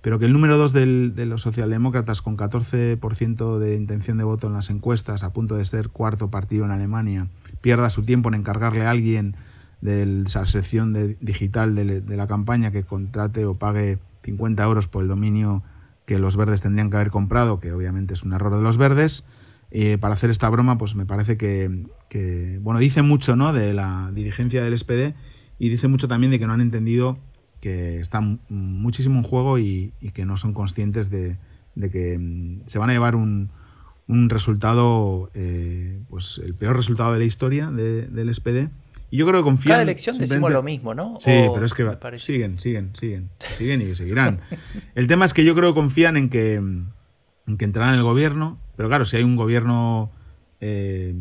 pero 0.06 0.20
que 0.20 0.26
el 0.26 0.34
número 0.34 0.60
dos 0.60 0.72
de 0.72 1.26
los 1.26 1.42
socialdemócratas 1.42 2.22
con 2.22 2.38
14% 2.38 3.58
de 3.58 3.76
intención 3.76 4.20
de 4.20 4.24
voto 4.24 4.46
en 4.46 4.54
las 4.54 4.70
encuestas, 4.70 5.24
a 5.24 5.34
punto 5.34 5.56
de 5.56 5.66
ser 5.66 5.90
cuarto 5.90 6.30
partido 6.30 6.64
en 6.64 6.70
Alemania, 6.70 7.28
pierda 7.62 7.90
su 7.90 8.04
tiempo 8.04 8.30
en 8.30 8.36
encargarle 8.36 8.86
a 8.86 8.92
alguien 8.92 9.36
de 9.82 10.22
esa 10.28 10.46
sección 10.46 10.94
digital 11.22 11.74
de, 11.74 12.04
la 12.18 12.28
campaña 12.28 12.70
que 12.70 12.84
contrate 12.84 13.46
o 13.46 13.56
pague 13.56 13.98
50 14.22 14.64
euros 14.64 14.88
por 14.88 15.02
el 15.02 15.08
dominio 15.08 15.64
que 16.06 16.20
los 16.20 16.38
verdes 16.38 16.62
tendrían 16.62 16.92
que 16.92 16.98
haber 16.98 17.10
comprado, 17.10 17.60
que 17.60 17.74
obviamente 17.74 18.14
es 18.14 18.22
un 18.22 18.34
error 18.34 18.56
de 18.56 18.62
los 18.62 18.78
verdes, 18.78 19.24
eh, 19.72 19.98
para 19.98 20.14
hacer 20.14 20.30
esta 20.30 20.48
broma, 20.52 20.78
pues 20.78 20.94
me 20.94 21.08
parece 21.08 21.36
que, 21.36 21.88
que, 22.10 22.60
bueno, 22.62 22.80
dice 22.80 23.02
mucho 23.02 23.36
¿no? 23.36 23.54
de 23.54 23.74
la 23.74 24.12
dirigencia 24.14 24.64
del 24.64 24.78
SPD 24.78 25.16
y 25.58 25.70
dice 25.70 25.88
mucho 25.88 26.08
también 26.08 26.30
de 26.30 26.38
que 26.38 26.46
no 26.46 26.54
han 26.54 26.62
entendido 26.62 27.18
que 27.66 28.00
están 28.00 28.42
muchísimo 28.48 29.18
en 29.18 29.24
juego 29.24 29.58
y, 29.58 29.92
que 30.14 30.24
no 30.24 30.38
son 30.38 30.54
conscientes 30.54 31.10
de, 31.10 31.40
que 31.92 32.16
mm, 32.16 32.68
se 32.68 32.78
van 32.78 32.92
a 32.92 32.94
llevar 32.94 33.16
un, 33.16 33.50
resultado, 34.08 35.32
eh, 35.34 36.00
pues 36.08 36.40
el 36.46 36.54
peor 36.54 36.76
resultado 36.76 37.12
de 37.14 37.18
la 37.18 37.26
historia 37.26 37.72
del 37.72 38.32
SPD. 38.32 38.70
Y 39.10 39.18
yo 39.18 39.26
creo 39.26 39.40
que 39.40 39.46
confían. 39.46 39.74
Cada 39.74 39.82
elección 39.82 40.20
decimos 40.20 40.52
lo 40.52 40.62
mismo, 40.62 40.94
¿no? 40.94 41.18
Sí, 41.20 41.32
pero 41.52 41.66
es 41.66 41.74
que 41.74 41.90
siguen, 42.20 42.60
siguen, 42.60 42.96
siguen, 42.96 43.32
siguen 43.58 43.82
y 43.82 43.96
seguirán. 43.96 44.42
el 44.94 45.08
tema 45.08 45.26
es 45.26 45.34
que 45.34 45.44
yo 45.44 45.56
creo 45.56 45.74
que 45.74 45.80
confían 45.80 46.18
en 46.18 46.30
que, 46.30 46.54
en 46.54 47.58
que 47.58 47.66
entrarán 47.66 47.94
en 47.94 48.00
el 48.02 48.06
gobierno, 48.06 48.60
pero 48.76 48.90
claro, 48.90 49.06
si 49.06 49.18
hay 49.18 49.24
un 49.24 49.36
gobierno 49.36 50.12
eh, 50.62 51.16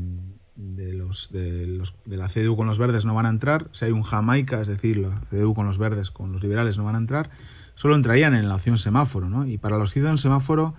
de 0.56 0.92
los, 0.92 1.32
de 1.32 1.66
los 1.66 1.94
de 2.04 2.16
la 2.16 2.28
CDU 2.28 2.56
con 2.56 2.66
los 2.66 2.78
verdes 2.78 3.04
no 3.04 3.14
van 3.14 3.26
a 3.26 3.30
entrar, 3.30 3.68
si 3.72 3.86
hay 3.86 3.92
un 3.92 4.02
Jamaica, 4.02 4.60
es 4.60 4.68
decir, 4.68 4.98
la 4.98 5.20
CDU 5.30 5.54
con 5.54 5.66
los 5.66 5.78
verdes 5.78 6.10
con 6.10 6.32
los 6.32 6.42
liberales 6.42 6.78
no 6.78 6.84
van 6.84 6.94
a 6.94 6.98
entrar, 6.98 7.30
solo 7.74 7.96
entrarían 7.96 8.34
en 8.34 8.48
la 8.48 8.54
opción 8.54 8.78
semáforo, 8.78 9.28
¿no? 9.28 9.46
Y 9.46 9.58
para 9.58 9.78
los 9.78 9.92
ciudadanos 9.92 10.20
semáforo, 10.20 10.74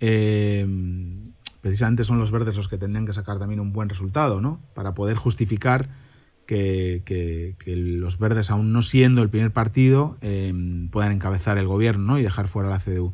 eh, 0.00 0.66
precisamente 1.60 2.04
son 2.04 2.18
los 2.18 2.30
verdes 2.30 2.56
los 2.56 2.68
que 2.68 2.78
tendrían 2.78 3.06
que 3.06 3.12
sacar 3.12 3.38
también 3.38 3.60
un 3.60 3.72
buen 3.72 3.88
resultado, 3.88 4.40
¿no? 4.40 4.60
Para 4.74 4.94
poder 4.94 5.16
justificar 5.16 5.90
que, 6.46 7.02
que, 7.04 7.76
los 7.76 8.18
verdes, 8.18 8.50
aún 8.50 8.72
no 8.72 8.80
siendo 8.80 9.22
el 9.22 9.28
primer 9.28 9.52
partido, 9.52 10.16
eh, 10.22 10.54
puedan 10.90 11.12
encabezar 11.12 11.58
el 11.58 11.66
gobierno 11.66 12.18
y 12.18 12.22
dejar 12.22 12.48
fuera 12.48 12.70
la 12.70 12.78
CDU. 12.78 13.12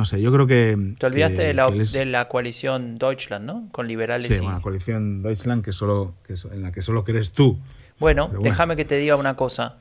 No 0.00 0.06
sé, 0.06 0.18
yo 0.22 0.32
creo 0.32 0.46
que... 0.46 0.94
Te 0.98 1.04
olvidaste 1.04 1.42
de, 1.42 1.52
la, 1.52 1.70
de, 1.70 2.04
la, 2.06 2.26
coalición 2.26 2.96
Deutschland, 2.96 3.44
¿no? 3.44 3.68
Con 3.70 3.86
liberales. 3.86 4.28
Sí, 4.28 4.38
una 4.42 4.62
coalición 4.62 5.22
Deutschland 5.22 5.62
que 5.62 5.74
solo, 5.74 6.14
que, 6.26 6.36
en 6.50 6.62
la 6.62 6.72
que 6.72 6.80
solo 6.80 7.04
crees 7.04 7.32
tú. 7.32 7.58
Bueno, 7.98 8.30
déjame 8.40 8.76
que 8.76 8.86
te 8.86 8.96
diga 8.96 9.16
una 9.16 9.36
cosa. 9.36 9.76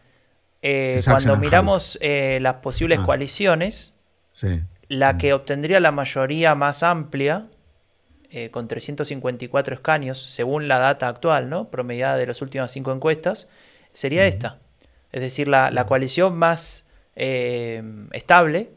Eh, 0.62 1.00
cuando 1.06 1.38
miramos 1.38 1.98
eh, 2.02 2.40
las 2.42 2.56
posibles 2.56 3.00
ah. 3.02 3.06
coaliciones, 3.06 3.96
la 4.90 5.18
que 5.18 5.32
obtendría 5.32 5.80
la 5.80 5.94
mayoría 5.94 6.54
más 6.54 6.84
amplia, 6.84 7.48
eh, 8.30 8.52
con 8.52 8.68
354 8.68 9.74
escaños, 9.74 10.22
según 10.22 10.68
la 10.68 10.80
data 10.80 11.08
actual, 11.08 11.50
¿no? 11.50 11.70
promediada 11.72 12.18
de 12.18 12.28
las 12.28 12.42
últimas 12.42 12.74
cinco 12.74 12.92
encuestas, 12.92 13.48
sería 13.94 14.26
esta. 14.26 14.60
Es 15.14 15.22
decir, 15.22 15.48
la, 15.48 15.72
la 15.72 15.86
coalición 15.86 16.38
más 16.38 16.90
estable 17.16 18.72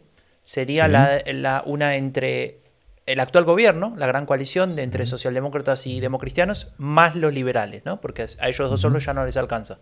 sería 0.53 0.87
la, 0.87 1.63
una 1.65 1.97
entre 1.97 2.59
el 3.07 3.21
actual 3.21 3.45
gobierno, 3.45 3.95
la 3.97 4.07
gran 4.07 4.27
coalición 4.27 4.77
de 4.77 4.83
entre 4.83 5.07
socialdemócratas 5.07 5.87
y 5.87 5.99
democristianos, 5.99 6.75
más 6.77 7.17
los 7.17 7.33
liberales, 7.33 7.87
¿no? 7.87 8.03
Porque 8.03 8.27
a 8.39 8.49
ellos 8.51 8.69
dos 8.69 8.83
solos 8.83 9.03
ya 9.03 9.15
no 9.15 9.25
les 9.25 9.39
alcanza. 9.39 9.79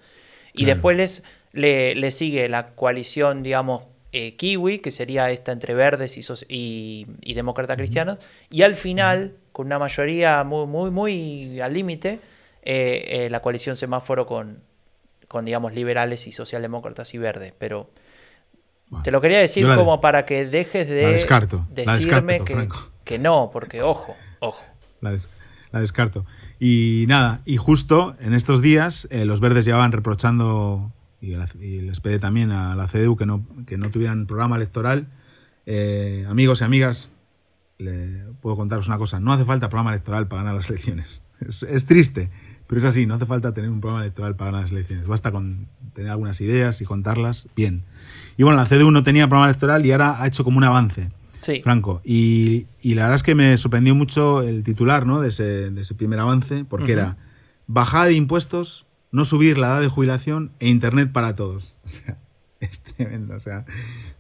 Y 0.53 0.67
después 0.67 0.97
les, 0.97 1.25
le, 1.53 2.11
sigue 2.13 2.49
la 2.49 2.69
coalición, 2.77 3.43
digamos, 3.43 3.83
eh, 4.13 4.37
kiwi, 4.37 4.79
que 4.79 4.93
sería 4.93 5.29
esta 5.33 5.51
entre 5.51 5.75
verdes 5.75 6.17
y, 6.49 7.05
y, 7.21 7.35
demócratas 7.35 7.77
cristianos. 7.77 8.19
Y 8.49 8.63
al 8.63 8.77
final, 8.77 9.35
con 9.51 9.67
una 9.67 9.81
mayoría 9.81 10.45
muy, 10.45 10.69
muy, 10.69 10.93
muy 10.93 11.61
al 11.61 11.75
límite, 11.75 12.21
eh, 12.63 13.25
eh, 13.25 13.29
la 13.29 13.43
coalición 13.43 13.75
semáforo 13.75 14.25
con, 14.25 14.63
con, 15.27 15.45
digamos, 15.45 15.75
liberales 15.75 16.29
y 16.29 16.33
socialdemócratas 16.33 17.13
y 17.13 17.19
verdes. 17.19 17.55
Pero 17.59 17.91
te 19.03 19.11
lo 19.11 19.21
quería 19.21 19.39
decir 19.39 19.67
como 19.77 20.01
para 20.01 20.25
que 20.25 20.47
dejes 20.47 20.89
de 20.89 21.07
decirme 21.07 22.41
que, 23.05 23.19
no, 23.19 23.51
porque 23.53 23.83
ojo, 23.83 24.17
ojo. 24.41 24.63
La, 25.01 25.81
descarto. 25.81 26.27
Y 26.59 27.05
nada, 27.09 27.41
y 27.45 27.57
justo 27.57 28.15
en 28.21 28.35
estos 28.35 28.61
días 28.61 29.09
eh, 29.11 29.25
los 29.25 29.41
verdes 29.41 29.65
llevaban 29.65 29.93
reprochando, 29.93 30.93
y, 31.21 31.37
les 31.81 32.01
pedí 32.01 32.19
también 32.19 32.51
a 32.51 32.75
la 32.75 32.87
CDU 32.87 33.17
que 33.17 33.27
no, 33.27 33.47
que 33.67 33.79
no 33.79 33.91
tuvieran 33.91 34.27
programa 34.27 34.57
electoral. 34.57 35.07
Eh, 35.67 36.27
amigos 36.29 36.61
y 36.61 36.65
amigas, 36.65 37.11
le 37.79 38.27
puedo 38.41 38.57
contaros 38.57 38.89
una 38.89 38.99
cosa, 38.99 39.21
no 39.21 39.33
hace 39.33 39.45
falta 39.45 39.69
programa 39.69 39.91
electoral 39.91 40.29
para 40.29 40.43
ganar 40.43 40.57
las 40.57 40.71
elecciones. 40.71 41.23
Es, 41.41 41.87
triste, 41.87 42.29
pero 42.71 42.79
es 42.79 42.85
así, 42.85 43.05
no 43.05 43.17
hace 43.17 43.27
falta 43.27 43.53
tener 43.53 43.69
un 43.69 43.81
programa 43.81 44.05
electoral 44.05 44.37
para 44.37 44.53
ganar 44.53 44.63
las 44.67 44.71
elecciones, 44.71 45.09
basta 45.09 45.33
con 45.33 45.67
tener 45.93 46.13
algunas 46.13 46.41
ideas 46.41 46.81
y 46.81 46.85
contarlas 46.85 47.49
bien. 47.57 47.83
Y 48.37 48.45
bueno, 48.45 48.61
la 48.61 48.65
CDU 48.65 48.93
no 48.93 49.03
tenía 49.03 49.27
programa 49.27 49.51
electoral 49.51 49.85
y 49.85 49.91
ahora 49.91 50.23
ha 50.23 50.27
hecho 50.29 50.45
como 50.45 50.57
un 50.59 50.63
avance. 50.63 51.11
Sí. 51.41 51.63
Franco. 51.65 52.01
Y, 52.05 52.69
la 52.85 53.03
verdad 53.03 53.17
es 53.17 53.25
que 53.25 53.35
me 53.35 53.57
sorprendió 53.57 53.97
mucho 53.97 54.43
el 54.43 54.63
titular 54.63 55.05
¿no? 55.05 55.21
de, 55.21 55.31
ese, 55.31 55.95
primer 55.97 56.21
avance, 56.21 56.65
porque 56.65 56.93
era 56.93 57.17
bajada 57.67 58.05
de 58.05 58.15
impuestos, 58.15 58.87
no 59.11 59.25
subir 59.25 59.59
la 59.59 59.67
edad 59.67 59.81
de 59.81 59.89
jubilación 59.89 60.53
e 60.61 60.69
Internet 60.69 61.11
para 61.11 61.35
todos. 61.35 61.75
O 61.85 61.89
sea, 61.89 62.19
es 62.61 62.85
tremendo. 62.85 63.35
O 63.35 63.41
sea, 63.41 63.65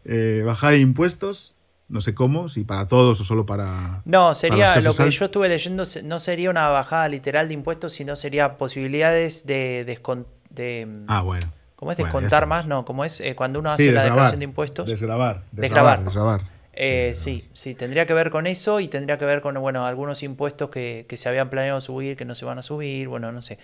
eh, 0.04 0.42
bajada 0.44 0.72
de 0.72 0.80
impuestos, 0.80 1.54
no 1.90 2.00
sé 2.00 2.14
cómo, 2.14 2.48
si 2.48 2.64
para 2.64 2.86
todos 2.86 3.20
o 3.20 3.24
solo 3.24 3.44
para. 3.44 4.02
No, 4.04 4.34
sería 4.34 4.80
lo 4.80 4.94
que 4.94 5.10
yo 5.10 5.24
estuve 5.24 5.48
leyendo, 5.48 5.82
no 6.04 6.18
sería 6.18 6.48
una 6.48 6.68
bajada 6.68 7.08
literal 7.08 7.48
de 7.48 7.54
impuestos, 7.54 7.92
sino 7.92 8.16
sería 8.16 8.56
posibilidades 8.56 9.44
de. 9.46 9.84
de, 9.84 11.04
ah, 11.08 11.20
bueno. 11.22 11.46
¿Cómo 11.74 11.92
es 11.92 11.98
descontar 11.98 12.46
más? 12.46 12.66
No, 12.66 12.84
¿cómo 12.84 13.04
es? 13.04 13.20
Eh, 13.20 13.34
cuando 13.34 13.58
uno 13.58 13.70
hace 13.70 13.90
la 13.90 14.04
declaración 14.04 14.38
de 14.38 14.44
impuestos. 14.44 14.86
Desgrabar. 14.86 15.44
Desgrabar. 15.50 16.04
desgrabar. 16.04 16.42
Eh, 16.72 17.14
sí, 17.16 17.48
sí, 17.52 17.74
tendría 17.74 18.06
que 18.06 18.14
ver 18.14 18.30
con 18.30 18.46
eso 18.46 18.80
y 18.80 18.88
tendría 18.88 19.18
que 19.18 19.24
ver 19.24 19.40
con 19.40 19.54
bueno, 19.60 19.84
algunos 19.84 20.22
impuestos 20.22 20.70
que, 20.70 21.06
se 21.14 21.28
habían 21.28 21.50
planeado 21.50 21.80
subir, 21.80 22.16
que 22.16 22.24
no 22.24 22.34
se 22.34 22.44
van 22.44 22.58
a 22.58 22.62
subir, 22.62 23.08
bueno, 23.08 23.32
no 23.32 23.42
sé. 23.42 23.58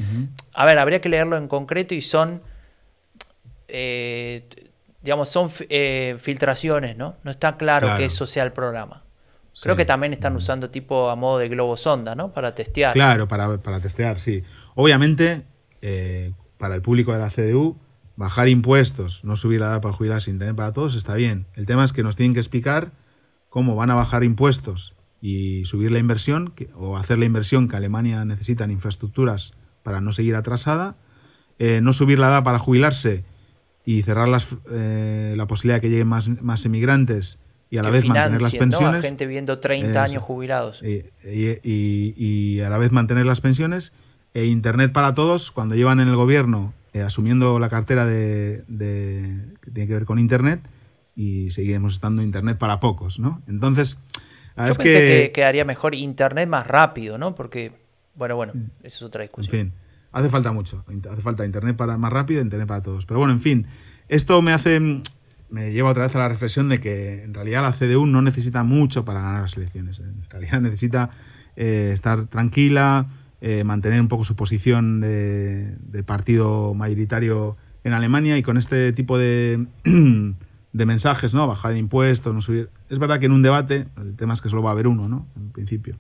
A 0.53 0.67
ver, 0.67 0.79
habría 0.79 1.01
que 1.01 1.09
leerlo 1.09 1.37
en 1.37 1.47
concreto 1.47 1.95
y 1.95 2.03
son, 2.03 2.43
eh, 3.69 4.49
digamos, 5.07 5.29
son 5.29 5.51
eh, 5.71 6.17
filtraciones, 6.19 6.97
¿no? 6.97 7.15
No 7.23 7.31
está 7.31 7.57
claro, 7.57 7.97
que 7.97 8.07
eso 8.07 8.27
sea 8.27 8.43
el 8.43 8.53
programa. 8.53 9.05
Creo 9.63 9.77
que 9.77 9.85
también 9.85 10.13
están 10.13 10.35
usando 10.35 10.69
tipo 10.69 11.09
a 11.09 11.15
modo 11.15 11.39
de 11.39 11.49
globo 11.49 11.77
sonda, 11.77 12.17
¿no? 12.17 12.33
Para 12.33 12.57
testear. 12.57 12.93
Claro, 12.93 13.29
para, 13.29 13.59
para 13.59 13.79
testear, 13.79 14.19
sí. 14.19 14.43
Obviamente, 14.75 15.45
para 16.59 16.75
el 16.75 16.83
público 16.83 17.13
de 17.13 17.21
la 17.21 17.31
CDU, 17.31 17.79
bajar 18.17 18.49
impuestos, 18.49 19.23
no 19.23 19.37
subir 19.37 19.61
la 19.61 19.69
edad 19.69 19.81
para 19.81 19.95
jubilarse 19.95 20.25
sin 20.25 20.41
tener 20.41 20.57
para 20.57 20.73
todos, 20.73 20.97
está 20.97 21.15
bien. 21.15 21.47
El 21.55 21.67
tema 21.67 21.85
es 21.85 21.93
que 21.93 22.03
nos 22.03 22.17
tienen 22.17 22.35
que 22.35 22.41
explicar 22.41 22.91
cómo 23.49 23.77
van 23.77 23.93
a 23.93 23.95
bajar 23.95 24.25
impuestos 24.25 24.97
y 25.21 25.65
subir 25.67 25.93
la 25.93 26.01
inversión, 26.01 26.53
o 26.75 26.97
hacer 26.97 27.19
la 27.19 27.27
inversión 27.27 27.69
que 27.69 27.77
Alemania 27.77 28.25
necesita 28.25 28.65
en 28.65 28.73
infraestructuras 28.73 29.55
para 29.85 30.01
no 30.01 30.11
seguir 30.11 30.35
atrasada, 30.35 30.97
eh, 31.61 31.81
no 31.81 31.93
subir 31.93 32.19
la 32.19 32.27
edad 32.27 32.43
para 32.43 32.59
jubilarse 32.59 33.25
y 33.87 34.03
cerrar 34.03 34.27
las, 34.27 34.49
eh, 34.71 35.35
la 35.37 35.47
posibilidad 35.47 35.77
de 35.77 35.81
que 35.81 35.89
lleguen 35.89 36.09
más, 36.09 36.29
más 36.43 36.67
emigrantes 36.67 37.39
y 37.71 37.79
a 37.79 37.83
la 37.83 37.91
vez 37.91 38.05
mantener 38.05 38.43
las 38.43 38.55
pensiones. 38.55 39.01
gente 39.01 39.27
viviendo 39.27 39.61
30 39.61 40.03
años 40.03 40.23
jubilados. 40.23 40.83
Y, 40.83 41.05
y, 41.25 42.61
a 42.61 42.69
la 42.69 42.79
vez 42.79 42.93
mantener 42.93 43.25
las 43.25 43.41
pensiones. 43.41 43.93
E 44.35 44.45
Internet 44.45 44.93
para 44.93 45.15
todos, 45.15 45.51
cuando 45.51 45.77
llevan 45.77 45.99
en 46.01 46.09
el 46.09 46.17
gobierno 46.17 46.75
eh, 46.93 47.01
asumiendo 47.01 47.59
la 47.59 47.71
cartera 47.71 48.05
de, 48.05 48.65
que 49.63 49.71
tiene 49.71 49.87
que 49.87 49.95
ver 49.95 50.05
con 50.05 50.19
Internet 50.19 50.61
y 51.15 51.53
seguimos 51.53 51.95
estando 51.95 52.23
Internet 52.23 52.59
para 52.59 52.79
pocos, 52.79 53.19
¿no? 53.19 53.41
Entonces, 53.49 53.99
Yo 54.57 54.65
es 54.65 54.77
pensé 54.77 55.33
que... 55.33 55.45
haría 55.45 55.65
mejor 55.65 55.95
Internet 55.95 56.49
más 56.49 56.67
rápido, 56.67 57.17
¿no? 57.17 57.35
Porque, 57.35 57.73
bueno, 58.15 58.37
bueno, 58.37 58.53
eso 58.83 58.97
es 58.97 59.03
otra 59.03 59.23
discusión. 59.23 59.55
En 59.55 59.67
fin, 59.71 59.86
hace 60.17 60.31
falta 60.31 60.51
mucho. 60.53 60.83
Hace 61.11 61.23
falta 61.23 61.45
Internet 61.45 61.77
para 61.77 61.99
más 61.99 62.13
rápido 62.13 62.41
Internet 62.41 62.67
para 62.67 62.81
todos. 62.81 63.05
Pero 63.05 63.19
bueno, 63.19 63.35
en 63.35 63.41
fin, 63.41 63.67
esto 64.09 64.41
me 64.41 64.53
hace 64.53 65.03
me 65.49 65.73
lleva 65.73 65.91
otra 65.91 66.05
vez 66.05 66.17
a 66.17 66.19
la 66.19 66.29
reflexión 66.29 66.69
de 66.69 66.81
que 66.81 67.23
en 67.23 67.35
realidad 67.35 67.63
la 67.63 67.73
CDU 67.73 68.07
no 68.07 68.21
necesita 68.23 68.65
mucho 68.65 69.05
para 69.05 69.21
ganar 69.21 69.43
las 69.43 69.57
elecciones. 69.57 70.01
En 70.01 70.23
realidad 70.29 70.61
necesita 70.63 71.11
eh, 71.55 71.91
estar 71.93 72.27
tranquila, 72.27 73.09
eh, 73.41 73.63
mantener 73.63 74.01
un 74.01 74.09
poco 74.09 74.25
su 74.25 74.37
posición 74.37 75.01
de, 75.01 75.77
partido 76.07 76.75
mayoritario 76.75 77.57
en 77.85 77.93
Alemania 77.93 78.39
y 78.39 78.43
con 78.43 78.57
este 78.57 78.93
tipo 78.93 79.19
de, 79.19 79.67
de 80.73 80.87
mensajes, 80.87 81.35
¿no? 81.35 81.47
Bajada 81.47 81.75
de 81.75 81.81
impuestos, 81.81 82.35
no 82.35 82.41
subir. 82.41 82.71
Es 82.89 82.99
verdad 82.99 83.21
que 83.21 83.27
en 83.27 83.33
un 83.33 83.43
debate, 83.43 83.87
el 83.99 84.17
tema 84.17 84.33
es 84.33 84.41
que 84.41 84.49
solo 84.49 84.63
va 84.63 84.71
a 84.71 84.73
haber 84.73 84.89
uno, 84.89 85.09
¿no? 85.09 85.29
En 85.37 85.51
principio. 85.51 85.97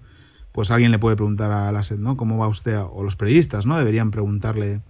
Pues 0.56 0.70
alguien 0.70 0.90
le 0.90 0.98
puede 0.98 1.16
preguntar 1.16 1.50
a 1.50 1.70
la 1.70 1.82
SED, 1.82 1.98
¿no? 1.98 2.16
¿Cómo 2.16 2.38
va 2.38 2.48
usted, 2.48 2.78
o 2.80 3.02
los 3.02 3.14
periodistas, 3.14 3.66
¿no? 3.66 3.76
Deberían 3.76 4.10
preguntarle 4.10 4.80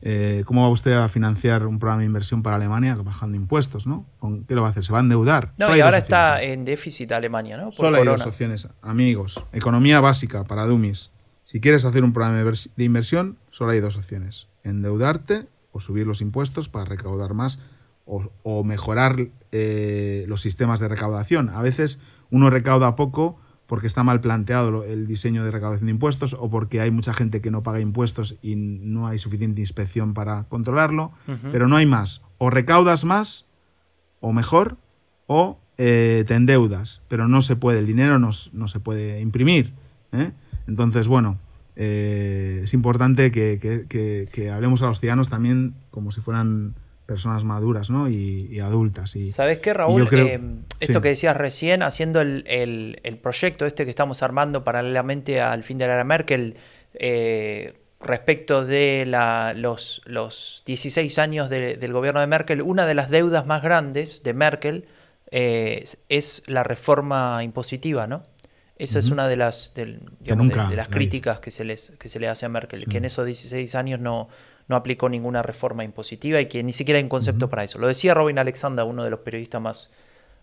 eh, 0.00 0.42
cómo 0.46 0.62
va 0.62 0.68
usted 0.68 0.94
a 0.94 1.08
financiar 1.08 1.64
un 1.64 1.78
programa 1.78 2.00
de 2.00 2.06
inversión 2.06 2.42
para 2.42 2.56
Alemania 2.56 2.96
bajando 2.96 3.36
impuestos, 3.36 3.86
¿no? 3.86 4.04
¿Con 4.18 4.44
¿Qué 4.46 4.56
lo 4.56 4.62
va 4.62 4.66
a 4.66 4.70
hacer? 4.72 4.84
¿Se 4.84 4.92
va 4.92 4.98
a 4.98 5.02
endeudar? 5.02 5.52
No, 5.58 5.76
y 5.76 5.80
ahora 5.80 5.98
está 5.98 6.42
en 6.42 6.64
déficit 6.64 7.12
Alemania, 7.12 7.56
¿no? 7.56 7.70
Solo 7.70 7.98
hay 7.98 8.04
dos 8.04 8.26
opciones, 8.26 8.66
amigos. 8.82 9.40
Economía 9.52 10.00
básica 10.00 10.42
para 10.42 10.66
dummies. 10.66 11.12
Si 11.44 11.60
quieres 11.60 11.84
hacer 11.84 12.02
un 12.02 12.12
programa 12.12 12.42
de 12.42 12.84
inversión, 12.84 13.38
solo 13.52 13.70
hay 13.70 13.78
dos 13.78 13.96
opciones. 13.96 14.48
Endeudarte 14.64 15.46
o 15.70 15.78
subir 15.78 16.04
los 16.04 16.20
impuestos 16.20 16.68
para 16.68 16.84
recaudar 16.84 17.32
más 17.32 17.60
o, 18.06 18.64
mejorar 18.64 19.28
eh, 19.52 20.24
los 20.26 20.42
sistemas 20.42 20.80
de 20.80 20.88
recaudación. 20.88 21.48
A 21.50 21.62
veces 21.62 22.00
uno 22.30 22.50
recauda 22.50 22.96
poco 22.96 23.38
porque 23.72 23.86
está 23.86 24.02
mal 24.02 24.20
planteado 24.20 24.84
el 24.84 25.06
diseño 25.06 25.46
de 25.46 25.50
recaudación 25.50 25.86
de 25.86 25.92
impuestos 25.92 26.36
o 26.38 26.50
porque 26.50 26.82
hay 26.82 26.90
mucha 26.90 27.14
gente 27.14 27.40
que 27.40 27.50
no 27.50 27.62
paga 27.62 27.80
impuestos 27.80 28.36
y 28.42 28.54
no 28.54 29.06
hay 29.06 29.18
suficiente 29.18 29.62
inspección 29.62 30.12
para 30.12 30.44
controlarlo, 30.50 31.10
pero 31.50 31.68
no 31.68 31.76
hay 31.76 31.86
más. 31.86 32.20
O 32.36 32.50
recaudas 32.50 33.06
más 33.06 33.46
o 34.20 34.34
mejor 34.34 34.76
o 35.26 35.58
eh, 35.78 36.22
te 36.28 36.34
endeudas, 36.34 37.00
pero 37.08 37.28
no 37.28 37.40
se 37.40 37.56
puede, 37.56 37.78
el 37.78 37.86
dinero 37.86 38.18
no, 38.18 38.32
no 38.52 38.68
se 38.68 38.78
puede 38.78 39.22
imprimir. 39.22 39.72
¿eh? 40.12 40.32
Entonces, 40.66 41.08
bueno, 41.08 41.38
eh, 41.74 42.60
es 42.64 42.74
importante 42.74 43.32
que, 43.32 44.50
hablemos 44.52 44.82
a 44.82 44.86
los 44.88 45.00
ciudadanos 45.00 45.30
también 45.30 45.72
como 45.90 46.12
si 46.12 46.20
fueran 46.20 46.74
personas 47.06 47.44
maduras 47.44 47.90
¿no? 47.90 48.08
y, 48.08 48.58
adultas. 48.60 49.16
Y, 49.16 49.30
¿Sabes 49.30 49.58
qué, 49.58 49.74
Raúl? 49.74 50.08
Eh, 50.12 50.40
esto 50.80 51.00
que 51.00 51.10
decías 51.10 51.36
recién, 51.36 51.82
haciendo 51.82 52.20
el, 52.20 53.20
proyecto 53.22 53.66
este 53.66 53.84
que 53.84 53.90
estamos 53.90 54.22
armando 54.22 54.64
paralelamente 54.64 55.40
al 55.40 55.64
fin 55.64 55.78
de 55.78 55.86
la 55.86 55.94
era 55.94 56.04
Merkel, 56.04 56.56
eh, 56.94 57.78
respecto 58.00 58.64
de 58.64 59.04
los, 59.56 60.02
los 60.06 60.62
16 60.66 61.18
años 61.18 61.50
del 61.50 61.92
gobierno 61.92 62.20
de 62.20 62.26
Merkel, 62.26 62.62
una 62.62 62.86
de 62.86 62.94
las 62.94 63.10
deudas 63.10 63.46
más 63.46 63.62
grandes 63.62 64.22
de 64.22 64.34
Merkel 64.34 64.86
es 65.30 66.42
la 66.46 66.62
reforma 66.62 67.42
impositiva, 67.42 68.06
¿no? 68.06 68.22
Esa 68.82 68.98
es 68.98 69.10
una 69.10 69.28
de 69.28 69.36
las, 69.36 69.74
de, 69.74 70.00
las 70.74 70.88
críticas 70.88 71.38
que 71.38 71.52
se, 71.52 71.64
les, 71.64 71.92
que 72.00 72.08
se 72.08 72.18
le 72.18 72.26
hace 72.26 72.46
a 72.46 72.48
Merkel, 72.48 72.86
que 72.86 72.98
en 72.98 73.04
esos 73.04 73.24
16 73.24 73.76
años 73.76 74.00
no, 74.00 74.28
no 74.72 74.76
aplicó 74.76 75.10
ninguna 75.10 75.42
reforma 75.42 75.84
impositiva 75.84 76.40
y 76.40 76.46
que 76.46 76.62
ni 76.62 76.72
siquiera 76.72 76.96
hay 76.96 77.02
un 77.02 77.10
concepto 77.10 77.50
para 77.50 77.62
eso. 77.62 77.78
Lo 77.78 77.88
decía 77.88 78.14
Robin 78.14 78.38
Alexander, 78.38 78.86
uno 78.86 79.04
de 79.04 79.10
los 79.10 79.20
periodistas 79.20 79.60
más, 79.60 79.90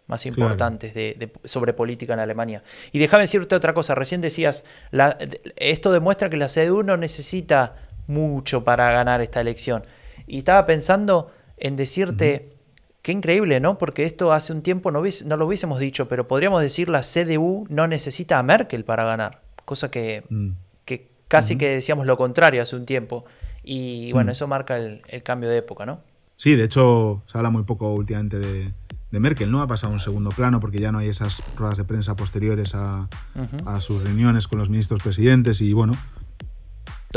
más 0.06 0.28
importantes 0.28 0.94
de, 0.94 1.32
sobre 1.46 1.74
política 1.74 2.14
en 2.14 2.20
Alemania. 2.20 2.62
Y 2.92 3.00
déjame 3.00 3.24
decirte 3.24 3.56
otra 3.56 3.74
cosa, 3.74 3.96
recién 3.96 4.22
decías, 4.22 4.66
la, 4.92 5.18
esto 5.56 5.92
demuestra 5.92 6.30
que 6.30 6.38
la 6.38 6.46
CDU 6.46 6.84
no 6.84 6.96
necesita 6.96 7.76
mucho 8.06 8.64
para 8.64 8.92
ganar 8.92 9.20
esta 9.22 9.42
elección. 9.42 9.82
Y 10.28 10.40
estaba 10.40 10.66
pensando 10.66 11.32
en 11.58 11.76
decirte... 11.76 12.56
Qué 13.02 13.14
increíble, 13.14 13.62
¿no? 13.62 13.78
Porque 13.78 14.04
esto 14.04 14.34
hace 14.34 14.52
un 14.52 14.62
tiempo 14.62 14.92
no, 14.92 15.02
no, 15.26 15.38
lo 15.38 15.46
hubiésemos 15.46 15.80
dicho, 15.80 16.10
pero 16.10 16.28
podríamos 16.28 16.62
decir 16.62 16.90
la 16.90 17.00
CDU 17.00 17.66
no 17.70 17.88
necesita 17.88 18.38
a 18.38 18.44
Merkel 18.44 18.84
para 18.84 19.06
ganar, 19.06 19.40
cosa 19.64 19.90
que, 19.90 20.22
mm. 20.30 20.50
que 20.84 21.10
casi 21.30 21.58
que 21.58 21.70
decíamos 21.70 22.06
lo 22.08 22.18
contrario 22.18 22.62
hace 22.62 22.76
un 22.76 22.86
tiempo. 22.86 23.24
Y 23.72 24.12
bueno, 24.14 24.30
mm. 24.30 24.32
eso 24.32 24.48
marca 24.48 24.78
el, 24.78 25.04
cambio 25.24 25.48
de 25.48 25.58
época, 25.58 25.86
¿no? 25.86 26.02
Sí, 26.36 26.56
de 26.56 26.64
hecho 26.64 27.22
se 27.28 27.38
habla 27.38 27.52
muy 27.52 27.64
poco 27.64 27.94
últimamente 27.94 28.40
de, 28.40 28.74
Merkel, 29.12 29.52
¿no? 29.52 29.62
Ha 29.62 29.68
pasado 29.68 29.92
a 29.92 29.94
un 29.94 30.00
segundo 30.00 30.32
plano 30.32 30.60
porque 30.60 30.80
ya 30.80 30.92
no 30.92 30.98
hay 30.98 31.10
esas 31.10 31.44
ruedas 31.56 31.78
de 31.78 31.84
prensa 31.84 32.16
posteriores 32.16 32.74
a, 32.74 33.08
a 33.68 33.80
sus 33.80 34.04
reuniones 34.04 34.48
con 34.48 34.58
los 34.58 34.72
ministros 34.72 35.04
presidentes 35.04 35.62
y 35.62 35.74
bueno, 35.74 35.94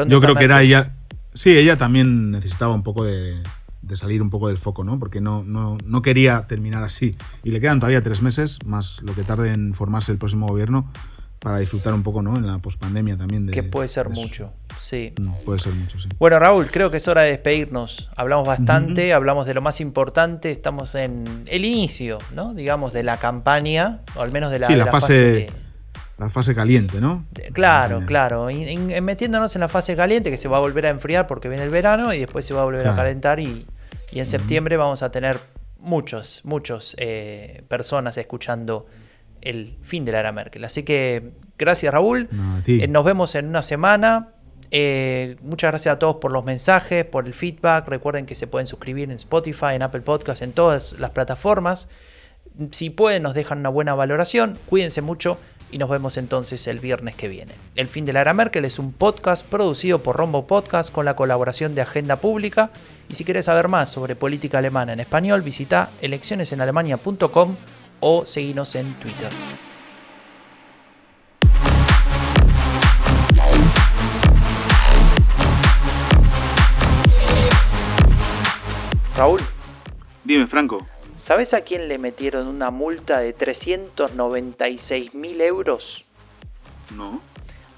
yo 0.07 0.21
creo 0.21 0.35
que 0.35 0.45
era 0.45 0.61
ella, 0.61 0.97
sí, 1.33 1.57
ella 1.57 1.77
también 1.77 2.31
necesitaba 2.31 2.75
un 2.75 2.83
poco 2.83 3.05
de, 3.05 3.43
de 3.81 3.97
salir 3.97 4.21
un 4.21 4.29
poco 4.29 4.49
del 4.49 4.59
foco, 4.59 4.85
¿no? 4.85 4.99
Porque 4.99 5.23
no, 5.23 5.45
no, 5.45 5.79
no, 5.87 6.03
quería 6.03 6.47
terminar 6.47 6.83
así. 6.83 7.17
Y 7.43 7.51
le 7.51 7.61
quedan 7.61 7.81
todavía 7.81 8.03
tres 8.03 8.21
meses, 8.21 8.59
más 8.67 9.01
lo 9.03 9.15
que 9.15 9.23
tarde 9.23 9.53
en 9.53 9.73
formarse 9.73 10.13
el 10.13 10.19
próximo 10.19 10.47
gobierno, 10.47 10.91
para 11.43 11.59
disfrutar 11.59 11.93
un 11.93 12.05
poco, 12.05 12.23
¿no? 12.23 12.37
En 12.37 12.47
la 12.47 12.59
pospandemia 12.59 13.17
también. 13.17 13.47
De, 13.47 13.53
que 13.53 13.65
puede 13.65 13.89
ser 13.89 14.09
mucho, 14.09 14.53
sí. 14.79 15.13
No, 15.21 15.37
puede 15.45 15.59
ser 15.59 15.73
mucho, 15.73 15.99
sí. 15.99 16.09
Bueno, 16.19 16.39
Raúl, 16.39 16.71
creo 16.71 16.91
que 16.91 16.99
es 16.99 17.09
hora 17.09 17.23
de 17.23 17.31
despedirnos. 17.31 18.09
Hablamos 18.17 18.47
bastante, 18.47 19.13
hablamos 19.13 19.47
de 19.47 19.55
lo 19.55 19.61
más 19.61 19.81
importante, 19.81 20.53
estamos 20.53 20.95
en 20.95 21.43
el 21.47 21.65
inicio, 21.65 22.19
¿no? 22.33 22.55
Digamos, 22.55 22.93
de 22.93 23.03
la 23.03 23.17
campaña, 23.17 24.03
o 24.15 24.23
al 24.23 24.31
menos 24.31 24.53
de 24.53 24.61
la, 24.61 24.69
sí, 24.69 24.77
la, 24.77 24.87
fase... 24.87 25.49
la 26.17 26.31
fase 26.31 26.55
caliente, 26.55 27.01
¿no? 27.01 27.25
Claro, 27.53 28.03
claro. 28.07 28.47
metiéndonos 29.03 29.57
en 29.57 29.61
la 29.61 29.69
fase 29.69 29.97
caliente 29.97 30.31
que 30.31 30.39
se 30.39 30.47
va 30.47 30.59
a 30.59 30.61
volver 30.61 30.87
a 30.87 30.91
enfriar 30.91 31.27
porque 31.27 31.49
viene 31.49 31.65
el 31.65 31.71
verano 31.71 32.15
y 32.15 32.21
después 32.21 32.47
se 32.47 32.55
va 32.55 32.63
a 32.63 32.65
volver 32.65 32.87
a 32.87 32.95
calentar 32.95 33.41
y, 33.41 33.67
y 34.13 34.21
en 34.21 34.27
septiembre 34.27 34.77
vamos 34.77 35.03
a 35.03 35.11
tener 35.11 35.41
muchos, 35.81 36.41
muchos 36.45 36.95
eh, 36.99 37.65
personas 37.67 38.17
escuchando 38.17 38.87
el 39.43 39.77
fin 39.83 40.05
de 40.05 40.13
la 40.13 40.21
era 40.21 40.33
Merkel. 40.33 40.65
Así 40.65 40.83
que 40.83 41.33
gracias 41.59 41.93
Raúl. 41.93 42.29
Eh, 42.67 42.89
nos 42.89 43.05
vemos 43.05 43.35
en 43.35 43.47
una 43.49 43.63
semana. 43.63 44.31
Eh, 44.71 45.37
muchas 45.43 45.71
gracias 45.71 45.95
a 45.95 45.99
todos 45.99 46.17
por 46.17 46.31
los 46.31 46.45
mensajes, 46.45 47.05
por 47.05 47.27
el 47.27 47.35
feedback. 47.35 47.87
Recuerden 47.89 48.25
que 48.25 48.35
se 48.35 48.47
pueden 48.47 48.67
suscribir 48.67 49.11
en 49.11 49.17
Spotify, 49.17 49.75
en 49.75 49.83
Apple 49.83 50.01
Podcast, 50.01 50.43
en 50.43 50.53
todas 50.53 50.99
las 50.99 51.11
plataformas. 51.11 51.89
Si 52.71 52.91
pueden, 52.91 53.23
nos 53.23 53.35
dejan 53.35 53.59
una 53.59 53.69
buena 53.69 53.95
valoración. 53.95 54.59
Cuídense 54.67 55.03
mucho 55.03 55.39
y 55.71 55.79
nos 55.79 55.89
vemos 55.89 56.17
entonces 56.19 56.67
el 56.67 56.79
viernes 56.79 57.17
que 57.17 57.29
viene. 57.29 57.53
El 57.75 57.89
fin 57.89 58.05
de 58.05 58.13
la 58.13 58.21
era 58.21 58.35
Merkel 58.35 58.65
es 58.65 58.79
un 58.79 58.93
podcast 58.93 59.47
producido 59.47 60.03
por 60.03 60.17
Rombo 60.17 60.47
Podcast 60.47 60.93
con 60.93 61.07
la 61.07 61.17
colaboración 61.17 61.75
de 61.75 61.83
Agenda 61.83 62.17
Pública. 62.17 62.71
Y 63.09 63.15
si 63.15 63.25
quieres 63.25 63.47
saber 63.47 63.69
más 63.69 63.91
sobre 63.91 64.15
política 64.15 64.59
alemana 64.59 64.93
en 64.93 65.01
español, 65.01 65.43
visita 65.43 65.91
eleccionesenalemania.com 66.03 67.57
o 68.03 68.27
seguinos 68.27 68.75
en 68.75 68.93
Twitter. 68.95 69.31
Raúl. 79.17 79.41
Dime, 80.25 80.47
Franco. 80.47 80.79
¿Sabes 81.27 81.53
a 81.55 81.61
quién 81.61 81.89
le 81.89 81.99
metieron 81.99 82.47
una 82.49 82.71
multa 82.71 83.21
de 83.21 83.33
396 83.33 85.15
mil 85.15 85.41
euros? 85.41 86.05
No. 86.97 87.21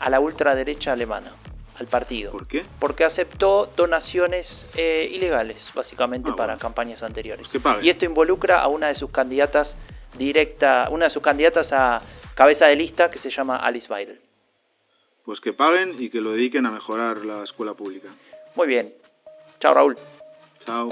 A 0.00 0.10
la 0.10 0.20
ultraderecha 0.20 0.92
alemana, 0.92 1.30
al 1.78 1.86
partido. 1.86 2.32
¿Por 2.32 2.46
qué? 2.46 2.62
Porque 2.78 3.04
aceptó 3.04 3.70
donaciones 3.76 4.46
eh, 4.76 5.10
ilegales, 5.12 5.56
básicamente, 5.74 6.30
Ah, 6.30 6.36
para 6.36 6.52
bueno. 6.54 6.60
campañas 6.60 7.02
anteriores. 7.02 7.40
Pues 7.42 7.52
que 7.52 7.60
pague. 7.60 7.86
Y 7.86 7.90
esto 7.90 8.04
involucra 8.06 8.60
a 8.60 8.68
una 8.68 8.88
de 8.88 8.94
sus 8.94 9.10
candidatas 9.10 9.68
directa, 10.16 10.88
una 10.90 11.06
de 11.06 11.10
sus 11.10 11.22
candidatas 11.22 11.68
a 11.72 12.00
cabeza 12.34 12.66
de 12.66 12.76
lista 12.76 13.10
que 13.10 13.18
se 13.18 13.30
llama 13.30 13.56
Alice 13.56 13.86
Weidel. 13.90 14.20
Pues 15.24 15.40
que 15.40 15.52
paguen 15.52 15.94
y 15.98 16.10
que 16.10 16.20
lo 16.20 16.32
dediquen 16.32 16.66
a 16.66 16.70
mejorar 16.70 17.18
la 17.24 17.44
escuela 17.44 17.74
pública. 17.74 18.08
Muy 18.56 18.66
bien. 18.66 18.92
Chao, 19.60 19.72
Raúl. 19.72 19.96
Chao. 20.64 20.88